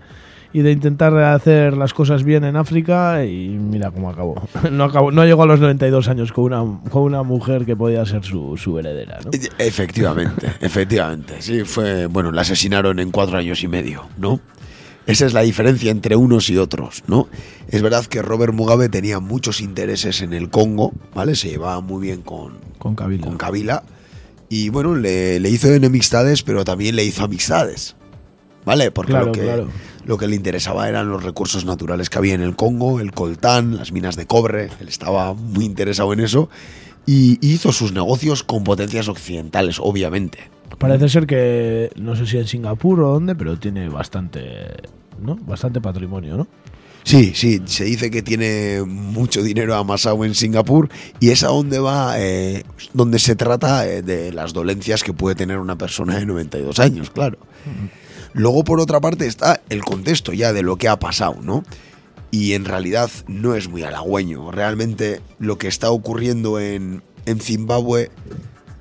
y 0.51 0.61
de 0.61 0.71
intentar 0.71 1.15
hacer 1.17 1.77
las 1.77 1.93
cosas 1.93 2.23
bien 2.23 2.43
en 2.43 2.55
África 2.55 3.23
y 3.25 3.49
mira 3.49 3.91
cómo 3.91 4.09
acabó. 4.09 4.41
No, 4.71 4.85
acabó, 4.85 5.11
no 5.11 5.23
llegó 5.25 5.43
a 5.43 5.45
los 5.45 5.59
92 5.59 6.07
años 6.07 6.31
con 6.31 6.45
una, 6.45 6.79
con 6.89 7.03
una 7.03 7.23
mujer 7.23 7.65
que 7.65 7.75
podía 7.75 8.05
ser 8.05 8.23
su, 8.23 8.57
su 8.57 8.77
heredera, 8.79 9.19
¿no? 9.23 9.31
Efectivamente, 9.57 10.47
efectivamente. 10.61 11.41
Sí, 11.41 11.63
fue, 11.65 12.07
bueno, 12.07 12.31
la 12.31 12.41
asesinaron 12.41 12.99
en 12.99 13.11
cuatro 13.11 13.37
años 13.37 13.61
y 13.63 13.67
medio, 13.67 14.07
¿no? 14.17 14.39
Esa 15.05 15.25
es 15.25 15.33
la 15.33 15.41
diferencia 15.41 15.89
entre 15.89 16.15
unos 16.15 16.49
y 16.51 16.57
otros, 16.57 17.03
¿no? 17.07 17.27
Es 17.69 17.81
verdad 17.81 18.05
que 18.05 18.21
Robert 18.21 18.53
Mugabe 18.53 18.89
tenía 18.89 19.19
muchos 19.19 19.59
intereses 19.61 20.21
en 20.21 20.33
el 20.33 20.49
Congo, 20.49 20.93
¿vale? 21.15 21.35
Se 21.35 21.49
llevaba 21.49 21.81
muy 21.81 22.01
bien 22.01 22.21
con, 22.21 22.59
Con 22.77 22.95
Kabila. 22.95 23.25
con 23.25 23.37
Kabila. 23.37 23.83
Y 24.49 24.69
bueno, 24.69 24.95
le, 24.95 25.39
le 25.39 25.49
hizo 25.49 25.67
enemistades, 25.73 26.43
pero 26.43 26.63
también 26.63 26.95
le 26.95 27.05
hizo 27.05 27.23
amistades. 27.23 27.95
¿Vale? 28.65 28.91
Porque 28.91 29.11
Claro, 29.13 29.27
lo, 29.27 29.31
que, 29.31 29.41
claro. 29.41 29.67
Lo 30.09 30.17
que 30.17 30.27
le 30.27 30.35
interesaba 30.35 30.89
eran 30.89 31.07
los 31.07 31.21
recursos 31.21 31.65
naturales 31.65 32.09
que 32.09 32.17
había 32.17 32.33
en 32.33 32.41
el 32.41 32.55
Congo, 32.55 32.99
el 32.99 33.11
coltán, 33.11 33.77
las 33.77 33.91
minas 33.91 34.15
de 34.15 34.25
cobre. 34.25 34.71
Él 34.79 34.87
estaba 34.87 35.35
muy 35.35 35.65
interesado 35.65 36.13
en 36.13 36.19
eso. 36.19 36.49
Y 37.05 37.37
hizo 37.47 37.71
sus 37.71 37.93
negocios 37.93 38.43
con 38.43 38.63
potencias 38.63 39.07
occidentales, 39.07 39.77
obviamente. 39.79 40.39
Parece 40.79 41.09
ser 41.09 41.27
que, 41.27 41.91
no 41.95 42.15
sé 42.15 42.25
si 42.25 42.39
en 42.39 42.47
Singapur 42.47 43.01
o 43.01 43.11
dónde, 43.13 43.35
pero 43.35 43.59
tiene 43.59 43.87
bastante, 43.87 44.41
¿no? 45.21 45.35
Bastante 45.35 45.79
patrimonio, 45.79 46.37
¿no? 46.37 46.47
Sí, 47.03 47.33
sí, 47.35 47.61
se 47.65 47.83
dice 47.83 48.09
que 48.09 48.23
tiene 48.23 48.81
mucho 48.87 49.43
dinero 49.43 49.75
amasado 49.75 50.25
en 50.25 50.33
Singapur 50.33 50.89
y 51.19 51.29
es 51.29 51.43
a 51.43 51.49
donde 51.49 51.77
va, 51.77 52.19
eh, 52.19 52.63
donde 52.93 53.19
se 53.19 53.35
trata 53.35 53.87
eh, 53.87 54.01
de 54.01 54.33
las 54.33 54.53
dolencias 54.53 55.03
que 55.03 55.13
puede 55.13 55.35
tener 55.35 55.59
una 55.59 55.77
persona 55.77 56.17
de 56.17 56.25
92 56.25 56.79
años, 56.79 57.11
claro. 57.11 57.37
Luego, 58.33 58.63
por 58.63 58.79
otra 58.79 58.99
parte, 58.99 59.27
está 59.27 59.61
el 59.69 59.83
contexto 59.83 60.33
ya 60.33 60.53
de 60.53 60.61
lo 60.61 60.77
que 60.77 60.87
ha 60.87 60.99
pasado, 60.99 61.37
¿no? 61.41 61.63
Y 62.31 62.53
en 62.53 62.65
realidad 62.65 63.09
no 63.27 63.55
es 63.55 63.69
muy 63.69 63.83
halagüeño. 63.83 64.51
Realmente 64.51 65.21
lo 65.39 65.57
que 65.57 65.67
está 65.67 65.89
ocurriendo 65.89 66.59
en, 66.59 67.01
en 67.25 67.39
Zimbabue, 67.39 68.11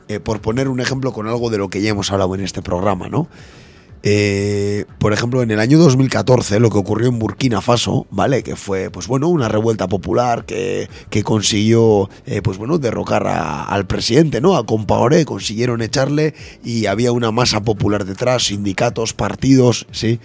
eh, 0.09 0.21
por 0.21 0.41
poner 0.41 0.69
un 0.69 0.81
ejemplo 0.81 1.13
con 1.13 1.29
algo 1.29 1.51
de 1.51 1.59
lo 1.59 1.69
que 1.69 1.81
ya 1.81 1.91
hemos 1.91 2.13
hablado 2.13 2.35
en 2.35 2.43
este 2.43 2.63
programa, 2.63 3.09
¿no? 3.09 3.29
Eh, 4.03 4.85
por 4.99 5.13
ejemplo, 5.13 5.43
en 5.43 5.51
el 5.51 5.59
año 5.59 5.79
2014, 5.79 6.61
lo 6.61 6.71
que 6.71 6.79
ocurrió 6.79 7.09
en 7.09 7.19
Burkina 7.19 7.61
Faso, 7.61 8.07
¿vale? 8.11 8.43
Que 8.43 8.55
fue, 8.55 8.91
pues 8.91 9.09
bueno, 9.09 9.29
una 9.29 9.49
revuelta 9.49 9.89
popular 9.89 10.45
que, 10.45 10.89
consiguió, 11.25 12.09
eh, 12.27 12.41
pues 12.43 12.59
bueno, 12.59 12.79
derrocar 12.79 13.27
al 13.27 13.87
presidente, 13.87 14.41
¿no? 14.41 14.57
A 14.57 14.65
Compaoré, 14.65 15.25
consiguieron 15.25 15.83
echarle 15.83 16.35
y 16.65 16.87
había 16.87 17.11
una 17.13 17.33
masa 17.33 17.63
popular 17.63 18.05
detrás, 18.05 18.45
sindicatos, 18.45 19.15
partidos, 19.15 19.87
¿sí? 19.91 20.21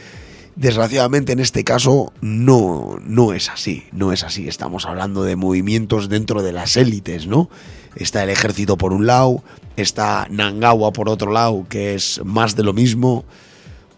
Desgraciadamente 0.55 1.31
en 1.31 1.39
este 1.39 1.63
caso 1.63 2.13
no, 2.21 2.99
no 3.03 3.33
es 3.33 3.49
así, 3.49 3.85
no 3.91 4.11
es 4.11 4.23
así. 4.23 4.47
Estamos 4.47 4.85
hablando 4.85 5.23
de 5.23 5.35
movimientos 5.35 6.09
dentro 6.09 6.43
de 6.43 6.51
las 6.51 6.77
élites, 6.77 7.25
¿no? 7.25 7.49
Está 7.95 8.21
el 8.21 8.29
ejército 8.29 8.77
por 8.77 8.93
un 8.93 9.07
lado, 9.07 9.43
está 9.77 10.27
Nangawa 10.29 10.93
por 10.93 11.09
otro 11.09 11.31
lado, 11.31 11.65
que 11.69 11.95
es 11.95 12.21
más 12.23 12.55
de 12.55 12.61
lo 12.61 12.73
mismo, 12.73 13.25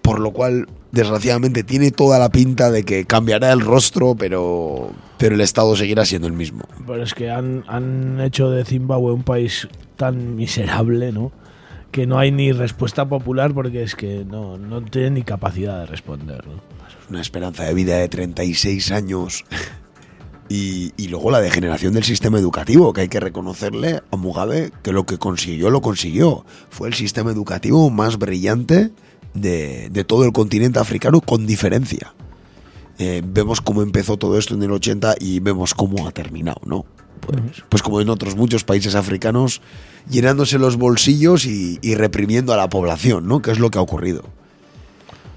por 0.05 0.19
lo 0.19 0.31
cual 0.31 0.67
desgraciadamente 0.91 1.63
tiene 1.63 1.89
toda 1.89 2.19
la 2.19 2.29
pinta 2.29 2.69
de 2.69 2.83
que 2.83 3.05
cambiará 3.05 3.51
el 3.51 3.59
rostro, 3.59 4.13
pero, 4.15 4.91
pero 5.17 5.33
el 5.33 5.41
estado 5.41 5.75
seguirá 5.75 6.05
siendo 6.05 6.27
el 6.27 6.33
mismo. 6.33 6.61
Pero 6.85 7.01
es 7.01 7.15
que 7.15 7.31
han, 7.31 7.63
han 7.67 8.21
hecho 8.21 8.51
de 8.51 8.63
Zimbabue 8.63 9.11
un 9.11 9.23
país 9.23 9.67
tan 9.97 10.35
miserable, 10.35 11.11
¿no? 11.11 11.31
Que 11.91 12.05
no 12.05 12.19
hay 12.19 12.31
ni 12.31 12.51
respuesta 12.51 13.09
popular 13.09 13.53
porque 13.53 13.81
es 13.81 13.95
que 13.95 14.25
no, 14.25 14.59
no 14.59 14.83
tienen 14.83 15.15
ni 15.15 15.23
capacidad 15.23 15.79
de 15.79 15.87
responder, 15.87 16.45
¿no? 16.45 16.61
Una 17.09 17.21
esperanza 17.21 17.63
de 17.63 17.73
vida 17.73 17.97
de 17.97 18.07
36 18.07 18.91
años. 18.91 19.43
Y, 20.47 20.93
y 20.95 21.07
luego 21.07 21.31
la 21.31 21.41
degeneración 21.41 21.93
del 21.93 22.03
sistema 22.03 22.37
educativo, 22.37 22.93
que 22.93 23.01
hay 23.01 23.07
que 23.07 23.19
reconocerle 23.19 24.03
a 24.11 24.15
Mugabe 24.15 24.71
que 24.83 24.91
lo 24.91 25.07
que 25.07 25.17
consiguió, 25.17 25.71
lo 25.71 25.81
consiguió. 25.81 26.45
Fue 26.69 26.87
el 26.87 26.93
sistema 26.93 27.31
educativo 27.31 27.89
más 27.89 28.19
brillante 28.19 28.91
de, 29.35 29.89
de 29.89 30.03
todo 30.03 30.25
el 30.25 30.31
continente 30.31 30.79
africano, 30.79 31.21
con 31.21 31.45
diferencia. 31.45 32.13
Eh, 32.97 33.21
vemos 33.25 33.61
cómo 33.61 33.81
empezó 33.81 34.17
todo 34.17 34.37
esto 34.37 34.55
en 34.55 34.63
el 34.63 34.71
80 34.71 35.15
y 35.19 35.39
vemos 35.39 35.73
cómo 35.73 36.07
ha 36.07 36.11
terminado, 36.11 36.61
¿no? 36.65 36.85
Pues, 37.19 37.63
pues 37.69 37.81
como 37.83 38.01
en 38.01 38.09
otros 38.09 38.35
muchos 38.35 38.63
países 38.63 38.95
africanos, 38.95 39.61
llenándose 40.09 40.59
los 40.59 40.77
bolsillos 40.77 41.45
y, 41.45 41.79
y 41.81 41.95
reprimiendo 41.95 42.53
a 42.53 42.57
la 42.57 42.69
población, 42.69 43.27
¿no? 43.27 43.41
Que 43.41 43.51
es 43.51 43.59
lo 43.59 43.69
que 43.69 43.79
ha 43.79 43.81
ocurrido. 43.81 44.23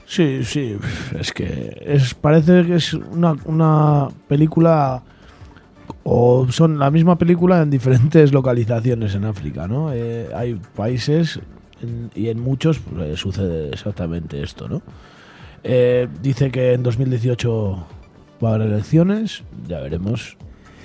Sí, 0.07 0.43
sí, 0.45 0.77
es 1.19 1.33
que 1.33 1.83
es, 1.85 2.15
parece 2.15 2.65
que 2.65 2.77
es 2.77 2.95
una, 2.95 3.37
una 3.45 4.09
película 4.27 5.03
o 6.03 6.47
son 6.51 6.79
la 6.79 6.91
misma 6.91 7.19
película 7.19 7.61
en 7.61 7.69
diferentes 7.69 8.33
localizaciones 8.33 9.15
en 9.15 9.27
África, 9.27 9.69
¿no? 9.69 9.93
Eh, 9.93 10.31
hay 10.35 10.59
países 10.75 11.41
en- 11.83 12.11
y 12.15 12.29
en 12.29 12.41
muchos 12.41 12.79
pues, 12.79 13.09
eh, 13.11 13.17
sucede 13.17 13.69
exactamente 13.71 14.43
esto, 14.43 14.69
¿no? 14.69 14.83
Eh, 15.65 16.09
dice 16.23 16.51
que 16.51 16.73
en 16.75 16.83
2018 16.83 17.87
va 18.45 18.51
a 18.51 18.55
haber 18.55 18.69
elecciones, 18.69 19.43
ya 19.67 19.81
veremos 19.81 20.37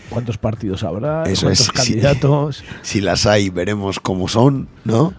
cuántos 0.09 0.37
partidos 0.37 0.83
habrá, 0.83 1.23
Eso 1.23 1.45
cuántos 1.47 1.67
es, 1.67 1.71
candidatos. 1.71 2.63
si 2.81 3.01
las 3.01 3.25
hay, 3.25 3.49
veremos 3.49 3.99
cómo 3.99 4.27
son, 4.27 4.67
¿no? 4.83 5.13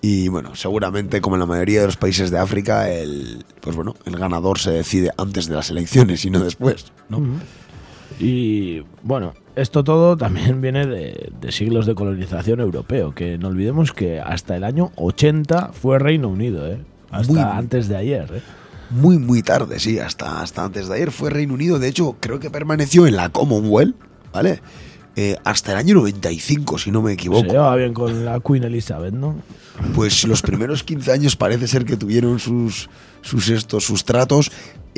Y 0.00 0.28
bueno, 0.28 0.54
seguramente, 0.54 1.20
como 1.20 1.36
en 1.36 1.40
la 1.40 1.46
mayoría 1.46 1.80
de 1.80 1.86
los 1.86 1.96
países 1.96 2.30
de 2.30 2.38
África, 2.38 2.90
el, 2.90 3.44
pues 3.60 3.76
bueno, 3.76 3.96
el 4.06 4.16
ganador 4.16 4.58
se 4.58 4.70
decide 4.70 5.10
antes 5.18 5.46
de 5.48 5.54
las 5.56 5.70
elecciones 5.70 6.24
y 6.24 6.30
no 6.30 6.40
después, 6.40 6.86
¿no? 7.08 7.20
Y 8.20 8.82
bueno, 9.02 9.34
esto 9.56 9.84
todo 9.84 10.16
también 10.16 10.60
viene 10.62 10.86
de, 10.86 11.30
de 11.40 11.52
siglos 11.52 11.86
de 11.86 11.94
colonización 11.94 12.60
europeo, 12.60 13.14
que 13.14 13.38
no 13.38 13.48
olvidemos 13.48 13.92
que 13.92 14.20
hasta 14.20 14.56
el 14.56 14.64
año 14.64 14.90
80 14.96 15.70
fue 15.72 15.98
Reino 15.98 16.28
Unido, 16.28 16.66
¿eh? 16.66 16.78
hasta 17.10 17.32
Muy- 17.32 17.40
antes 17.40 17.88
de 17.88 17.96
ayer. 17.96 18.28
¿eh? 18.34 18.42
Muy, 18.90 19.18
muy 19.18 19.42
tarde, 19.42 19.78
sí, 19.80 19.98
hasta, 19.98 20.40
hasta 20.40 20.64
antes 20.64 20.88
de 20.88 20.94
ayer 20.94 21.10
fue 21.10 21.30
Reino 21.30 21.54
Unido. 21.54 21.78
De 21.78 21.88
hecho, 21.88 22.16
creo 22.20 22.40
que 22.40 22.50
permaneció 22.50 23.06
en 23.06 23.16
la 23.16 23.28
Commonwealth, 23.28 23.94
¿vale? 24.32 24.60
Eh, 25.14 25.36
hasta 25.44 25.72
el 25.72 25.78
año 25.78 25.94
95, 25.96 26.78
si 26.78 26.90
no 26.90 27.02
me 27.02 27.10
Se 27.10 27.14
equivoco. 27.14 27.48
llevaba 27.50 27.74
bien 27.76 27.92
con 27.92 28.24
la 28.24 28.40
Queen 28.40 28.64
Elizabeth, 28.64 29.12
¿no? 29.12 29.34
Pues 29.94 30.24
los 30.26 30.42
primeros 30.42 30.84
15 30.84 31.12
años 31.12 31.36
parece 31.36 31.66
ser 31.66 31.84
que 31.84 31.96
tuvieron 31.96 32.38
sus, 32.38 32.88
sus 33.20 33.48
estos, 33.50 33.84
sus 33.84 34.04
tratos. 34.04 34.50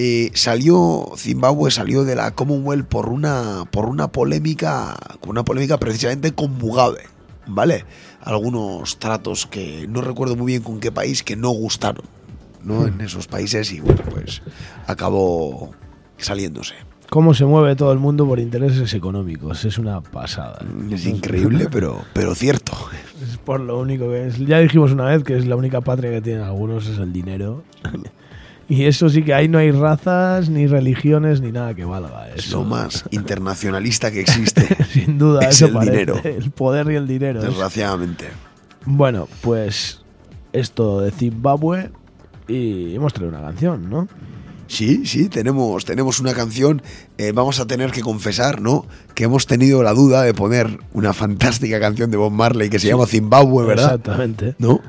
Eh, 0.02 0.30
salió, 0.32 1.12
Zimbabue 1.14 1.70
salió 1.70 2.04
de 2.04 2.14
la 2.14 2.30
Commonwealth 2.30 2.86
por 2.86 3.10
una, 3.10 3.66
por 3.70 3.84
una 3.84 4.08
polémica, 4.08 4.96
una 5.26 5.44
polémica 5.44 5.76
precisamente 5.78 6.32
con 6.32 6.56
Mugabe, 6.56 7.02
¿vale? 7.46 7.84
Algunos 8.22 8.98
tratos 8.98 9.44
que 9.44 9.86
no 9.90 10.00
recuerdo 10.00 10.36
muy 10.36 10.52
bien 10.52 10.62
con 10.62 10.80
qué 10.80 10.90
país 10.90 11.22
que 11.22 11.36
no 11.36 11.50
gustaron, 11.50 12.06
¿no? 12.64 12.86
En 12.86 12.98
esos 13.02 13.26
países 13.26 13.70
y 13.72 13.80
bueno, 13.80 14.00
pues 14.10 14.40
acabó 14.86 15.72
saliéndose. 16.16 16.76
Cómo 17.10 17.34
se 17.34 17.44
mueve 17.44 17.76
todo 17.76 17.92
el 17.92 17.98
mundo 17.98 18.26
por 18.26 18.40
intereses 18.40 18.94
económicos. 18.94 19.66
Es 19.66 19.76
una 19.76 20.00
pasada. 20.00 20.64
Es 20.90 21.04
increíble, 21.04 21.68
pero, 21.70 22.06
pero 22.14 22.34
cierto. 22.34 22.72
Es 23.22 23.36
por 23.36 23.60
lo 23.60 23.78
único 23.78 24.08
que 24.08 24.28
es. 24.28 24.38
Ya 24.38 24.60
dijimos 24.60 24.92
una 24.92 25.04
vez 25.04 25.24
que 25.24 25.36
es 25.36 25.46
la 25.46 25.56
única 25.56 25.82
patria 25.82 26.10
que 26.10 26.22
tienen 26.22 26.42
algunos 26.42 26.86
es 26.86 26.98
el 26.98 27.12
dinero. 27.12 27.64
Y 28.70 28.84
eso 28.84 29.08
sí 29.10 29.22
que 29.24 29.34
ahí 29.34 29.48
no 29.48 29.58
hay 29.58 29.72
razas, 29.72 30.48
ni 30.48 30.66
religiones, 30.68 31.40
ni 31.40 31.50
nada 31.52 31.74
que 31.74 31.84
valga. 31.84 32.28
Es 32.34 32.46
Eso, 32.46 32.58
lo 32.60 32.64
más 32.64 33.04
internacionalista 33.10 34.10
que 34.12 34.20
existe, 34.20 34.66
Sin 34.92 35.18
duda, 35.18 35.40
es 35.42 35.56
eso 35.56 35.66
el 35.66 35.72
parece. 35.72 35.90
dinero. 35.92 36.20
El 36.24 36.50
poder 36.52 36.90
y 36.90 36.94
el 36.94 37.06
dinero. 37.08 37.42
desgraciadamente. 37.42 38.26
Bueno, 38.86 39.28
pues 39.42 40.02
esto 40.52 41.00
de 41.00 41.10
Zimbabue 41.10 41.90
y 42.48 42.94
hemos 42.94 43.12
traído 43.12 43.36
una 43.36 43.46
canción, 43.46 43.90
¿no? 43.90 44.08
Sí, 44.68 45.04
sí, 45.04 45.28
tenemos, 45.28 45.84
tenemos 45.84 46.20
una 46.20 46.32
canción. 46.32 46.80
eh, 47.18 47.32
vamos 47.32 47.58
a 47.58 47.66
tener 47.66 47.90
que 47.90 48.02
confesar, 48.02 48.60
¿no? 48.60 48.86
Que 49.16 49.24
hemos 49.24 49.46
tenido 49.48 49.82
la 49.82 49.92
duda 49.94 50.22
de 50.22 50.32
poner 50.32 50.78
una 50.92 51.12
fantástica 51.12 51.80
canción 51.80 52.12
de 52.12 52.16
Bob 52.16 52.30
Marley 52.30 52.70
que 52.70 52.78
se 52.78 52.86
llama 52.86 53.06
Zimbabue, 53.06 53.66
¿verdad? 53.66 53.96
Exactamente. 53.96 54.54
¿No? 54.58 54.80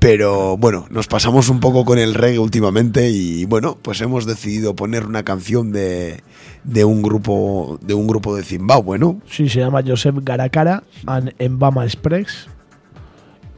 Pero 0.00 0.56
bueno, 0.56 0.86
nos 0.90 1.06
pasamos 1.08 1.50
un 1.50 1.60
poco 1.60 1.84
con 1.84 1.98
el 1.98 2.14
reggae 2.14 2.38
últimamente 2.38 3.10
y 3.10 3.44
bueno, 3.44 3.76
pues 3.80 4.00
hemos 4.00 4.24
decidido 4.24 4.74
poner 4.74 5.04
una 5.04 5.22
canción 5.24 5.72
de, 5.72 6.22
de 6.64 6.84
un 6.86 7.02
grupo 7.02 7.78
de 7.82 7.92
un 7.94 8.06
grupo 8.06 8.34
de 8.34 8.42
Zimbabue, 8.42 8.98
¿no? 8.98 9.20
Sí, 9.28 9.48
se 9.50 9.60
llama 9.60 9.82
Joseph 9.86 10.16
Garakara 10.22 10.82
and 11.06 11.34
Mbama 11.38 11.84
Express. 11.84 12.48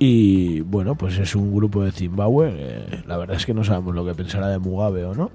Y 0.00 0.62
bueno, 0.62 0.96
pues 0.96 1.16
es 1.18 1.36
un 1.36 1.54
grupo 1.54 1.84
de 1.84 1.92
Zimbabue. 1.92 3.02
la 3.06 3.16
verdad 3.16 3.36
es 3.36 3.46
que 3.46 3.54
no 3.54 3.62
sabemos 3.62 3.94
lo 3.94 4.04
que 4.04 4.14
pensará 4.14 4.48
de 4.48 4.58
Mugabe 4.58 5.04
o 5.04 5.14
no. 5.14 5.30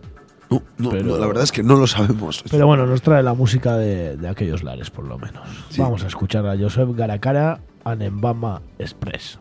No, 0.49 0.61
no, 0.77 0.89
Pero- 0.89 1.03
no, 1.05 1.17
la 1.17 1.27
verdad 1.27 1.43
es 1.43 1.53
que 1.53 1.63
no 1.63 1.75
lo 1.77 1.87
sabemos. 1.87 2.43
Pero 2.51 2.67
bueno, 2.67 2.85
nos 2.85 3.01
trae 3.01 3.23
la 3.23 3.33
música 3.33 3.77
de, 3.77 4.17
de 4.17 4.27
aquellos 4.27 4.61
lares, 4.63 4.89
por 4.89 5.05
lo 5.05 5.17
menos. 5.17 5.47
Sí. 5.69 5.79
Vamos 5.79 6.03
a 6.03 6.07
escuchar 6.07 6.45
a 6.47 6.57
Joseph 6.57 6.89
Garakara 6.95 7.61
and 7.85 8.03
Mbama 8.11 8.61
Express. 8.77 9.39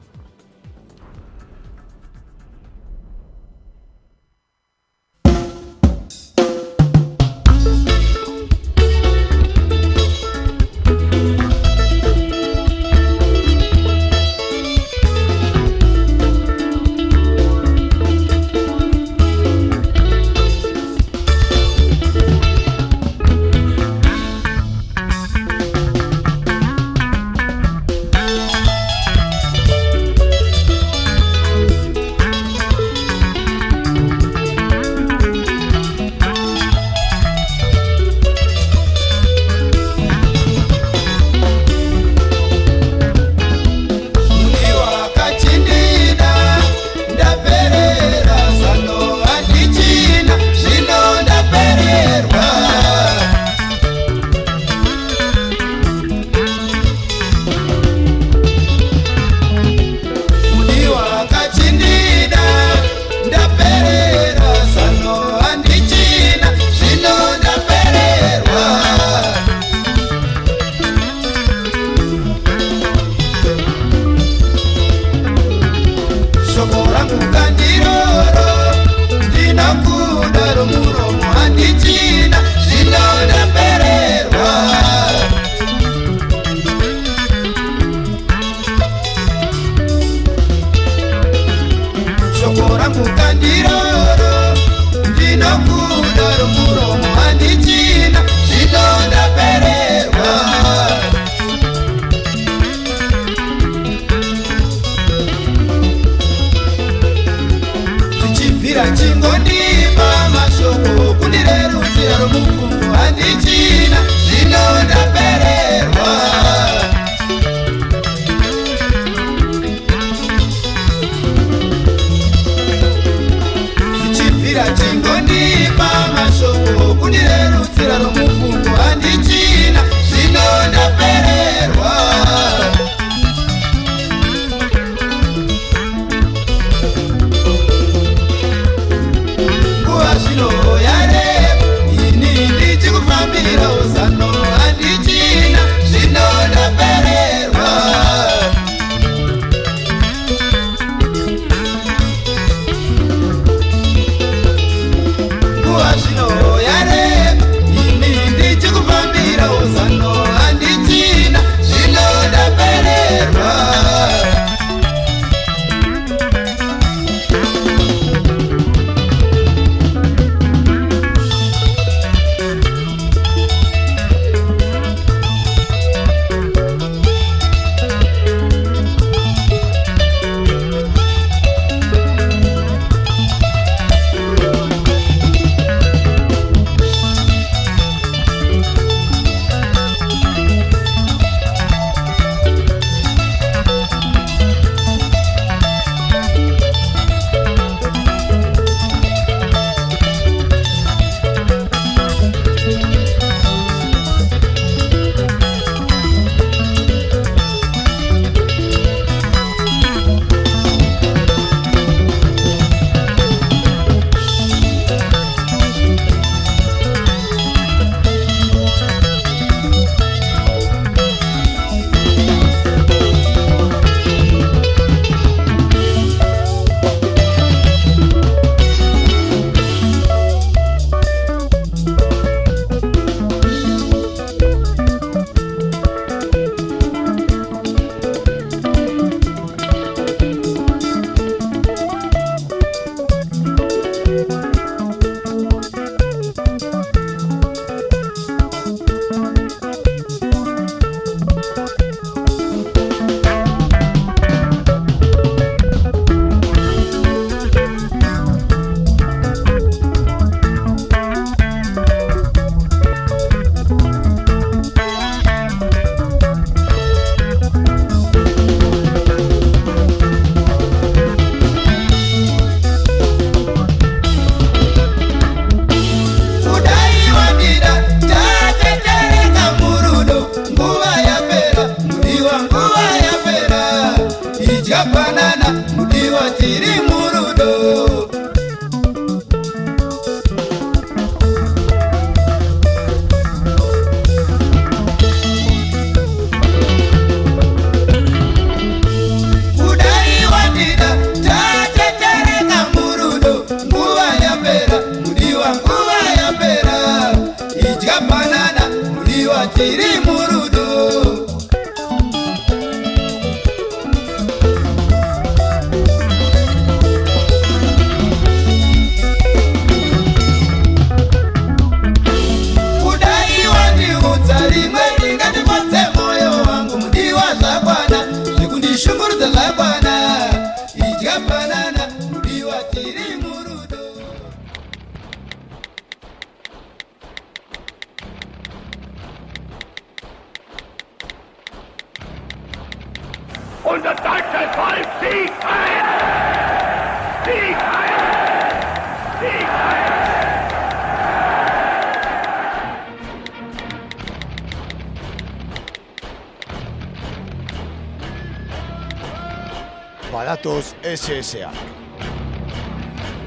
SSA. 360.97 361.51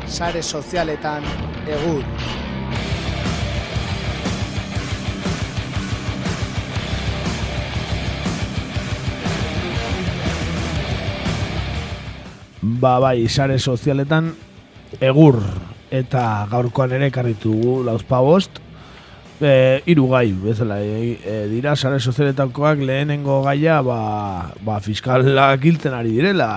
Sare 0.07 0.41
sozialetan 0.41 1.24
egur. 1.70 2.01
Ba, 12.61 12.97
bai, 12.99 13.28
sare 13.30 13.59
sozialetan 13.59 14.32
egur 14.99 15.38
eta 15.91 16.24
gaurkoan 16.49 16.97
ere 16.97 17.11
karritugu 17.13 17.84
lauzpa 17.86 18.24
bost. 18.26 18.59
E, 19.40 19.80
iru 19.88 20.10
gai, 20.12 20.34
bezala, 20.36 20.82
e, 20.84 21.16
e, 21.24 21.36
dira 21.48 21.72
sare 21.80 22.00
sozialetakoak 22.00 22.82
lehenengo 22.84 23.38
gaia 23.46 23.78
ba, 23.80 24.52
ba 24.60 24.80
fiskalak 24.84 25.64
hiltzen 25.64 25.96
ari 25.96 26.12
direla. 26.18 26.50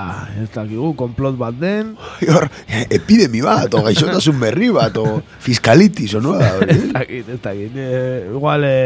Ez 0.43 0.49
dakigu, 0.51 0.91
konplot 0.99 1.39
bat 1.39 1.55
den, 1.55 1.95
Hor, 2.27 2.49
epidemi 2.91 3.43
bat, 3.45 3.71
o 3.79 3.85
gaixotasun 3.87 4.41
berri 4.43 4.73
bat, 4.75 4.99
o 4.99 5.23
fiskalitis, 5.39 6.17
o 6.19 6.25
no 6.25 6.35
da 6.41 6.57
ez 6.67 6.91
dakit, 6.91 7.31
ez 7.37 7.41
dakit. 7.43 7.77
E, 7.79 7.99
igual, 8.35 8.67
e, 8.67 8.77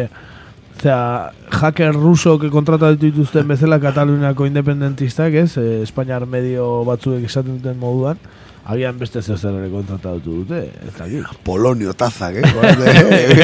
Zera, 0.77 1.33
hacker 1.49 1.95
ruso 1.95 2.39
que 2.39 2.51
kontratatu 2.53 2.99
dituzten 3.01 3.49
bezala 3.49 3.79
Kataluniako 3.81 4.45
independentistak, 4.45 5.33
ez? 5.33 5.57
E, 5.57 5.81
Espainiar 5.87 6.27
medio 6.29 6.85
batzuek 6.85 7.25
esaten 7.25 7.57
duten 7.63 7.79
moduan, 7.81 8.21
agian 8.67 8.99
beste 8.99 9.23
zeo 9.23 9.37
zer 9.39 9.55
ere 9.61 9.69
kontratatu 9.71 10.41
dute, 10.41 10.61
ez 10.83 10.93
dakit. 10.97 11.39
Polonio 11.47 11.93
tazak, 11.95 12.39
eh? 12.41 12.43
Asunto 12.51 12.91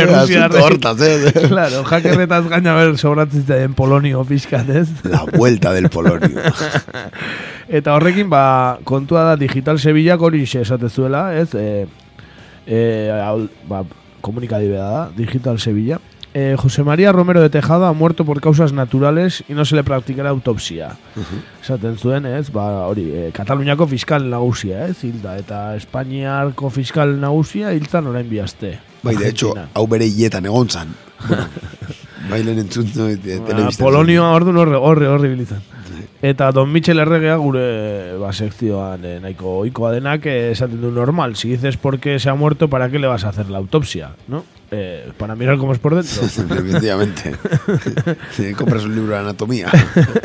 Errusiarrek. 0.03 0.59
hortaz, 0.65 0.97
eh? 1.07 1.33
Claro, 1.47 1.83
hackerretaz 1.87 2.43
gaina 2.51 2.75
ber 2.79 2.97
sobratzen 2.99 3.47
den 3.47 3.77
polonio 3.79 4.25
pixkat, 4.27 4.71
ez? 4.83 4.89
La 5.07 5.23
vuelta 5.31 5.73
del 5.77 5.89
Polonio. 5.95 6.43
Eta 7.79 7.95
horrekin, 7.95 8.31
ba, 8.33 8.79
kontua 8.85 9.25
da 9.31 9.37
Digital 9.39 9.79
Sevillak 9.79 10.23
hori 10.27 10.43
esate 10.45 10.91
zuela, 10.91 11.29
ez? 11.39 11.55
E, 11.55 11.87
e, 12.67 12.81
ba, 13.71 13.85
komunikadibea 14.23 14.89
da, 14.91 15.05
Digital 15.17 15.61
Sevilla. 15.63 16.01
Eh, 16.35 16.57
José 16.59 16.83
María 16.83 17.13
Romero 17.13 17.43
de 17.43 17.51
Tejada 17.51 17.89
ha 17.89 17.93
muerto 17.93 18.25
por 18.25 18.41
causas 18.41 18.73
naturales 18.73 19.45
y 19.49 19.53
no 19.53 19.67
se 19.67 19.77
le 19.77 19.85
practicará 19.85 20.31
autopsia. 20.31 20.97
Esaten 21.63 21.99
zuen, 21.99 22.25
ez? 22.25 22.51
Ba, 22.51 22.87
hori, 22.87 23.05
e, 23.13 23.33
Kataluniako 23.37 23.87
fiskal 23.87 24.31
nagusia, 24.31 24.87
ez? 24.89 25.05
Hilda, 25.05 25.37
eta 25.37 25.77
Espainiarko 25.77 26.71
fiskal 26.73 27.19
nagusia 27.21 27.75
hiltzan 27.77 28.09
orain 28.09 28.31
bihazte. 28.31 28.79
Bai, 29.03 29.17
de 29.17 29.29
hecho, 29.29 29.53
hau 29.75 29.87
bere 29.87 30.09
hietan 30.09 30.49
egon 30.49 30.71
zan. 30.71 30.95
Bai 32.31 32.41
lehen 32.47 32.63
entzun 32.65 32.89
no, 32.97 33.11
e, 33.13 33.39
Ba. 33.43 33.69
Polonioa 33.77 34.33
ordu 34.33 34.57
horre, 34.57 34.81
horre, 34.81 35.13
horre 35.13 35.29
bilitzen. 35.35 35.61
Eta 36.23 36.53
Don 36.55 36.71
Michel 36.71 37.03
Erregea 37.03 37.35
gure 37.37 38.17
ba, 38.17 38.31
sekzioan 38.33 39.05
eh, 39.05 39.17
nahiko 39.21 39.57
oikoa 39.65 39.91
denak 39.93 40.29
eh, 40.31 40.53
esaten 40.53 40.81
du 40.81 40.93
normal. 40.95 41.35
Si 41.37 41.51
dices 41.51 41.77
por 41.77 41.99
qué 41.99 42.19
se 42.21 42.31
ha 42.31 42.35
muerto, 42.35 42.69
¿para 42.71 42.89
qué 42.89 43.01
le 43.01 43.09
vas 43.09 43.25
a 43.25 43.31
hacer 43.31 43.51
la 43.51 43.59
autopsia? 43.59 44.13
¿No? 44.29 44.45
Eh, 44.75 45.13
para 45.19 45.37
mirar 45.37 45.59
cómo 45.59 45.75
es 45.75 45.79
por 45.79 45.95
dentro. 45.95 46.23
Efectivamente. 46.25 47.35
Sí, 48.33 48.55
compras 48.55 48.85
un 48.85 48.95
libro 48.95 49.13
de 49.13 49.19
anatomía. 49.21 49.69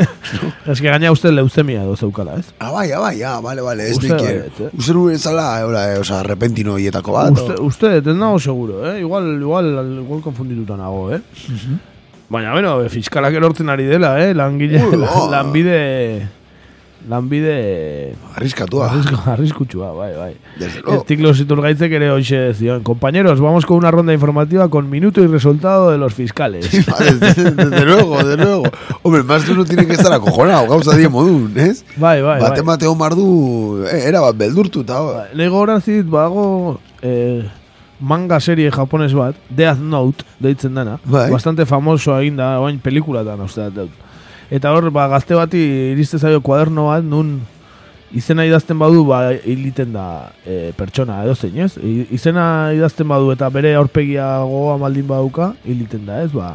es 0.65 0.79
que 0.79 0.87
gaina 0.87 1.11
usted 1.11 1.31
leucemia 1.31 1.83
edo 1.83 1.97
zeukala, 1.97 2.35
ez? 2.39 2.53
Ah, 2.59 2.71
bai, 2.71 2.91
ah, 2.93 2.99
bai, 2.99 3.21
ah, 3.23 3.41
vale, 3.41 3.61
vale, 3.61 3.89
ez 3.89 3.97
Uste 3.97 4.07
dikier. 4.13 4.39
baiet, 4.39 4.59
eh? 4.61 4.69
Uste 4.77 4.93
nuen 4.93 5.19
zala, 5.19 5.65
hola, 5.65 5.93
eh, 5.93 5.99
oza, 5.99 6.23
repentino 6.23 6.77
hietako 6.77 7.11
bat. 7.11 7.31
Usted, 7.35 7.59
usted, 7.59 8.07
ez 8.07 8.15
nago 8.15 8.39
seguro, 8.39 8.79
eh? 8.89 9.01
Igual, 9.01 9.27
igual, 9.41 9.99
igual 9.99 10.21
konfundituta 10.21 10.77
nago, 10.79 11.11
eh? 11.13 11.19
Baina, 12.29 12.53
bueno, 12.53 12.79
fiskalak 12.89 13.33
erortzen 13.35 13.69
ari 13.69 13.83
dela, 13.85 14.15
eh? 14.23 14.33
Langile, 14.33 14.81
Ui, 14.85 14.95
la- 14.97 15.11
ba. 15.11 15.27
lanbide... 15.31 16.29
Lanbide... 17.07 18.15
Arriskatua. 18.35 18.89
Arrisku, 18.91 19.15
arriskutsua, 19.29 19.91
bai, 19.93 20.15
bai. 20.15 20.33
Desde 20.59 20.81
luego. 20.81 21.01
Estiklos 21.01 21.39
Iturgaitzek 21.39 21.91
ere 21.93 22.09
hoxe 22.11 22.35
decían, 22.51 22.83
compañeros, 22.83 23.39
vamos 23.39 23.65
con 23.65 23.77
una 23.77 23.91
ronda 23.91 24.13
informativa 24.13 24.67
con 24.69 24.89
minuto 24.89 25.21
y 25.21 25.27
resultado 25.27 25.91
de 25.91 25.97
los 25.97 26.13
fiscales. 26.13 26.67
Vale, 26.87 27.13
desde, 27.15 27.51
desde 27.51 27.85
luego, 27.85 28.17
desde 28.17 28.37
luego. 28.43 28.63
Hombre, 29.03 29.23
más 29.23 29.45
de 29.45 29.53
uno 29.53 29.63
tiene 29.65 29.85
que 29.85 29.93
estar 29.93 30.11
acojonado, 30.11 30.67
gauza 30.67 30.95
die 30.97 31.07
modun, 31.07 31.53
ez? 31.57 31.83
bai, 31.95 32.21
bai, 32.21 32.41
Bate 32.41 32.61
bai. 32.61 32.65
mateo 32.65 32.95
mardu, 32.95 33.85
eh, 33.91 34.03
era 34.07 34.19
bat 34.19 34.35
beldurtuta. 34.35 34.99
ba. 34.99 35.25
Nego 35.33 35.59
horazit, 35.59 36.05
bago 36.09 36.79
eh, 37.01 37.47
manga 37.99 38.39
serie 38.39 38.71
japones 38.71 39.13
bat, 39.13 39.35
Death 39.49 39.79
Note, 39.79 40.25
deitzen 40.39 40.73
dana. 40.73 40.99
Bai. 41.05 41.29
Bastante 41.31 41.65
famoso 41.65 42.17
egin 42.19 42.35
da, 42.37 42.59
oain 42.59 42.79
pelikulatan, 42.79 43.39
uste 43.41 43.69
dut 43.69 43.87
dut. 43.87 44.03
Eta 44.49 44.71
hor, 44.71 44.89
ba, 44.95 45.09
gazte 45.11 45.35
bati 45.35 45.59
iriste 45.91 46.19
zaio 46.19 46.39
kuaderno 46.41 46.87
bat, 46.87 47.03
nun 47.03 47.41
izena 48.15 48.45
idazten 48.47 48.79
badu, 48.79 49.03
ba, 49.09 49.33
hiliten 49.35 49.91
da 49.91 50.05
e, 50.45 50.71
pertsona 50.77 51.19
edo 51.25 51.35
zein, 51.35 51.57
ez? 51.65 51.73
Izena 52.15 52.71
idazten 52.75 53.07
badu 53.09 53.33
eta 53.33 53.49
bere 53.51 53.73
aurpegia 53.75 54.37
gogoa 54.47 54.77
maldin 54.79 55.07
baduka, 55.09 55.51
hiliten 55.67 56.05
da, 56.07 56.21
ez? 56.23 56.31
Ba, 56.31 56.53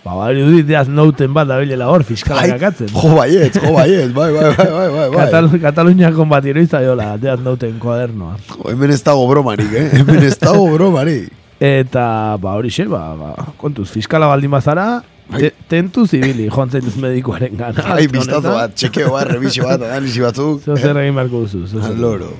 ba, 0.00 0.14
ba, 0.16 0.30
irudit 0.32 0.70
Death 0.70 0.88
Noten 0.88 1.34
bat 1.36 1.50
da 1.50 1.60
bilela 1.60 1.90
hor, 1.92 2.06
fiskalak 2.08 2.48
Ai, 2.48 2.56
akatzen. 2.56 2.88
jo 2.94 3.12
baiet, 3.18 3.60
jo 3.60 3.74
baiet, 3.76 4.16
bai, 4.16 4.30
bai, 4.32 4.48
bai, 4.56 4.70
bai, 4.70 4.88
bai, 4.96 5.04
bai. 5.12 5.26
Katal 5.26 5.52
Kataluniako 5.66 6.28
bat 6.32 6.48
iroizaiola 6.48 7.12
Death 7.20 7.44
Noten 7.44 7.76
kuadernoa. 7.82 8.38
Jo, 8.48 8.62
hemen 8.72 8.96
ez 8.96 9.02
dago 9.04 9.28
bromarik, 9.28 9.76
eh? 9.76 9.86
Hemen 10.00 10.24
ez 10.24 10.38
dago 10.40 10.64
bromarik. 10.72 11.28
Eta, 11.60 12.38
ba, 12.40 12.56
hori 12.56 12.72
xe, 12.72 12.88
ba, 12.88 13.10
ba, 13.20 13.50
kontuz, 13.60 13.90
fiskala 13.92 14.32
baldin 14.32 14.56
bazara, 14.56 15.02
te, 15.38 15.52
tentu 15.68 16.06
zibili, 16.06 16.48
joan 16.50 16.70
zaitez 16.70 16.96
medikoaren 16.96 17.56
gana. 17.56 17.84
Ai, 17.94 18.06
biztazo 18.10 18.54
bat, 18.54 18.74
txekeo 18.74 19.12
bat, 19.14 19.28
revisio 19.30 19.66
bat, 19.68 19.82
analisi 19.88 20.22
batzuk. 20.24 20.62
Zer 20.64 20.78
zer 20.78 21.02
egin 21.04 21.18
beharko 21.18 21.44
duzu. 21.46 21.82
Al 21.82 22.00
loro. 22.00 22.30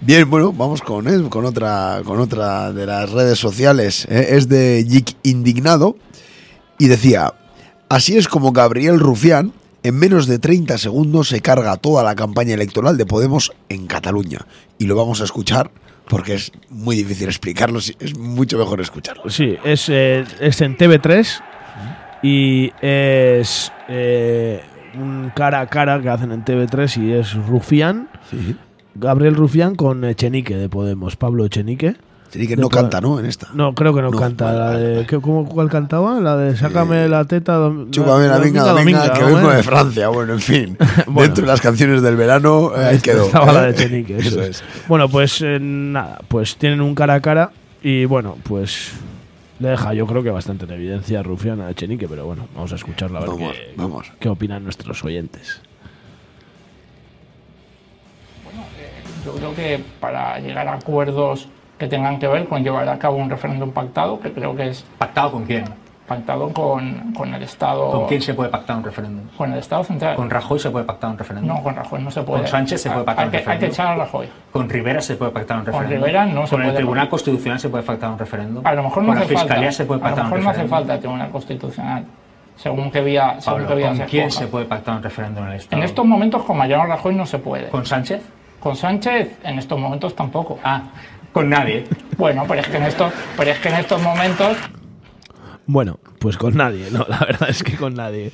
Bien, 0.00 0.30
bueno, 0.30 0.52
vamos 0.52 0.80
con, 0.80 1.08
¿eh? 1.08 1.28
con, 1.28 1.44
otra, 1.44 2.02
con 2.04 2.20
otra 2.20 2.72
de 2.72 2.86
las 2.86 3.10
redes 3.10 3.38
sociales. 3.38 4.06
¿eh? 4.08 4.28
Es 4.30 4.48
de 4.48 4.84
Geek 4.88 5.16
Indignado 5.24 5.96
y 6.78 6.86
decía, 6.86 7.34
así 7.88 8.16
es 8.16 8.28
como 8.28 8.52
Gabriel 8.52 9.00
Rufián 9.00 9.52
en 9.82 9.96
menos 9.96 10.26
de 10.26 10.38
30 10.38 10.78
segundos 10.78 11.28
se 11.28 11.40
carga 11.40 11.76
toda 11.76 12.02
la 12.04 12.14
campaña 12.14 12.54
electoral 12.54 12.96
de 12.96 13.06
Podemos 13.06 13.52
en 13.68 13.86
Cataluña. 13.86 14.46
Y 14.78 14.86
lo 14.86 14.94
vamos 14.94 15.20
a 15.20 15.24
escuchar 15.24 15.70
porque 16.08 16.34
es 16.34 16.52
muy 16.70 16.96
difícil 16.96 17.28
explicarlo, 17.28 17.78
es 17.78 18.16
mucho 18.16 18.56
mejor 18.56 18.80
escucharlo. 18.80 19.28
Sí, 19.30 19.56
es, 19.64 19.88
eh, 19.88 20.24
es 20.40 20.60
en 20.60 20.76
TV3 20.76 21.42
y 22.22 22.72
es 22.80 23.72
eh, 23.88 24.62
un 24.98 25.30
cara 25.34 25.60
a 25.60 25.66
cara 25.66 26.00
que 26.00 26.08
hacen 26.08 26.32
en 26.32 26.44
TV3 26.44 27.02
y 27.02 27.12
es 27.12 27.34
Rufián, 27.34 28.08
Sí. 28.30 28.56
Gabriel 28.94 29.36
Rufián 29.36 29.74
con 29.76 30.04
Echenique 30.04 30.56
de 30.56 30.68
Podemos, 30.68 31.16
Pablo 31.16 31.44
Echenique. 31.44 31.96
Sí, 32.30 32.46
que 32.46 32.56
De 32.56 32.60
no 32.62 32.68
canta, 32.68 33.00
¿no? 33.00 33.18
En 33.18 33.24
esta. 33.24 33.48
No, 33.54 33.74
creo 33.74 33.94
que 33.94 34.02
no, 34.02 34.10
No, 34.10 34.18
canta. 34.18 34.44
vale, 34.46 34.58
la 34.58 34.64
vale, 34.66 34.78
de, 34.80 34.94
vale. 34.96 35.06
¿qué- 35.06 35.18
cómo, 35.18 35.48
¿Cuál 35.48 35.70
cantaba? 35.70 36.20
La 36.20 36.36
de 36.36 36.54
Sácame 36.58 37.08
la 37.08 37.24
teta. 37.24 37.56
dom- 37.58 37.90
Chúpame 37.90 38.26
la 38.28 38.36
venga, 38.38 38.64
dominga, 38.64 39.12
que 39.14 39.20
¿no? 39.22 39.26
vengo 39.28 39.50
¿Eh? 39.52 39.56
de 39.56 39.62
Francia. 39.62 40.08
Bueno, 40.08 40.34
en 40.34 40.40
fin. 40.40 40.76
Bueno. 41.06 41.22
Dentro 41.22 41.46
de 41.46 41.50
las 41.52 41.60
canciones 41.62 42.02
del 42.02 42.16
verano, 42.16 42.72
eh, 42.76 42.84
ahí 42.84 42.98
quedó. 42.98 43.24
Estaba 43.26 43.50
la 43.52 43.64
¿eh? 43.68 43.72
de 43.72 43.74
Chenique, 43.76 44.16
Eso 44.18 44.28
eso 44.28 44.42
es. 44.42 44.64
Bueno, 44.88 45.08
pues 45.08 45.40
eh, 45.40 45.58
nada, 45.58 46.18
pues 46.28 46.56
tienen 46.56 46.82
un 46.82 46.94
cara 46.94 47.14
a 47.14 47.20
cara 47.20 47.50
y 47.82 48.04
bueno, 48.04 48.36
pues 48.42 48.90
le 49.58 49.68
deja 49.70 49.92
yo 49.94 50.06
creo 50.06 50.22
que 50.22 50.30
bastante 50.30 50.64
en 50.64 50.72
evidencia 50.72 51.20
a 51.20 51.22
Rufián 51.22 51.60
a 51.60 51.70
Echenique, 51.70 52.06
pero 52.08 52.26
bueno, 52.26 52.46
vamos 52.54 52.72
a 52.72 52.76
escucharla 52.76 53.18
a 53.18 53.22
ver 53.22 53.30
Vamos, 53.30 53.52
qué, 53.52 53.72
vamos. 53.76 54.12
qué 54.20 54.28
opinan 54.28 54.62
nuestros 54.64 55.02
oyentes. 55.04 55.60
Yo 59.24 59.34
creo 59.34 59.54
que 59.54 59.80
para 60.00 60.38
llegar 60.38 60.68
a 60.68 60.74
acuerdos 60.74 61.48
que 61.78 61.86
tengan 61.86 62.18
que 62.18 62.26
ver 62.28 62.46
con 62.48 62.62
llevar 62.62 62.88
a 62.88 62.98
cabo 62.98 63.16
un 63.16 63.28
referéndum 63.30 63.70
pactado, 63.72 64.18
que 64.20 64.32
creo 64.32 64.56
que 64.56 64.68
es 64.68 64.84
¿Pactado 64.98 65.32
con 65.32 65.44
quién? 65.44 65.64
Pactado 66.08 66.48
con, 66.52 67.12
con 67.12 67.32
el 67.34 67.42
Estado. 67.42 67.90
¿Con 67.92 68.06
quién 68.08 68.20
se 68.22 68.34
puede 68.34 68.50
pactar 68.50 68.76
un 68.78 68.82
referéndum? 68.84 69.26
Con 69.36 69.52
el 69.52 69.58
Estado 69.58 69.84
central. 69.84 70.16
¿Con 70.16 70.28
Rajoy 70.30 70.58
se 70.58 70.70
puede 70.70 70.84
pactar 70.84 71.10
un 71.10 71.18
referéndum? 71.18 71.56
No, 71.56 71.62
con 71.62 71.76
Rajoy 71.76 72.02
no 72.02 72.10
se 72.10 72.22
puede. 72.22 72.40
¿Con 72.42 72.48
Sánchez 72.50 72.80
se 72.82 72.90
puede 72.90 73.04
pactar 73.04 73.22
hay 73.24 73.26
un 73.28 73.32
referéndum? 73.34 73.52
Hay 73.52 73.68
que 73.68 73.72
echar 73.74 73.86
a 73.88 73.94
Rajoy. 73.96 74.28
¿Con 74.50 74.68
Rivera 74.68 75.00
se 75.00 75.14
puede 75.16 75.30
pactar 75.30 75.58
un 75.58 75.64
Con 75.64 75.72
referéndum? 75.74 76.04
Rivera 76.04 76.26
no 76.26 76.46
se 76.46 76.50
¿Con 76.50 76.60
el 76.62 76.66
puede 76.68 76.76
Tribunal. 76.78 77.08
Constitucional 77.08 77.60
se 77.60 77.68
puede 77.68 77.84
pactar 77.84 78.10
un 78.10 78.18
referéndum? 78.18 78.66
A 78.66 78.74
lo 78.74 78.82
mejor 78.82 79.02
no 79.04 79.08
¿Con 79.10 79.20
la 79.20 79.26
Fiscalía 79.26 79.54
falta. 79.56 79.72
se 79.72 79.84
puede 79.84 80.00
a 80.00 80.02
lo 80.02 80.08
pactar 80.10 80.24
un 80.24 80.30
mejor 80.30 80.44
no 80.44 80.50
hace 80.50 80.62
referéndum? 80.62 80.78
falta 80.78 80.94
el 80.94 81.00
Tribunal 81.00 81.30
Constitucional. 81.30 82.04
Según 82.56 82.90
que 82.90 83.00
vía, 83.02 83.36
según 83.40 83.66
que 83.66 83.74
vía 83.76 83.86
¿con 83.88 83.96
se 83.98 84.04
quién 84.06 84.26
escoja. 84.26 84.44
se 84.46 84.50
puede 84.50 84.64
pactar 84.64 84.96
un 84.96 85.02
referéndum 85.02 85.44
en 85.44 85.50
el 85.50 85.56
Estado? 85.58 85.80
En 85.80 85.84
estos 85.88 86.04
momentos 86.04 86.42
con 86.42 86.56
Mariano 86.58 86.86
Rajoy 86.86 87.14
no 87.14 87.24
se 87.26 87.38
puede. 87.38 87.68
¿Con 87.68 87.86
Sánchez? 87.86 88.22
Con 88.58 88.74
Sánchez 88.74 89.38
en 89.44 89.58
estos 89.60 89.78
momentos 89.78 90.16
tampoco. 90.16 90.58
Ah, 90.64 90.82
con 91.32 91.48
nadie. 91.48 91.84
Bueno, 92.16 92.44
pero 92.48 92.60
es 92.62 92.66
que 92.66 92.78
en 92.78 92.82
estos, 92.84 93.12
pero 93.36 93.50
es 93.52 93.58
que 93.60 93.68
en 93.68 93.76
estos 93.76 94.02
momentos 94.02 94.56
Bueno, 95.68 96.00
pues 96.18 96.36
con 96.36 96.56
nadie, 96.56 96.88
no, 96.90 97.04
la 97.08 97.18
verdad 97.20 97.50
es 97.50 97.62
que 97.62 97.76
con 97.76 97.94
nadie. 97.94 98.32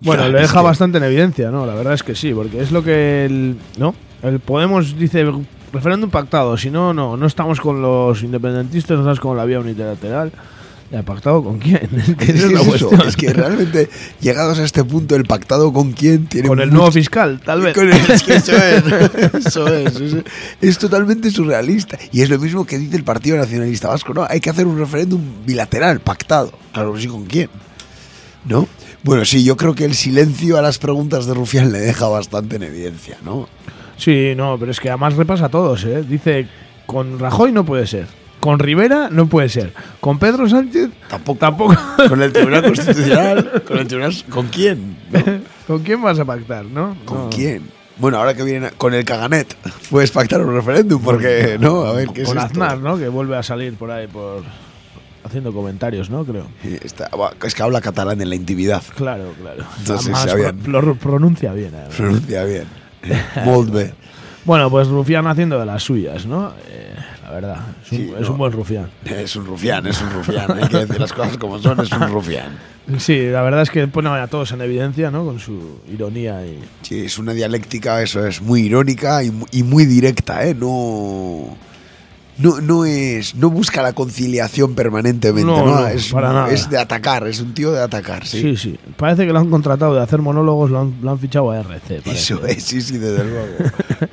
Bueno, 0.00 0.28
lo 0.28 0.38
deja 0.38 0.58
que- 0.60 0.64
bastante 0.64 0.98
en 0.98 1.04
evidencia, 1.04 1.50
¿no? 1.50 1.64
La 1.64 1.74
verdad 1.74 1.94
es 1.94 2.02
que 2.02 2.14
sí, 2.14 2.34
porque 2.34 2.60
es 2.60 2.70
lo 2.72 2.82
que 2.82 3.24
el, 3.24 3.56
¿no? 3.78 3.94
El 4.22 4.40
Podemos 4.40 4.98
dice 4.98 5.24
referéndum 5.72 6.10
pactado, 6.10 6.56
si 6.56 6.70
no, 6.70 6.92
no, 6.92 7.16
no 7.16 7.26
estamos 7.26 7.60
con 7.60 7.80
los 7.80 8.22
independentistas, 8.22 8.96
no 8.96 9.02
estamos 9.02 9.20
con 9.20 9.36
la 9.36 9.44
vía 9.44 9.60
unilateral. 9.60 10.32
Ya, 10.90 11.02
¿pactado 11.02 11.42
con 11.42 11.58
quién? 11.58 11.80
Es 12.20 12.44
la 12.52 12.60
es 12.60 12.68
eso, 12.74 12.90
es 13.04 13.16
que 13.16 13.32
realmente, 13.32 13.88
llegados 14.20 14.58
a 14.60 14.64
este 14.64 14.84
punto, 14.84 15.16
el 15.16 15.24
pactado 15.24 15.72
con 15.72 15.90
quién 15.92 16.26
tiene 16.26 16.46
Con 16.46 16.60
el 16.60 16.66
mucho- 16.68 16.76
nuevo 16.76 16.92
fiscal, 16.92 17.40
tal 17.44 17.60
vez. 17.62 17.74
Con 17.74 17.88
el- 17.92 17.96
es 18.10 18.22
que 18.22 18.36
eso 18.36 18.52
es, 18.56 18.84
eso 19.34 19.66
es, 19.66 19.96
es, 20.00 20.16
es 20.60 20.78
totalmente 20.78 21.30
surrealista. 21.32 21.98
Y 22.12 22.22
es 22.22 22.30
lo 22.30 22.38
mismo 22.38 22.64
que 22.64 22.78
dice 22.78 22.96
el 22.96 23.02
Partido 23.02 23.36
Nacionalista 23.36 23.88
Vasco, 23.88 24.14
¿no? 24.14 24.24
Hay 24.30 24.40
que 24.40 24.48
hacer 24.50 24.64
un 24.66 24.78
referéndum 24.78 25.20
bilateral, 25.44 25.98
pactado. 25.98 26.52
Claro 26.72 26.94
que 26.94 27.00
sí, 27.00 27.08
¿con 27.08 27.24
quién? 27.26 27.50
¿No? 28.44 28.68
Bueno, 29.02 29.24
sí, 29.24 29.42
yo 29.42 29.56
creo 29.56 29.74
que 29.74 29.84
el 29.84 29.94
silencio 29.94 30.56
a 30.56 30.62
las 30.62 30.78
preguntas 30.78 31.26
de 31.26 31.34
Rufián 31.34 31.72
le 31.72 31.80
deja 31.80 32.06
bastante 32.06 32.56
en 32.56 32.62
evidencia, 32.62 33.16
¿no? 33.24 33.48
Sí, 33.96 34.34
no, 34.36 34.56
pero 34.58 34.70
es 34.70 34.78
que 34.78 34.88
además 34.88 35.14
repasa 35.14 35.46
a 35.46 35.48
todos, 35.48 35.84
¿eh? 35.84 36.04
Dice, 36.08 36.46
con 36.86 37.18
Rajoy 37.18 37.50
no 37.50 37.64
puede 37.64 37.86
ser. 37.88 38.06
Con 38.46 38.60
Rivera 38.60 39.08
no 39.10 39.26
puede 39.26 39.48
ser. 39.48 39.72
Con 39.98 40.20
Pedro 40.20 40.48
Sánchez 40.48 40.90
Tampoco. 41.10 41.38
tampoco. 41.40 41.74
Con 42.08 42.22
el 42.22 42.32
Tribunal 42.32 42.62
Constitucional, 42.66 43.62
con 43.66 43.78
el 43.78 43.86
Tribunal... 43.88 44.14
¿Con 44.30 44.46
quién? 44.46 44.96
¿No? 45.10 45.20
¿Con 45.66 45.82
quién 45.82 46.00
vas 46.00 46.18
a 46.20 46.24
pactar, 46.24 46.64
no? 46.66 46.96
¿Con 47.04 47.18
No. 47.24 47.30
quién? 47.30 47.62
Bueno, 47.98 48.18
ahora 48.18 48.34
que 48.34 48.44
vienen 48.44 48.66
a- 48.66 48.70
con 48.70 48.94
el 48.94 49.04
Caganet, 49.04 49.56
puedes 49.90 50.12
pactar 50.12 50.40
un 50.42 50.54
referéndum, 50.54 51.02
porque, 51.02 51.56
¿no? 51.58 51.82
A 51.86 51.92
ver, 51.92 52.08
¿qué 52.10 52.22
es 52.22 52.28
Con? 52.28 52.38
Aznar, 52.38 52.78
¿no? 52.78 52.96
Que 52.96 53.08
vuelve 53.08 53.36
a 53.36 53.42
salir 53.42 53.74
por 53.74 53.90
ahí 53.90 54.06
por 54.06 54.44
haciendo 55.24 55.52
comentarios, 55.52 56.08
¿no? 56.08 56.24
Creo. 56.24 56.46
Eh, 56.62 56.78
está- 56.84 57.10
es 57.44 57.52
que 57.54 57.62
habla 57.64 57.80
catalán 57.80 58.20
en 58.20 58.28
la 58.28 58.36
intimidad. 58.36 58.80
Claro, 58.94 59.32
claro. 59.42 59.64
Entonces, 59.78 60.14
Además, 60.14 60.54
lo 60.68 60.94
pronuncia 60.94 61.52
bien. 61.52 61.74
además. 61.74 61.96
Pronuncia 61.96 62.44
bien. 62.44 62.64
Bueno, 64.44 64.70
pues 64.70 64.86
Rufián 64.88 65.26
haciendo 65.26 65.58
de 65.58 65.66
las 65.66 65.82
suyas, 65.82 66.26
¿no? 66.26 66.52
Eh, 66.68 66.94
la 67.26 67.32
verdad, 67.32 67.56
es 67.84 67.92
un, 67.92 67.98
Sí, 67.98 68.12
es 68.14 68.20
no. 68.22 68.30
un 68.32 68.38
buen 68.38 68.52
Rufián. 68.52 68.88
Es 69.04 69.34
un 69.36 69.46
rufián, 69.46 69.86
es 69.86 70.00
un 70.00 70.10
rufián. 70.10 70.50
Hay 70.62 70.68
que 70.68 70.78
decir 70.78 71.00
las 71.00 71.12
cosas 71.12 71.36
como 71.38 71.58
son, 71.58 71.80
es 71.80 71.90
un 71.92 72.08
rufián. 72.08 72.56
Sí, 72.98 73.20
la 73.30 73.42
verdad 73.42 73.62
es 73.62 73.70
que 73.70 73.88
pone 73.88 74.08
a 74.10 74.28
todos 74.28 74.52
en 74.52 74.60
evidencia, 74.60 75.10
¿no? 75.10 75.24
Con 75.24 75.40
su 75.40 75.80
ironía 75.92 76.46
y... 76.46 76.60
Sí, 76.82 77.06
es 77.06 77.18
una 77.18 77.32
dialéctica, 77.32 78.00
eso 78.00 78.24
es, 78.24 78.40
muy 78.40 78.60
irónica 78.60 79.24
y, 79.24 79.32
y 79.50 79.64
muy 79.64 79.86
directa, 79.86 80.46
¿eh? 80.46 80.54
No, 80.54 81.56
no, 82.38 82.60
no 82.60 82.84
es, 82.84 83.34
no 83.34 83.50
busca 83.50 83.82
la 83.82 83.92
conciliación 83.92 84.74
permanentemente, 84.74 85.50
No, 85.50 85.86
es, 85.86 86.12
para 86.12 86.32
nada. 86.32 86.50
es 86.50 86.68
de 86.68 86.78
atacar, 86.78 87.26
es 87.26 87.40
un 87.40 87.54
tío 87.54 87.72
de 87.72 87.80
atacar, 87.82 88.26
sí. 88.26 88.40
Sí, 88.42 88.56
sí. 88.56 88.78
Parece 88.96 89.26
que 89.26 89.32
lo 89.32 89.38
han 89.38 89.50
contratado 89.50 89.94
de 89.94 90.02
hacer 90.02 90.20
monólogos, 90.20 90.70
lo 90.70 90.80
han, 90.80 90.94
lo 91.02 91.10
han 91.12 91.18
fichado 91.18 91.50
a 91.50 91.58
RC. 91.60 92.02
parece. 92.02 92.10
Eso 92.10 92.46
es, 92.46 92.62
sí, 92.62 92.80
sí, 92.80 92.98
desde 92.98 93.24
luego. 93.24 93.46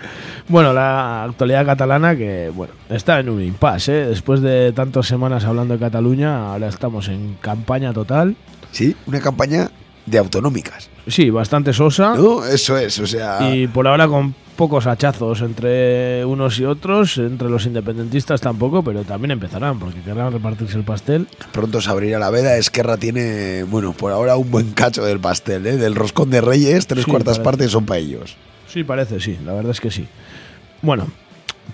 Bueno, 0.50 0.74
la 0.74 1.24
actualidad 1.24 1.66
catalana 1.66 2.18
que, 2.18 2.52
bueno, 2.54 2.74
está 2.90 3.18
en 3.22 3.30
un 3.30 3.42
impasse, 3.42 4.02
¿eh? 4.02 4.06
Después 4.08 4.42
de 4.42 4.74
tantas 4.74 5.08
semanas 5.08 5.46
hablando 5.46 5.74
de 5.74 5.80
Cataluña, 5.80 6.52
ahora 6.52 6.68
estamos 6.68 7.08
en 7.08 7.38
campaña 7.40 7.94
total. 7.94 8.36
Sí, 8.72 8.94
una 9.06 9.22
campaña 9.22 9.72
de 10.06 10.18
autonómicas. 10.18 10.90
Sí, 11.08 11.30
bastante 11.30 11.72
sosa. 11.72 12.16
¿No? 12.16 12.44
Eso 12.46 12.78
es, 12.78 13.00
o 13.00 13.08
sea. 13.08 13.54
Y 13.56 13.68
por 13.68 13.88
ahora 13.88 14.06
con 14.10 14.36
pocos 14.56 14.88
hachazos 14.88 15.42
entre 15.42 16.24
unos 16.26 16.60
y 16.60 16.66
otros, 16.66 17.18
entre 17.18 17.50
los 17.50 17.66
independentistas 17.66 18.40
tampoco, 18.42 18.84
pero 18.84 19.04
también 19.04 19.32
empezarán, 19.32 19.80
porque 19.80 20.00
querrán 20.02 20.32
repartirse 20.32 20.78
el 20.78 20.84
pastel. 20.84 21.28
Pronto 21.52 21.82
se 21.82 21.90
abrirá 21.90 22.20
la 22.20 22.30
veda. 22.30 22.56
Esquerra 22.58 22.98
tiene, 22.98 23.64
bueno, 23.64 23.94
por 23.94 24.12
ahora 24.12 24.38
un 24.38 24.50
buen 24.52 24.72
cacho 24.72 25.04
del 25.04 25.20
pastel, 25.20 25.66
¿eh? 25.68 25.78
Del 25.78 25.96
roscón 25.96 26.30
de 26.30 26.42
Reyes, 26.42 26.88
tres 26.88 27.04
Sí, 27.06 27.12
cuartas 27.12 27.40
parece. 27.40 27.44
partes 27.44 27.72
son 27.72 27.86
para 27.86 28.00
ellos. 28.00 28.38
Sí, 28.68 28.84
parece, 28.84 29.20
sí, 29.20 29.38
la 29.46 29.54
verdad 29.54 29.72
es 29.72 29.82
que 29.82 29.92
sí. 29.92 30.08
Bueno, 30.82 31.08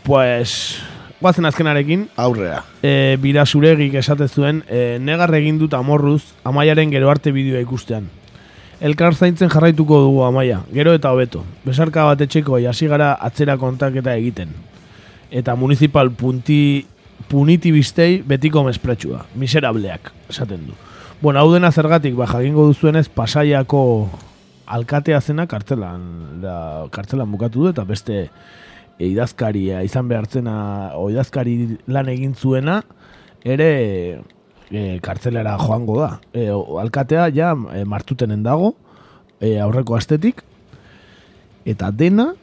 pues... 0.03 0.77
Guazen 1.21 1.45
azkenarekin, 1.45 2.07
Aurrera. 2.15 2.63
e, 2.81 3.17
birazuregik 3.19 3.93
esate 3.99 4.29
zuen, 4.31 4.63
e, 4.71 4.99
negar 5.03 5.33
egin 5.35 5.57
dut 5.59 5.73
amorruz 5.75 6.23
amaiaren 6.47 6.93
gero 6.95 7.09
arte 7.11 7.33
bideoa 7.35 7.59
ikustean. 7.59 8.07
Elkar 8.79 9.11
zaintzen 9.11 9.49
jarraituko 9.51 9.97
dugu 10.05 10.21
amaia, 10.23 10.61
gero 10.71 10.93
eta 10.95 11.11
hobeto. 11.11 11.41
Besarka 11.65 12.05
bat 12.07 12.21
etxeko 12.23 12.55
hasi 12.69 12.87
gara 12.87 13.11
atzera 13.19 13.57
kontaketa 13.59 14.13
egiten. 14.15 14.53
Eta 15.31 15.55
municipal 15.59 16.11
punti, 16.11 16.85
punitibistei 17.27 18.23
betiko 18.23 18.63
mespretsua, 18.63 19.25
miserableak, 19.35 20.13
esaten 20.29 20.63
du. 20.69 20.77
Bueno, 21.21 21.41
hau 21.41 21.51
dena 21.51 21.71
zergatik, 21.71 22.15
ba, 22.15 22.25
jakingo 22.25 22.69
duzuenez, 22.69 23.09
pasaiako 23.11 24.09
alkatea 24.65 25.19
zena 25.19 25.45
kartzelan, 25.51 26.39
da, 26.41 26.87
kartzelan 26.95 27.31
bukatu 27.31 27.65
du, 27.65 27.69
eta 27.73 27.83
beste 27.83 28.29
idazkaria 28.99 29.83
izan 29.83 30.07
behartzena, 30.07 30.55
o 30.95 31.09
idazkari 31.11 31.75
lan 31.91 32.07
egin 32.07 32.31
zuena, 32.35 32.79
ere 33.43 34.21
e, 34.71 34.99
kartzelera 35.01 35.57
joango 35.57 35.99
da. 36.01 36.19
E, 36.33 36.49
alkatea 36.49 37.29
ja 37.35 37.53
e, 37.73 37.83
martutenen 37.85 38.43
dago, 38.43 38.75
e, 39.39 39.57
aurreko 39.59 39.97
astetik, 39.97 40.43
eta 41.65 41.91
dena 41.91 42.33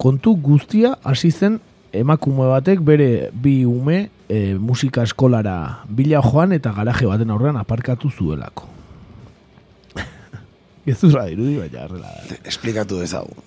kontu 0.00 0.34
guztia 0.36 0.96
hasi 1.04 1.30
zen 1.30 1.60
emakume 1.92 2.46
batek 2.48 2.82
bere 2.86 3.30
bi 3.32 3.64
ume 3.66 4.08
e, 4.28 4.54
musika 4.54 5.04
eskolara 5.04 5.84
bila 5.88 6.22
joan 6.24 6.52
eta 6.56 6.72
garaje 6.72 7.06
baten 7.06 7.30
aurrean 7.30 7.58
aparkatu 7.60 8.10
zuelako. 8.10 8.68
Gezurra 10.86 11.26
dirudi, 11.28 11.58
baina 11.58 11.84
horrela. 11.86 12.14
Esplikatu 12.44 13.00
dezagun. 13.02 13.42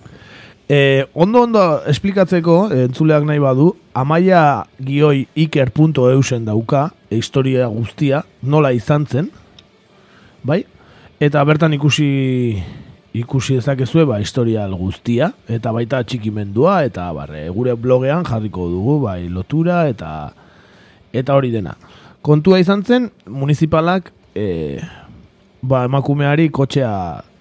E, 0.68 1.06
ondo 1.12 1.42
ondo 1.44 1.62
esplikatzeko, 1.90 2.70
entzuleak 2.86 3.26
nahi 3.28 3.40
badu, 3.42 3.74
amaia 3.92 4.64
gioi 4.80 5.26
iker.eusen 5.36 6.46
dauka, 6.46 6.88
e, 7.10 7.18
historia 7.18 7.66
guztia, 7.68 8.24
nola 8.42 8.72
izan 8.72 9.04
zen, 9.06 9.28
bai? 10.42 10.64
Eta 11.20 11.44
bertan 11.44 11.76
ikusi 11.76 12.08
ikusi 13.14 13.60
dezakezue 13.60 14.02
ba 14.04 14.18
historial 14.18 14.72
guztia 14.74 15.30
eta 15.46 15.70
baita 15.72 16.00
txikimendua 16.02 16.80
eta 16.88 17.06
barre 17.14 17.44
gure 17.54 17.76
blogean 17.78 18.26
jarriko 18.26 18.66
dugu 18.72 18.96
bai 19.04 19.28
lotura 19.30 19.84
eta 19.88 20.32
eta 21.14 21.36
hori 21.38 21.52
dena. 21.54 21.76
Kontua 22.26 22.58
izan 22.58 22.82
zen 22.82 23.06
municipalak 23.30 24.10
e, 24.34 24.80
ba 25.62 25.84
emakumeari 25.86 26.48
kotxea 26.50 26.90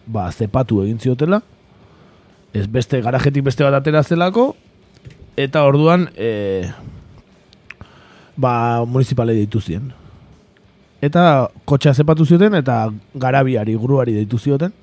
ba 0.06 0.30
zepatu 0.32 0.84
egin 0.84 1.02
ziotela 1.02 1.42
ez 2.54 2.68
beste 2.70 3.02
garajetik 3.02 3.44
beste 3.44 3.66
bat 3.66 3.74
atera 3.74 4.04
zelako 4.04 4.54
eta 5.38 5.64
orduan 5.66 6.08
e, 6.16 6.70
ba 8.38 8.86
municipalei 8.86 9.36
deitu 9.42 9.62
zien. 9.62 9.92
Eta 11.04 11.50
kotxea 11.66 11.94
zepatu 11.94 12.26
zioten 12.26 12.54
eta 12.56 12.92
garabiari 13.16 13.76
gruari 13.76 14.14
deitu 14.14 14.38
zioten 14.38 14.74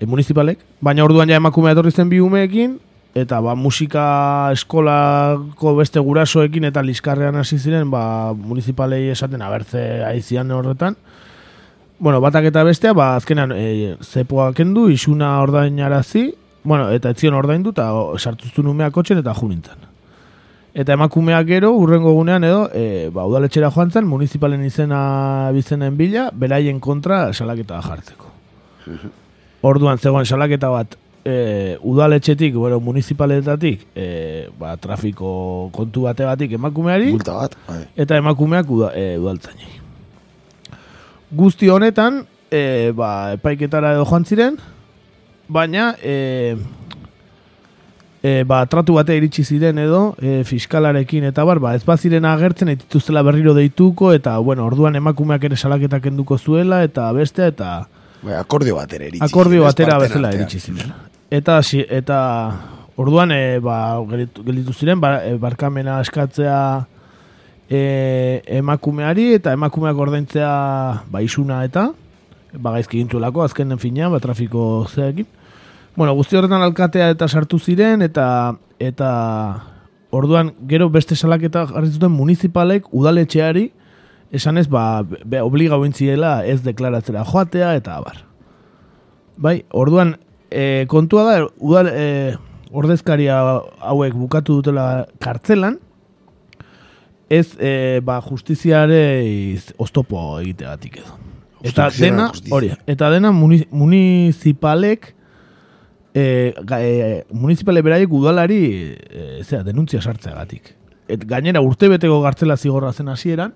e, 0.00 0.06
municipalek. 0.06 0.58
Baina 0.80 1.06
orduan 1.06 1.30
ja 1.30 1.38
emakumea 1.38 1.72
etorri 1.76 1.94
zen 1.94 2.10
bi 2.10 2.20
umeekin 2.20 2.80
eta 3.14 3.38
ba 3.40 3.54
musika 3.54 4.50
eskolako 4.52 5.76
beste 5.78 6.02
gurasoekin 6.02 6.66
eta 6.66 6.82
liskarrean 6.82 7.38
hasi 7.38 7.60
ziren 7.62 7.90
ba 7.90 8.34
municipalei 8.34 9.06
esaten 9.14 9.42
abertze 9.42 10.02
aizian 10.02 10.50
horretan 10.50 10.98
Bueno, 12.04 12.20
batak 12.20 12.44
eta 12.50 12.60
bestea, 12.68 12.92
ba, 12.92 13.14
azkenean 13.16 13.54
e, 13.56 13.94
zepoa 14.04 14.50
kendu, 14.52 14.90
isuna 14.92 15.38
ordainarazi, 15.40 16.26
bueno, 16.62 16.90
eta 16.92 17.14
etzion 17.14 17.32
ordaindu, 17.32 17.70
eta 17.72 17.86
o, 17.96 18.18
sartu 18.18 18.50
zuen 18.50 18.66
umea 18.68 18.90
kotxen 18.92 19.22
eta 19.22 19.32
ju 19.38 19.46
nintzen. 19.48 19.86
Eta 20.76 20.98
emakumeak 20.98 21.46
gero, 21.48 21.70
urrengo 21.80 22.10
gunean 22.12 22.44
edo, 22.44 22.66
e, 22.76 23.08
ba, 23.08 23.24
udaletxera 23.24 23.70
joan 23.72 23.88
zen, 23.88 24.04
municipalen 24.04 24.66
izena 24.68 24.98
bizenen 25.56 25.96
bila, 25.96 26.26
beraien 26.42 26.76
kontra 26.76 27.30
salaketa 27.32 27.80
jartzeko. 27.86 28.28
Orduan 29.64 29.96
zegoen 29.96 30.28
salaketa 30.28 30.68
bat 30.74 30.98
e, 31.24 31.78
udaletxetik, 31.80 32.58
bueno, 32.60 32.82
municipaletatik, 32.84 33.86
e, 33.96 34.50
ba, 34.60 34.74
trafiko 34.76 35.70
kontu 35.72 36.04
bategatik 36.10 36.52
emakumeari, 36.60 37.14
Multa 37.16 37.38
bat. 37.46 37.56
bai. 37.70 37.80
eta 37.96 38.20
emakumeak 38.20 38.76
uda, 38.76 38.92
e, 38.92 39.16
udaltzainei. 39.16 39.83
Guzti 41.34 41.68
honetan, 41.68 42.22
e, 42.50 42.92
ba, 42.96 43.34
epaiketara 43.38 43.92
edo 43.96 44.04
joan 44.08 44.24
ziren, 44.24 44.56
baina 45.48 45.94
e, 46.02 46.56
e, 48.22 48.44
ba, 48.48 48.62
tratu 48.70 48.94
bate 48.96 49.16
iritsi 49.18 49.44
ziren 49.44 49.78
edo 49.82 50.14
e, 50.22 50.42
fiskalarekin 50.48 51.26
eta 51.28 51.44
bar, 51.44 51.60
ba, 51.60 51.74
ez 51.76 51.84
baziren 51.84 52.24
agertzen 52.28 52.70
dituztela 52.72 53.22
berriro 53.26 53.54
deituko 53.56 54.12
eta 54.16 54.36
bueno, 54.38 54.66
orduan 54.70 54.96
emakumeak 54.96 55.44
ere 55.50 55.56
salaketak 55.60 56.06
enduko 56.12 56.38
zuela 56.38 56.82
eta 56.86 57.10
bestea 57.12 57.50
eta 57.52 57.72
Bai, 58.24 58.38
akordio 58.40 58.78
batera 58.78 59.04
iritsi. 59.10 59.24
akordio 59.26 59.66
batera 59.66 59.98
bezala 60.00 60.30
iritsi 60.32 60.60
ziren. 60.60 60.94
Eta 61.30 61.58
si- 61.62 61.84
eta 61.90 62.18
orduan 62.96 63.32
e, 63.32 63.58
ba, 63.60 63.98
gelditu 64.08 64.72
ziren 64.72 65.00
ba, 65.02 65.18
e, 65.26 65.34
barkamena 65.36 65.98
eskatzea 66.00 66.86
e, 67.68 68.42
emakumeari 68.60 69.32
eta 69.38 69.52
emakumeak 69.56 69.98
ordaintzea 69.98 70.50
ba, 71.10 71.22
isuna 71.22 71.62
eta 71.64 71.90
ba, 72.52 72.74
gaizki 72.76 73.00
gintuelako 73.00 73.44
azkenen 73.44 73.80
fina 73.82 74.08
ba, 74.08 74.20
trafiko 74.20 74.86
zeekin. 74.90 75.26
Bueno, 75.96 76.14
guzti 76.14 76.36
horretan 76.36 76.62
alkatea 76.62 77.10
eta 77.14 77.28
sartu 77.28 77.58
ziren 77.58 78.02
eta 78.02 78.26
eta 78.82 79.10
orduan 80.14 80.52
gero 80.70 80.88
beste 80.90 81.16
salaketa 81.16 81.66
jarri 81.70 81.92
zuten 81.94 82.12
municipalek 82.14 82.86
udaletxeari 82.92 83.68
esanez 84.34 84.66
ba 84.68 85.02
be, 85.02 85.40
obligau 85.40 85.84
intziela 85.86 86.44
ez 86.46 86.62
deklaratzera 86.62 87.24
joatea 87.24 87.74
eta 87.78 87.98
abar. 88.00 88.24
Bai, 89.36 89.64
orduan 89.70 90.16
e, 90.50 90.86
kontua 90.90 91.24
da 91.26 91.36
udal 91.58 91.90
e, 91.90 92.34
ordezkaria 92.74 93.38
hauek 93.80 94.14
bukatu 94.18 94.58
dutela 94.58 95.06
kartzelan 95.22 95.78
ez 97.28 97.56
e, 97.58 98.00
ba 98.04 98.20
justiziare 98.20 99.24
iz- 99.24 99.72
oztopo 99.78 100.40
egitegatik 100.40 100.98
edo. 101.02 101.18
Eta 101.64 101.88
dena, 101.96 102.28
hori, 102.52 102.70
eta 102.86 103.08
dena 103.10 103.30
muni, 103.32 103.62
municipalek 103.72 105.14
e, 106.12 106.52
ga, 106.62 106.80
e, 106.84 107.24
municipale 107.32 107.82
beraiek 107.82 108.12
udalari 108.12 108.60
e, 108.92 109.42
zera, 109.42 109.62
denuntzia 109.64 110.02
sartzeagatik. 110.02 110.74
Et, 111.08 111.24
gainera 111.24 111.62
urtebeteko 111.64 112.20
gartzela 112.20 112.56
zigorra 112.56 112.92
zen 112.92 113.08
hasieran 113.08 113.54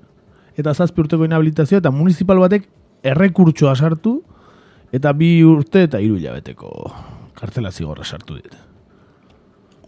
eta 0.59 0.75
zazpi 0.75 1.05
urteko 1.05 1.29
inhabilitazioa 1.29 1.83
eta 1.85 1.93
municipal 1.93 2.41
batek 2.41 2.67
errekurtsoa 3.07 3.77
sartu 3.77 4.19
eta 4.93 5.13
bi 5.13 5.39
urte 5.45 5.85
eta 5.87 6.01
hiru 6.01 6.17
hilabeteko 6.17 6.73
kartzela 7.39 7.71
zigorra 7.71 8.05
sartu 8.05 8.41
dit. 8.41 8.57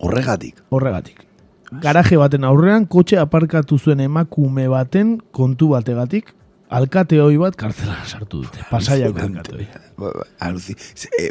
Horregatik. 0.00 0.62
Horregatik. 0.70 1.24
Garaje 1.70 2.16
baten 2.18 2.44
aurrean 2.44 2.86
kotxe 2.90 3.18
aparkatu 3.22 3.78
zuen 3.78 4.00
emakume 4.02 4.66
baten 4.68 5.18
kontu 5.30 5.68
bategatik 5.70 6.32
alkate 6.70 7.20
hoi 7.22 7.36
bat 7.38 7.56
kartzela 7.58 7.96
sartu 8.06 8.42
dute. 8.44 8.64
Pasaiako 8.70 9.22
alkate 9.26 9.54
hoi. 9.54 9.68
Ba, 9.98 10.10
Aluzi. 10.46 10.74
E, 11.18 11.30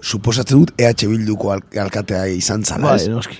suposatzen 0.00 0.60
dut 0.60 0.74
EH 0.80 1.08
Bilduko 1.08 1.52
al, 1.54 1.64
alkatea 1.86 2.26
izan 2.36 2.64
zala, 2.64 2.96
Bai, 2.96 3.08
noski. 3.12 3.38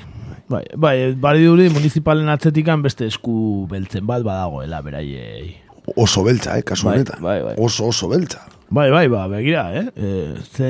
Bai, 0.52 0.64
bai, 0.76 0.96
bari 1.16 1.44
duri 1.44 1.68
municipalen 1.72 2.28
atzetikan 2.32 2.82
beste 2.84 3.06
esku 3.08 3.66
beltzen 3.70 4.06
bat 4.08 4.24
badagoela 4.24 4.82
beraiei. 4.84 5.54
Oso 5.96 6.22
beltza, 6.24 6.56
eh, 6.58 6.64
kasu 6.64 6.86
Bai, 6.88 6.98
honetan. 6.98 7.22
bai, 7.24 7.38
bai. 7.42 7.54
Oso, 7.58 7.88
oso 7.92 8.08
beltza. 8.08 8.44
Bai, 8.72 8.90
bai, 8.92 9.08
ba, 9.12 9.26
begira, 9.28 9.66
eh? 9.76 9.86
E, 9.96 10.10
ze 10.52 10.68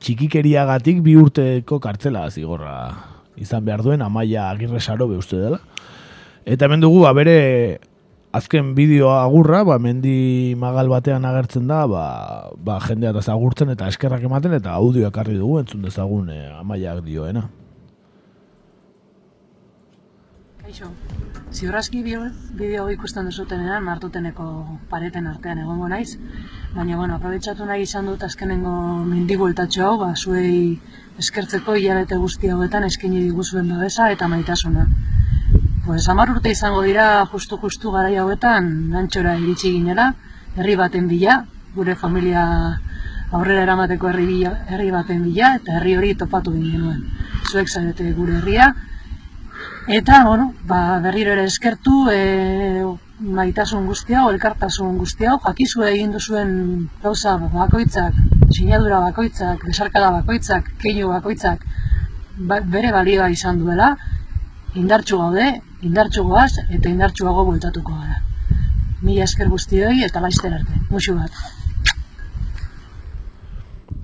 txikikeriagatik 0.00 1.02
bi 1.04 1.16
urteko 1.20 1.78
kartzela 1.80 2.28
zigorra 2.30 2.76
izan 3.36 3.64
behar 3.64 3.82
duen 3.84 4.02
amaia 4.02 4.50
agirre 4.50 4.80
sarobe 4.80 5.16
uste 5.16 5.36
dela. 5.40 5.60
Eta 6.46 6.66
hemen 6.66 6.80
dugu, 6.80 7.02
ba, 7.04 7.12
bere 7.16 7.80
azken 8.36 8.74
bideoa 8.76 9.22
agurra, 9.24 9.62
ba, 9.64 9.78
mendi 9.82 10.54
magal 10.58 10.90
batean 10.92 11.24
agertzen 11.24 11.68
da, 11.70 11.84
ba, 11.90 12.06
ba 12.56 12.78
jendea 12.84 13.14
eta 13.14 13.32
agurtzen 13.32 13.72
eta 13.72 13.88
eskerrak 13.92 14.26
ematen 14.28 14.56
eta 14.58 14.74
audioa 14.76 15.12
ekarri 15.12 15.38
dugu 15.38 15.60
entzun 15.62 15.86
dezagun 15.86 16.28
eh, 16.30 16.50
amaiak 16.60 17.02
dioena. 17.06 17.46
Kaixo, 20.66 20.90
ziurraski 21.54 22.02
bideo, 22.02 22.26
bideo 22.58 22.88
ikusten 22.90 23.28
duzutenean 23.30 23.84
martuteneko 23.86 24.46
pareten 24.90 25.28
artean 25.30 25.62
egongo 25.62 25.88
naiz, 25.88 26.16
baina 26.76 26.96
bueno, 26.96 27.14
aprobetsatu 27.16 27.64
nahi 27.64 27.86
izan 27.86 28.10
dut 28.10 28.22
azkenengo 28.26 28.72
mendibueltatxo 29.08 29.84
hau, 29.86 29.94
ba, 30.02 30.10
zuei 30.14 30.76
eskertzeko 31.22 31.74
hilabete 31.74 32.18
guzti 32.20 32.50
hauetan 32.52 32.84
eskaini 32.84 33.22
diguzuen 33.24 33.70
babesa 33.72 34.10
eta 34.12 34.28
maitasuna. 34.28 34.84
Pues 35.86 36.02
hamar 36.12 36.34
urte 36.34 36.52
izango 36.52 36.82
dira 36.84 37.06
justu-justu 37.32 37.94
garai 37.94 38.18
hauetan 38.20 38.68
lantxora 38.92 39.38
iritsi 39.40 39.72
ginela, 39.78 40.10
herri 40.56 40.76
baten 40.76 41.08
bila, 41.08 41.38
gure 41.76 41.94
familia 41.96 42.44
aurrera 43.32 43.62
eramateko 43.62 44.12
herri, 44.12 44.26
bila, 44.34 44.52
herri 44.68 44.90
baten 44.92 45.24
bila, 45.24 45.54
eta 45.62 45.78
herri 45.78 45.96
hori 45.96 46.12
topatu 46.14 46.52
egin 46.52 46.76
genuen. 46.76 47.00
Zuek 47.52 47.72
zarete 47.72 48.12
gure 48.20 48.36
herria, 48.42 48.74
Eta, 49.86 50.24
bueno, 50.26 50.52
ba, 50.66 50.98
berriro 50.98 51.30
ere 51.32 51.44
eskertu, 51.46 52.08
e, 52.10 52.82
maitasun 53.20 53.86
guzti 53.88 54.14
hau, 54.14 54.28
elkartasun 54.30 54.98
guzti 55.00 55.26
hau, 55.26 55.38
jakizue 55.44 55.88
egin 55.90 56.12
duzuen 56.12 56.50
gauza 57.02 57.36
bakoitzak, 57.40 58.14
sinadura 58.52 59.00
bakoitzak, 59.06 59.64
besarkada 59.64 60.10
bakoitzak, 60.18 60.68
keinu 60.82 61.08
bakoitzak, 61.08 61.64
ba, 62.36 62.60
bere 62.60 62.92
balioa 62.92 63.30
izan 63.32 63.58
duela, 63.62 63.94
indartsu 64.76 65.18
gaude, 65.18 65.48
indartsu 65.82 66.24
goaz, 66.28 66.52
eta 66.68 66.90
indartsuago 66.92 67.46
bueltatuko 67.48 67.96
gara. 67.96 68.20
Mila 69.02 69.24
esker 69.24 69.48
guztioi 69.48 70.02
eta 70.04 70.20
laizter 70.20 70.52
arte. 70.52 70.80
Muxu 70.90 71.16
bat. 71.16 71.32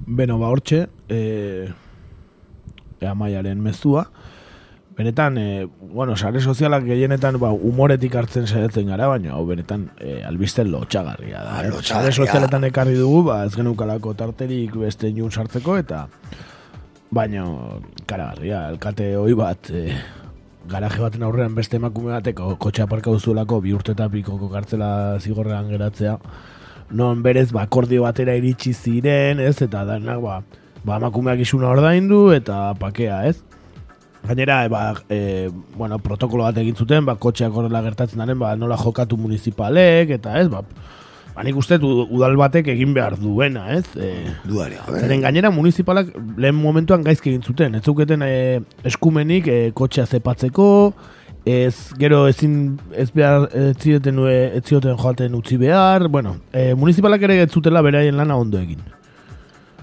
Beno, 0.07 0.39
ba, 0.39 0.49
hortxe, 0.53 0.87
e, 1.09 1.69
amaiaren 3.09 3.61
mezua. 3.61 4.07
Benetan, 4.97 5.39
e, 5.39 5.69
bueno, 5.81 6.17
sare 6.17 6.41
sozialak 6.41 6.85
gehienetan 6.85 7.39
ba, 7.41 7.51
humoretik 7.51 8.15
hartzen 8.21 8.47
saiatzen 8.47 8.91
gara, 8.93 9.07
baina 9.09 9.33
hau 9.33 9.45
benetan 9.49 9.87
e, 9.99 10.21
albisten 10.29 10.69
lotxagarria 10.73 11.41
da. 11.41 11.61
Eh? 11.63 11.71
lotxagarria. 11.71 12.13
Sare 12.13 12.13
sozialetan 12.13 12.67
ekarri 12.69 12.99
dugu, 12.99 13.23
ba, 13.31 13.43
ez 13.47 13.55
genukalako 13.57 14.13
tarterik 14.19 14.77
beste 14.77 15.09
inun 15.09 15.33
sartzeko, 15.33 15.79
eta 15.81 16.07
baina 17.13 17.47
karagarria, 18.09 18.67
elkate 18.75 19.15
hoi 19.17 19.33
bat, 19.39 19.71
e, 19.73 19.97
garaje 20.69 21.01
baten 21.03 21.25
aurrean 21.27 21.55
beste 21.55 21.79
emakume 21.81 22.13
bateko 22.13 22.55
kotxe 22.61 22.85
aparka 22.85 23.11
duzuelako 23.11 23.61
bi 23.65 23.73
urte 23.75 23.97
eta 23.97 24.09
pikoko 24.13 24.51
kartzela 24.53 25.19
zigorrean 25.21 25.71
geratzea, 25.73 26.19
non 26.93 27.23
berez 27.25 27.51
ba, 27.53 27.65
akordio 27.65 28.05
batera 28.05 28.37
iritsi 28.37 28.75
ziren, 28.75 29.41
ez, 29.41 29.57
eta 29.65 29.87
denak 29.89 30.21
ba, 30.23 30.43
ba 30.85 31.01
emakumeak 31.01 31.41
isuna 31.43 31.73
ordaindu 31.73 32.29
eta 32.37 32.75
pakea, 32.79 33.25
ez? 33.33 33.41
Gainera, 34.27 34.65
e, 34.65 34.69
ba, 34.69 34.95
e, 35.09 35.51
bueno, 35.77 35.99
protokolo 35.99 36.45
bat 36.47 36.59
egin 36.63 36.77
zuten, 36.79 37.07
ba, 37.07 37.17
kotxeak 37.19 37.55
horrela 37.55 37.83
gertatzen 37.83 38.23
daren, 38.23 38.39
ba, 38.39 38.55
nola 38.57 38.79
jokatu 38.79 39.19
municipalek, 39.19 40.13
eta 40.19 40.37
ez, 40.39 40.47
ba, 40.53 40.63
ba 41.35 41.43
nik 41.43 41.57
uste 41.59 41.79
udal 41.83 42.37
batek 42.39 42.71
egin 42.75 42.93
behar 42.95 43.17
duena, 43.19 43.67
ez? 43.75 43.85
E, 43.97 44.13
Dudari, 44.47 44.79
gabe. 44.79 45.01
Zeren 45.01 45.25
gainera 45.25 45.51
municipalak 45.51 46.13
lehen 46.37 46.55
momentuan 46.55 47.03
gaizki 47.03 47.33
egin 47.33 47.43
zuten. 47.43 47.75
Ez 47.75 47.83
zuketen 47.83 48.23
e, 48.23 48.61
eskumenik 48.87 49.49
e, 49.51 49.59
kotxea 49.75 50.07
zepatzeko, 50.07 50.69
ez 51.45 51.75
gero 51.99 52.29
ezin 52.31 52.77
ez 52.95 53.09
behar 53.11 53.49
ez 53.59 53.75
zioten, 53.83 54.21
e, 54.31 54.37
ez 54.59 54.63
zioten 54.69 54.95
joaten 55.01 55.35
utzi 55.35 55.59
behar, 55.59 56.07
bueno, 56.09 56.37
e, 56.53 56.75
municipalak 56.79 57.27
ere 57.27 57.41
ez 57.43 57.51
zutela 57.51 57.83
beraien 57.83 58.17
lana 58.17 58.37
ondo 58.39 58.61
egin. 58.61 58.85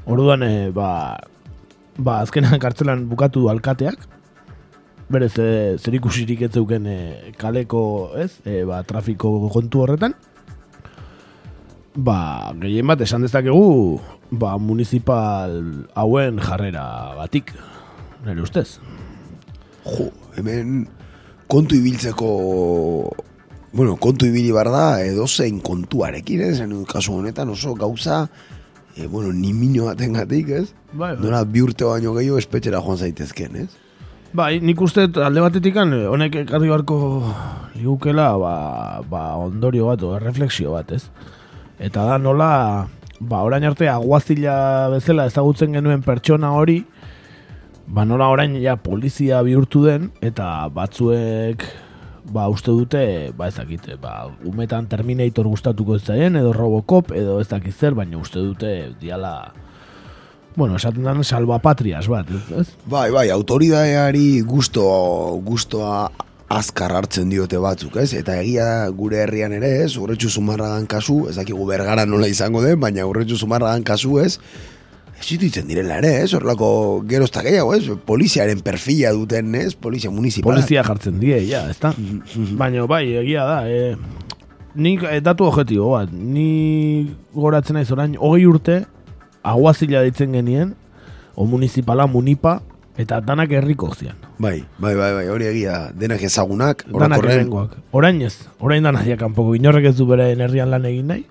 Orduan, 0.08 0.48
e, 0.48 0.70
ba, 0.72 1.18
ba, 1.98 2.22
azkenan 2.22 2.56
kartzelan 2.64 3.04
bukatu 3.10 3.44
du 3.44 3.52
alkateak, 3.52 4.08
berez 5.10 5.34
e, 5.42 5.50
zer 5.78 5.98
ikusirik 5.98 6.44
ez 6.46 6.52
zeuken 6.54 6.86
e, 6.88 7.00
kaleko, 7.38 7.82
ez, 8.18 8.32
e, 8.46 8.64
ba, 8.70 8.84
trafiko 8.88 9.50
kontu 9.54 9.84
horretan, 9.84 10.14
ba, 11.96 12.54
gehien 12.62 12.88
bat 12.88 13.02
esan 13.02 13.26
dezakegu, 13.26 14.00
ba, 14.32 14.58
municipal 14.62 15.58
hauen 15.98 16.40
jarrera 16.44 17.16
batik, 17.18 17.56
nire 18.26 18.46
ustez. 18.46 18.78
Jo, 19.90 20.12
hemen 20.38 20.86
kontu 21.50 21.80
ibiltzeko 21.80 22.30
bueno, 23.72 23.96
kontu 24.02 24.26
ibili 24.30 24.52
bar 24.54 24.70
da 24.74 25.02
edozein 25.06 25.60
kontuarekin, 25.62 26.42
ez? 26.42 26.60
En 26.64 26.74
kasu 26.90 27.14
honetan 27.20 27.50
oso 27.54 27.76
gauza 27.78 28.24
e, 28.96 29.08
bueno, 29.08 29.34
ni 29.34 29.54
mino 29.54 29.86
batengatik, 29.86 30.50
ez? 30.50 30.66
Bai, 30.92 31.14
bai. 31.16 31.22
Nola 31.24 31.44
bi 31.46 31.62
urte 31.62 31.86
baino 31.86 32.16
gehiago 32.18 32.40
espetxera 32.42 32.82
joan 32.82 32.98
zaitezken, 32.98 33.56
ez? 33.66 33.70
Bai, 34.30 34.60
nik 34.62 34.78
uste 34.86 35.08
alde 35.26 35.42
batetik 35.42 35.74
honek 35.80 36.36
ekarri 36.44 36.70
barko 36.70 36.98
ligukela 37.74 38.38
ba, 38.38 39.02
ba 39.02 39.22
ondorio 39.42 39.88
bat, 39.88 40.04
o 40.04 40.20
refleksio 40.22 40.76
bat, 40.76 40.92
ez? 40.92 41.10
Eta 41.80 42.06
da 42.06 42.18
nola, 42.22 42.86
ba 43.20 43.42
orain 43.42 43.66
arte 43.66 43.90
aguazila 43.90 44.90
bezala 44.94 45.26
ezagutzen 45.26 45.74
genuen 45.74 46.04
pertsona 46.06 46.52
hori, 46.54 46.84
ba 47.88 48.06
nola 48.06 48.28
orain 48.30 48.54
ja 48.62 48.76
polizia 48.78 49.42
bihurtu 49.42 49.88
den, 49.88 50.12
eta 50.22 50.70
batzuek 50.70 51.66
ba, 52.30 52.46
uste 52.54 52.70
dute, 52.70 53.32
ba, 53.34 53.48
ez 53.50 53.56
dakit, 53.58 53.90
ba, 53.98 54.30
umetan 54.46 54.86
Terminator 54.86 55.48
gustatuko 55.50 55.98
zaien, 55.98 56.38
edo 56.38 56.54
Robocop, 56.54 57.16
edo 57.18 57.40
ez 57.42 57.48
dakit 57.50 57.74
zer, 57.74 57.98
baina 57.98 58.20
uste 58.22 58.38
dute, 58.46 58.94
diala, 59.02 59.56
bueno, 60.56 60.76
esaten 60.76 61.04
dan 61.04 61.24
salvapatrias 61.24 62.08
bat, 62.08 62.30
ez? 62.58 62.68
Bai, 62.86 63.10
bai, 63.12 63.30
autoridadeari 63.30 64.42
gusto, 64.42 64.84
gustoa 65.46 66.10
azkar 66.50 66.96
hartzen 66.98 67.30
diote 67.30 67.60
batzuk, 67.62 68.00
ez? 68.02 68.12
Eta 68.18 68.40
egia 68.42 68.90
gure 68.96 69.22
herrian 69.24 69.54
ere, 69.54 69.70
ez? 69.86 69.94
Urretxu 70.02 70.32
zumarragan 70.34 70.88
kasu, 70.90 71.22
ez 71.30 71.38
dakigu 71.38 71.66
bergara 71.70 72.08
nola 72.10 72.28
izango 72.28 72.64
den, 72.66 72.80
baina 72.82 73.06
urretxu 73.06 73.38
zumarragan 73.38 73.86
kasu, 73.86 74.18
ez? 74.24 74.40
Existitzen 75.20 75.68
direla 75.70 76.00
ere, 76.00 76.16
ez? 76.24 76.34
Horlako 76.34 76.70
gerozta 77.10 77.44
gehiago, 77.46 77.76
ez? 77.78 77.86
Poliziaren 78.08 78.64
perfila 78.66 79.14
duten, 79.14 79.54
ez? 79.62 79.76
Polizia 79.76 80.10
municipal. 80.12 80.56
Polizia 80.56 80.84
jartzen 80.88 81.20
die, 81.22 81.38
ja, 81.52 81.68
ez 81.70 81.78
da? 81.82 81.94
Baina, 82.58 82.88
bai, 82.90 83.04
egia 83.22 83.46
da, 83.46 83.60
e, 83.70 83.94
nik 84.80 85.06
e, 85.06 85.20
datu 85.22 85.46
objetibo 85.46 85.92
bat, 85.94 86.10
ni 86.14 87.12
goratzen 87.36 87.78
naiz 87.78 87.92
orain, 87.94 88.18
hogei 88.18 88.48
urte, 88.50 88.82
aguazila 89.44 90.04
ditzen 90.06 90.34
genien, 90.34 90.76
o 91.36 91.46
municipala, 91.46 92.08
munipa, 92.08 92.60
eta 93.00 93.22
danak 93.24 93.52
herriko 93.56 93.94
zian. 93.96 94.18
Bai, 94.38 94.66
bai, 94.78 94.94
bai, 94.96 95.12
bai, 95.16 95.26
hori 95.32 95.48
egia, 95.48 95.90
denak 95.96 96.24
ezagunak, 96.28 96.84
Danak 96.88 97.20
orokorren, 97.20 97.36
hemengoak. 97.40 97.78
Orain 97.96 98.22
ez, 98.22 98.36
orain 98.60 98.84
da 98.84 98.92
nahiak 98.92 99.22
kanpoko 99.22 99.56
inorrek 99.56 99.92
ez 99.92 99.96
du 99.98 100.08
beraien 100.10 100.42
herrian 100.44 100.72
lan 100.72 100.88
egin 100.90 101.08
nahi, 101.14 101.24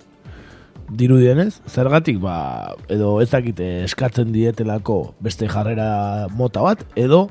dirudienez, 0.88 1.60
zergatik 1.68 2.16
ba, 2.22 2.74
edo 2.88 3.18
ez 3.20 3.28
dakite 3.28 3.84
eskatzen 3.84 4.32
dietelako 4.32 5.14
beste 5.20 5.48
jarrera 5.50 6.28
mota 6.32 6.64
bat, 6.64 6.84
edo 6.96 7.26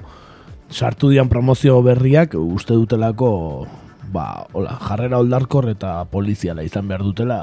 sartu 0.69 1.09
dian 1.09 1.30
promozio 1.30 1.80
berriak 1.82 2.36
uste 2.38 2.75
dutelako 2.78 3.32
ba, 4.13 4.45
hola, 4.53 4.78
jarrera 4.88 5.19
oldarkor 5.23 5.69
eta 5.71 6.03
poliziala 6.11 6.65
izan 6.67 6.88
behar 6.88 7.03
dutela 7.07 7.39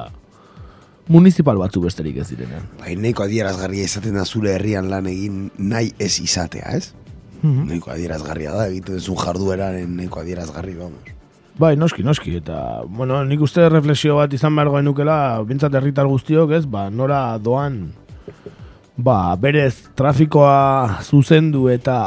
municipal 1.08 1.58
batzu 1.60 1.80
besterik 1.84 2.16
ez 2.22 2.28
direnean. 2.30 2.68
bai, 2.80 2.96
nahiko 2.96 3.24
adierazgarria 3.24 3.84
izaten 3.84 4.14
da 4.14 4.24
zure 4.24 4.54
herrian 4.54 4.88
lan 4.90 5.06
egin 5.06 5.50
nahi 5.58 5.92
ez 5.98 6.20
izatea, 6.20 6.76
ez? 6.76 6.94
Mhm. 7.42 7.66
Nahiko 7.68 7.90
adierazgarria 7.92 8.52
da, 8.52 8.68
egiten 8.68 9.00
zuen 9.00 9.18
jardueraren 9.20 9.96
nahiko 9.96 10.20
adierazgarri, 10.20 10.74
vamos. 10.74 11.12
Bai, 11.54 11.76
noski, 11.76 12.02
noski, 12.02 12.32
eta, 12.40 12.82
bueno, 12.88 13.20
nik 13.24 13.42
uste 13.44 13.68
reflexio 13.68 14.16
bat 14.16 14.32
izan 14.34 14.56
behar 14.56 14.72
genukela, 14.74 15.18
bintzat 15.46 15.74
herritar 15.78 16.08
guztiok, 16.10 16.50
ez, 16.50 16.64
ba, 16.66 16.88
nora 16.90 17.38
doan, 17.38 17.92
ba, 18.96 19.36
berez, 19.38 19.92
trafikoa 19.94 21.04
zuzendu 21.04 21.68
eta, 21.70 21.98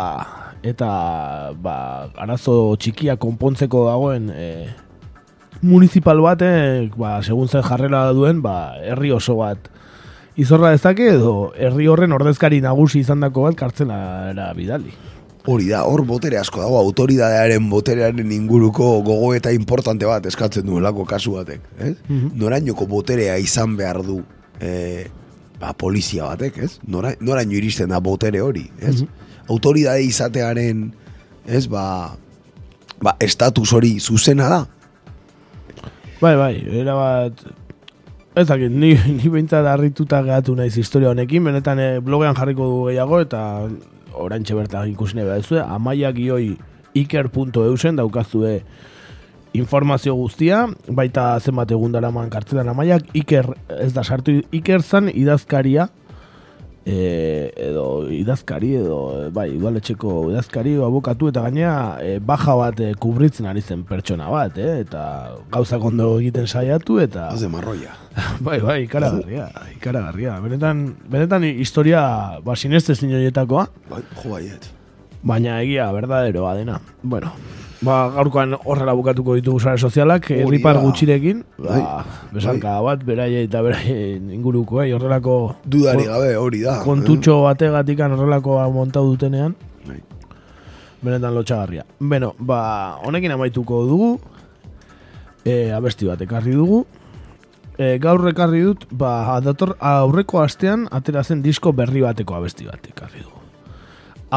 eta, 0.67 0.89
ba, 1.63 1.77
arazo 2.19 2.75
txikia 2.75 3.15
konpontzeko 3.21 3.85
dagoen, 3.87 4.27
e, 4.35 4.67
municipal 5.61 6.21
batek, 6.21 6.95
ba, 6.99 7.17
segun 7.23 7.47
zen 7.47 7.65
jarrera 7.65 8.07
duen, 8.13 8.41
ba, 8.41 8.75
herri 8.83 9.11
oso 9.11 9.37
bat 9.39 9.69
izorra 10.37 10.71
dezake, 10.75 11.09
edo 11.17 11.51
herri 11.57 11.87
horren 11.89 12.13
ordezkari 12.13 12.61
nagusi 12.61 13.01
izandako 13.01 13.47
bat 13.47 13.57
kartzela 13.57 14.51
bidali. 14.57 14.93
Hori 15.47 15.69
da, 15.71 15.85
hor 15.87 16.03
botere 16.05 16.37
asko 16.41 16.59
dago, 16.59 16.75
autoridadearen 16.81 17.69
boterearen 17.71 18.31
inguruko 18.35 18.97
gogo 19.05 19.31
eta 19.33 19.53
importante 19.55 20.05
bat 20.05 20.25
eskatzen 20.27 20.65
duelako 20.67 21.05
kasu 21.07 21.37
batek. 21.39 21.61
Ez? 21.79 21.95
Mhm. 22.09 22.33
Norainoko 22.35 22.85
boterea 22.85 23.37
izan 23.39 23.77
behar 23.79 24.01
du 24.03 24.19
eh, 24.59 25.07
ba, 25.59 25.73
polizia 25.73 26.27
batek, 26.27 26.57
ez? 26.65 26.71
Nora, 26.87 27.13
noraino 27.19 27.55
iristen 27.57 27.89
da 27.89 28.01
botere 28.03 28.41
hori, 28.43 28.67
ez? 28.83 29.01
Autoridade 29.47 30.03
izatearen, 30.03 30.89
ez, 31.47 31.65
ba, 31.71 32.17
ba, 32.99 33.15
estatus 33.23 33.71
hori 33.73 33.97
zuzena 33.99 34.49
da. 34.51 34.61
Bai, 36.17 36.33
bai, 36.35 36.55
era 36.73 36.95
bat... 36.97 37.41
Ez 38.37 38.47
dakit, 38.49 38.73
ni, 38.73 38.95
ni 39.17 39.29
behintzat 39.29 39.65
harrituta 39.69 40.23
gehatu 40.25 40.55
naiz 40.57 40.73
historia 40.77 41.11
honekin, 41.11 41.45
benetan 41.45 41.81
eh, 41.81 41.99
blogean 42.01 42.37
jarriko 42.37 42.65
du 42.71 42.79
gehiago, 42.87 43.19
eta 43.21 43.41
orantxe 44.17 44.57
bertan 44.57 44.89
ikusi 44.89 45.17
nahi 45.17 45.27
behar 45.27 45.67
amaia 45.75 46.11
gioi 46.15 46.55
iker.eusen 46.97 47.99
daukazue 48.01 48.63
informazio 49.53 50.15
guztia, 50.17 50.65
baita 50.89 51.39
zenbat 51.39 51.71
egun 51.71 51.93
daraman 51.93 52.29
kartzelan 52.33 52.69
amaiak, 52.73 53.13
iker, 53.17 53.51
ez 53.77 53.93
da 53.93 54.03
sartu, 54.03 54.39
iker 54.51 54.81
zan 54.81 55.11
idazkaria, 55.13 55.87
e, 56.87 57.51
edo 57.67 58.07
idazkari, 58.15 58.69
edo 58.79 58.97
e, 59.17 59.29
bai, 59.35 59.49
udaletxeko 59.57 60.13
idazkari, 60.31 60.77
abokatu, 60.79 61.27
eta 61.33 61.43
gainea 61.43 61.73
e, 61.99 62.13
baja 62.23 62.55
bat 62.55 62.79
e, 62.79 62.93
kubritzen 62.99 63.49
ari 63.51 63.61
zen 63.61 63.83
pertsona 63.87 64.29
bat, 64.31 64.55
eh? 64.57 64.79
eta 64.85 65.01
gauzak 65.51 65.83
ondo 65.91 66.13
egiten 66.21 66.47
saiatu, 66.47 67.01
eta... 67.03 67.27
Az 67.33 67.43
de 67.43 67.51
marroia. 67.51 67.91
bai, 68.47 68.61
bai, 68.63 68.79
ikaragarria, 68.85 69.49
ikaragarria. 69.75 70.39
Benetan, 70.45 70.87
benetan 71.11 71.43
historia, 71.51 72.01
ba, 72.45 72.55
sineste 72.55 72.95
zinoietakoa, 72.95 73.67
Bai, 73.91 74.01
jo 74.23 74.33
baiet. 74.37 74.71
baina 75.27 75.59
egia, 75.61 75.91
berdaderoa 75.91 76.55
dena. 76.55 76.79
Bueno, 77.03 77.33
ba, 77.81 77.97
gaurkoan 78.15 78.55
horrela 78.65 78.93
bukatuko 78.97 79.35
ditugu 79.37 79.59
sare 79.61 79.77
sozialak, 79.77 80.29
Hori 80.31 80.41
herripar 80.43 80.77
da. 80.77 80.83
gutxirekin, 80.85 81.43
Bai, 81.57 81.79
ba, 81.81 82.05
besanka 82.33 82.77
bat, 82.81 83.03
beraie 83.05 83.43
eta 83.45 83.61
beraien 83.65 84.31
inguruko, 84.33 84.81
eh, 84.83 84.93
horrelako... 84.95 85.37
Dudari 85.65 86.07
gabe, 86.09 86.35
hori 86.37 86.63
da. 86.65 86.79
Kontutxo 86.85 87.41
bategatikan 87.45 88.17
horrelakoa 88.17 88.67
montau 88.73 89.05
dutenean, 89.11 89.55
Bai. 89.87 90.01
benetan 91.01 91.35
lotxagarria. 91.35 91.85
Beno, 91.99 92.33
ba, 92.39 92.61
honekin 93.05 93.35
amaituko 93.37 93.85
dugu, 93.89 94.11
e, 95.45 95.71
abesti 95.71 96.09
bat 96.09 96.21
ekarri 96.25 96.55
dugu, 96.57 96.83
e, 97.77 97.97
gaur 98.01 98.25
ekarri 98.31 98.63
dut, 98.65 98.87
ba, 98.91 99.39
dator 99.45 99.75
aurreko 99.79 100.41
astean 100.41 100.87
atera 100.91 101.23
zen 101.23 101.45
disko 101.45 101.73
berri 101.73 102.01
bateko 102.01 102.39
abesti 102.39 102.65
bat 102.65 102.89
ekarri 102.89 103.21
dugu. 103.21 103.35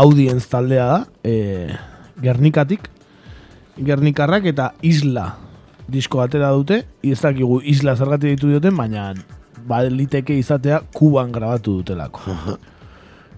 Audienz 0.00 0.44
taldea 0.46 0.86
da, 0.86 1.04
e, 1.24 1.74
Gernikatik, 2.20 2.90
Gernikarrak 3.80 4.44
eta 4.52 4.72
Isla 4.82 5.30
disko 5.90 6.22
atera 6.22 6.52
dute, 6.54 6.84
ez 7.02 7.18
dakigu 7.20 7.60
Isla 7.66 7.96
zergatik 7.98 8.36
ditu 8.36 8.52
duten, 8.52 8.76
baina 8.76 9.10
baliteke 9.66 10.36
izatea 10.38 10.80
Kuban 10.94 11.32
grabatu 11.34 11.80
dutelako. 11.80 12.36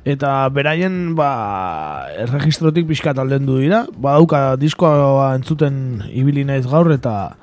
Eta 0.03 0.49
beraien 0.51 1.15
ba, 1.15 2.09
erregistrotik 2.25 2.89
pixkat 2.89 3.21
aldendu 3.23 3.61
dira, 3.63 3.85
badauka 3.95 4.57
diskoa 4.59 5.31
entzuten 5.37 6.03
ibili 6.11 6.43
naiz 6.45 6.67
gaur 6.67 6.91
eta 6.91 7.37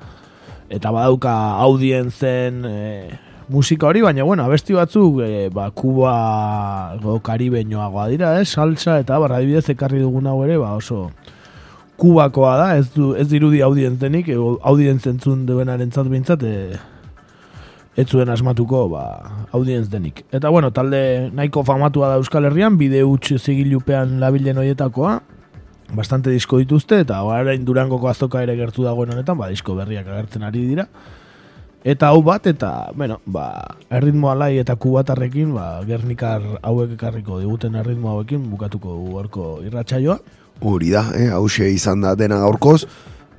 eta 0.70 0.92
badauka 0.92 1.32
audientzen 1.64 2.60
e, 2.68 2.76
musika 3.50 3.88
hori, 3.88 4.04
baina 4.04 4.28
bueno, 4.28 4.44
abesti 4.44 4.76
batzuk 4.76 5.22
e, 5.24 5.48
ba, 5.48 5.70
Kuba 5.72 6.14
go, 7.02 7.16
karibeñoagoa 7.24 8.06
dira, 8.12 8.36
eh? 8.38 8.44
salsa 8.44 9.00
eta 9.00 9.18
barra 9.18 9.40
ekarri 9.40 9.98
dugun 10.04 10.28
hau 10.28 10.44
ere, 10.44 10.60
ba, 10.60 10.76
oso 10.76 11.10
kubakoa 12.00 12.54
da, 12.56 12.68
ez, 12.80 12.88
du, 12.94 13.12
ez 13.18 13.28
dirudi 13.28 13.60
audientz 13.64 13.98
denik, 14.00 14.30
e, 14.32 14.38
audientz 14.38 15.04
entzun 15.10 15.44
duenaren 15.48 15.92
zat 15.92 16.08
bintzat, 16.08 16.42
e, 16.42 16.78
ez 18.00 18.06
zuen 18.08 18.30
asmatuko 18.32 18.86
ba, 18.92 19.04
audientz 19.56 19.90
denik. 19.92 20.24
Eta 20.32 20.48
bueno, 20.48 20.70
talde 20.72 21.30
nahiko 21.36 21.64
famatua 21.66 22.12
da 22.12 22.20
Euskal 22.22 22.48
Herrian, 22.48 22.78
bide 22.80 23.02
huts 23.04 23.36
zigilupean 23.42 24.18
labilen 24.22 24.62
hoietakoa, 24.62 25.18
bastante 25.94 26.32
disko 26.32 26.60
dituzte, 26.62 27.02
eta 27.04 27.20
orain 27.26 27.64
durangoko 27.66 28.08
azoka 28.08 28.42
ere 28.44 28.56
gertu 28.56 28.86
dagoen 28.86 29.12
honetan, 29.12 29.38
ba, 29.38 29.50
disko 29.52 29.76
berriak 29.78 30.08
agertzen 30.08 30.46
ari 30.46 30.64
dira. 30.68 30.86
Eta 31.80 32.10
hau 32.12 32.20
bat, 32.22 32.44
eta, 32.46 32.90
bueno, 32.96 33.20
ba, 33.24 33.46
erritmo 33.88 34.28
alai 34.30 34.58
eta 34.60 34.76
kubatarrekin, 34.76 35.54
ba, 35.56 35.80
gernikar 35.88 36.44
hauek 36.60 36.94
ekarriko 36.98 37.40
diguten 37.40 37.78
erritmo 37.80 38.12
hauekin, 38.14 38.44
bukatuko 38.52 38.96
du 38.98 39.16
horko 39.20 39.48
irratsaioa. 39.64 40.18
Hori 40.60 40.90
da, 40.92 41.06
eh, 41.16 41.30
hause 41.32 41.70
izan 41.72 42.02
da 42.04 42.14
dena 42.14 42.38
gaurkoz, 42.42 42.84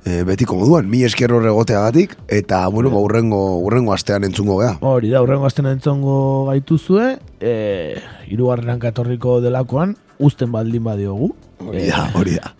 eh, 0.04 0.22
betiko 0.26 0.56
moduan, 0.58 0.88
mi 0.90 1.04
esker 1.06 1.32
horregoteagatik, 1.32 2.16
eta, 2.28 2.66
bueno, 2.68 2.90
ba, 2.90 2.98
urrengo, 2.98 3.58
urrengo 3.62 3.92
astean 3.94 4.24
entzungo 4.24 4.58
gea. 4.60 4.78
Hori 4.80 5.12
da, 5.12 5.22
urrengo 5.22 5.46
azten 5.46 5.66
entzongo 5.70 6.46
gaituzue, 6.48 7.18
e, 7.40 8.00
irugarren 8.28 8.80
katorriko 8.82 9.40
delakoan, 9.40 9.96
usten 10.18 10.50
baldin 10.52 10.82
badiogu. 10.84 11.34
Hori 11.62 11.86
da, 11.86 12.08
hori 12.18 12.34
da. 12.40 12.56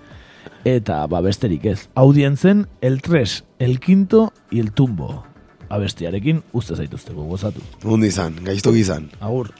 Eta, 0.65 1.01
ba, 1.11 1.21
besterik 1.21 1.67
ez. 1.67 1.89
Audientzen, 1.99 2.69
el 2.81 3.03
3, 3.03 3.45
el 3.59 3.81
quinto 3.81 4.33
y 4.51 4.61
el 4.61 4.71
tumbo. 4.73 5.25
Abestiarekin, 5.69 6.43
uste 6.53 6.77
zaituzteko, 6.77 7.25
gozatu. 7.25 7.65
Ondo 7.83 8.07
izan, 8.07 8.37
gaizto 8.45 8.75
izan. 8.77 9.11
Agur. 9.19 9.51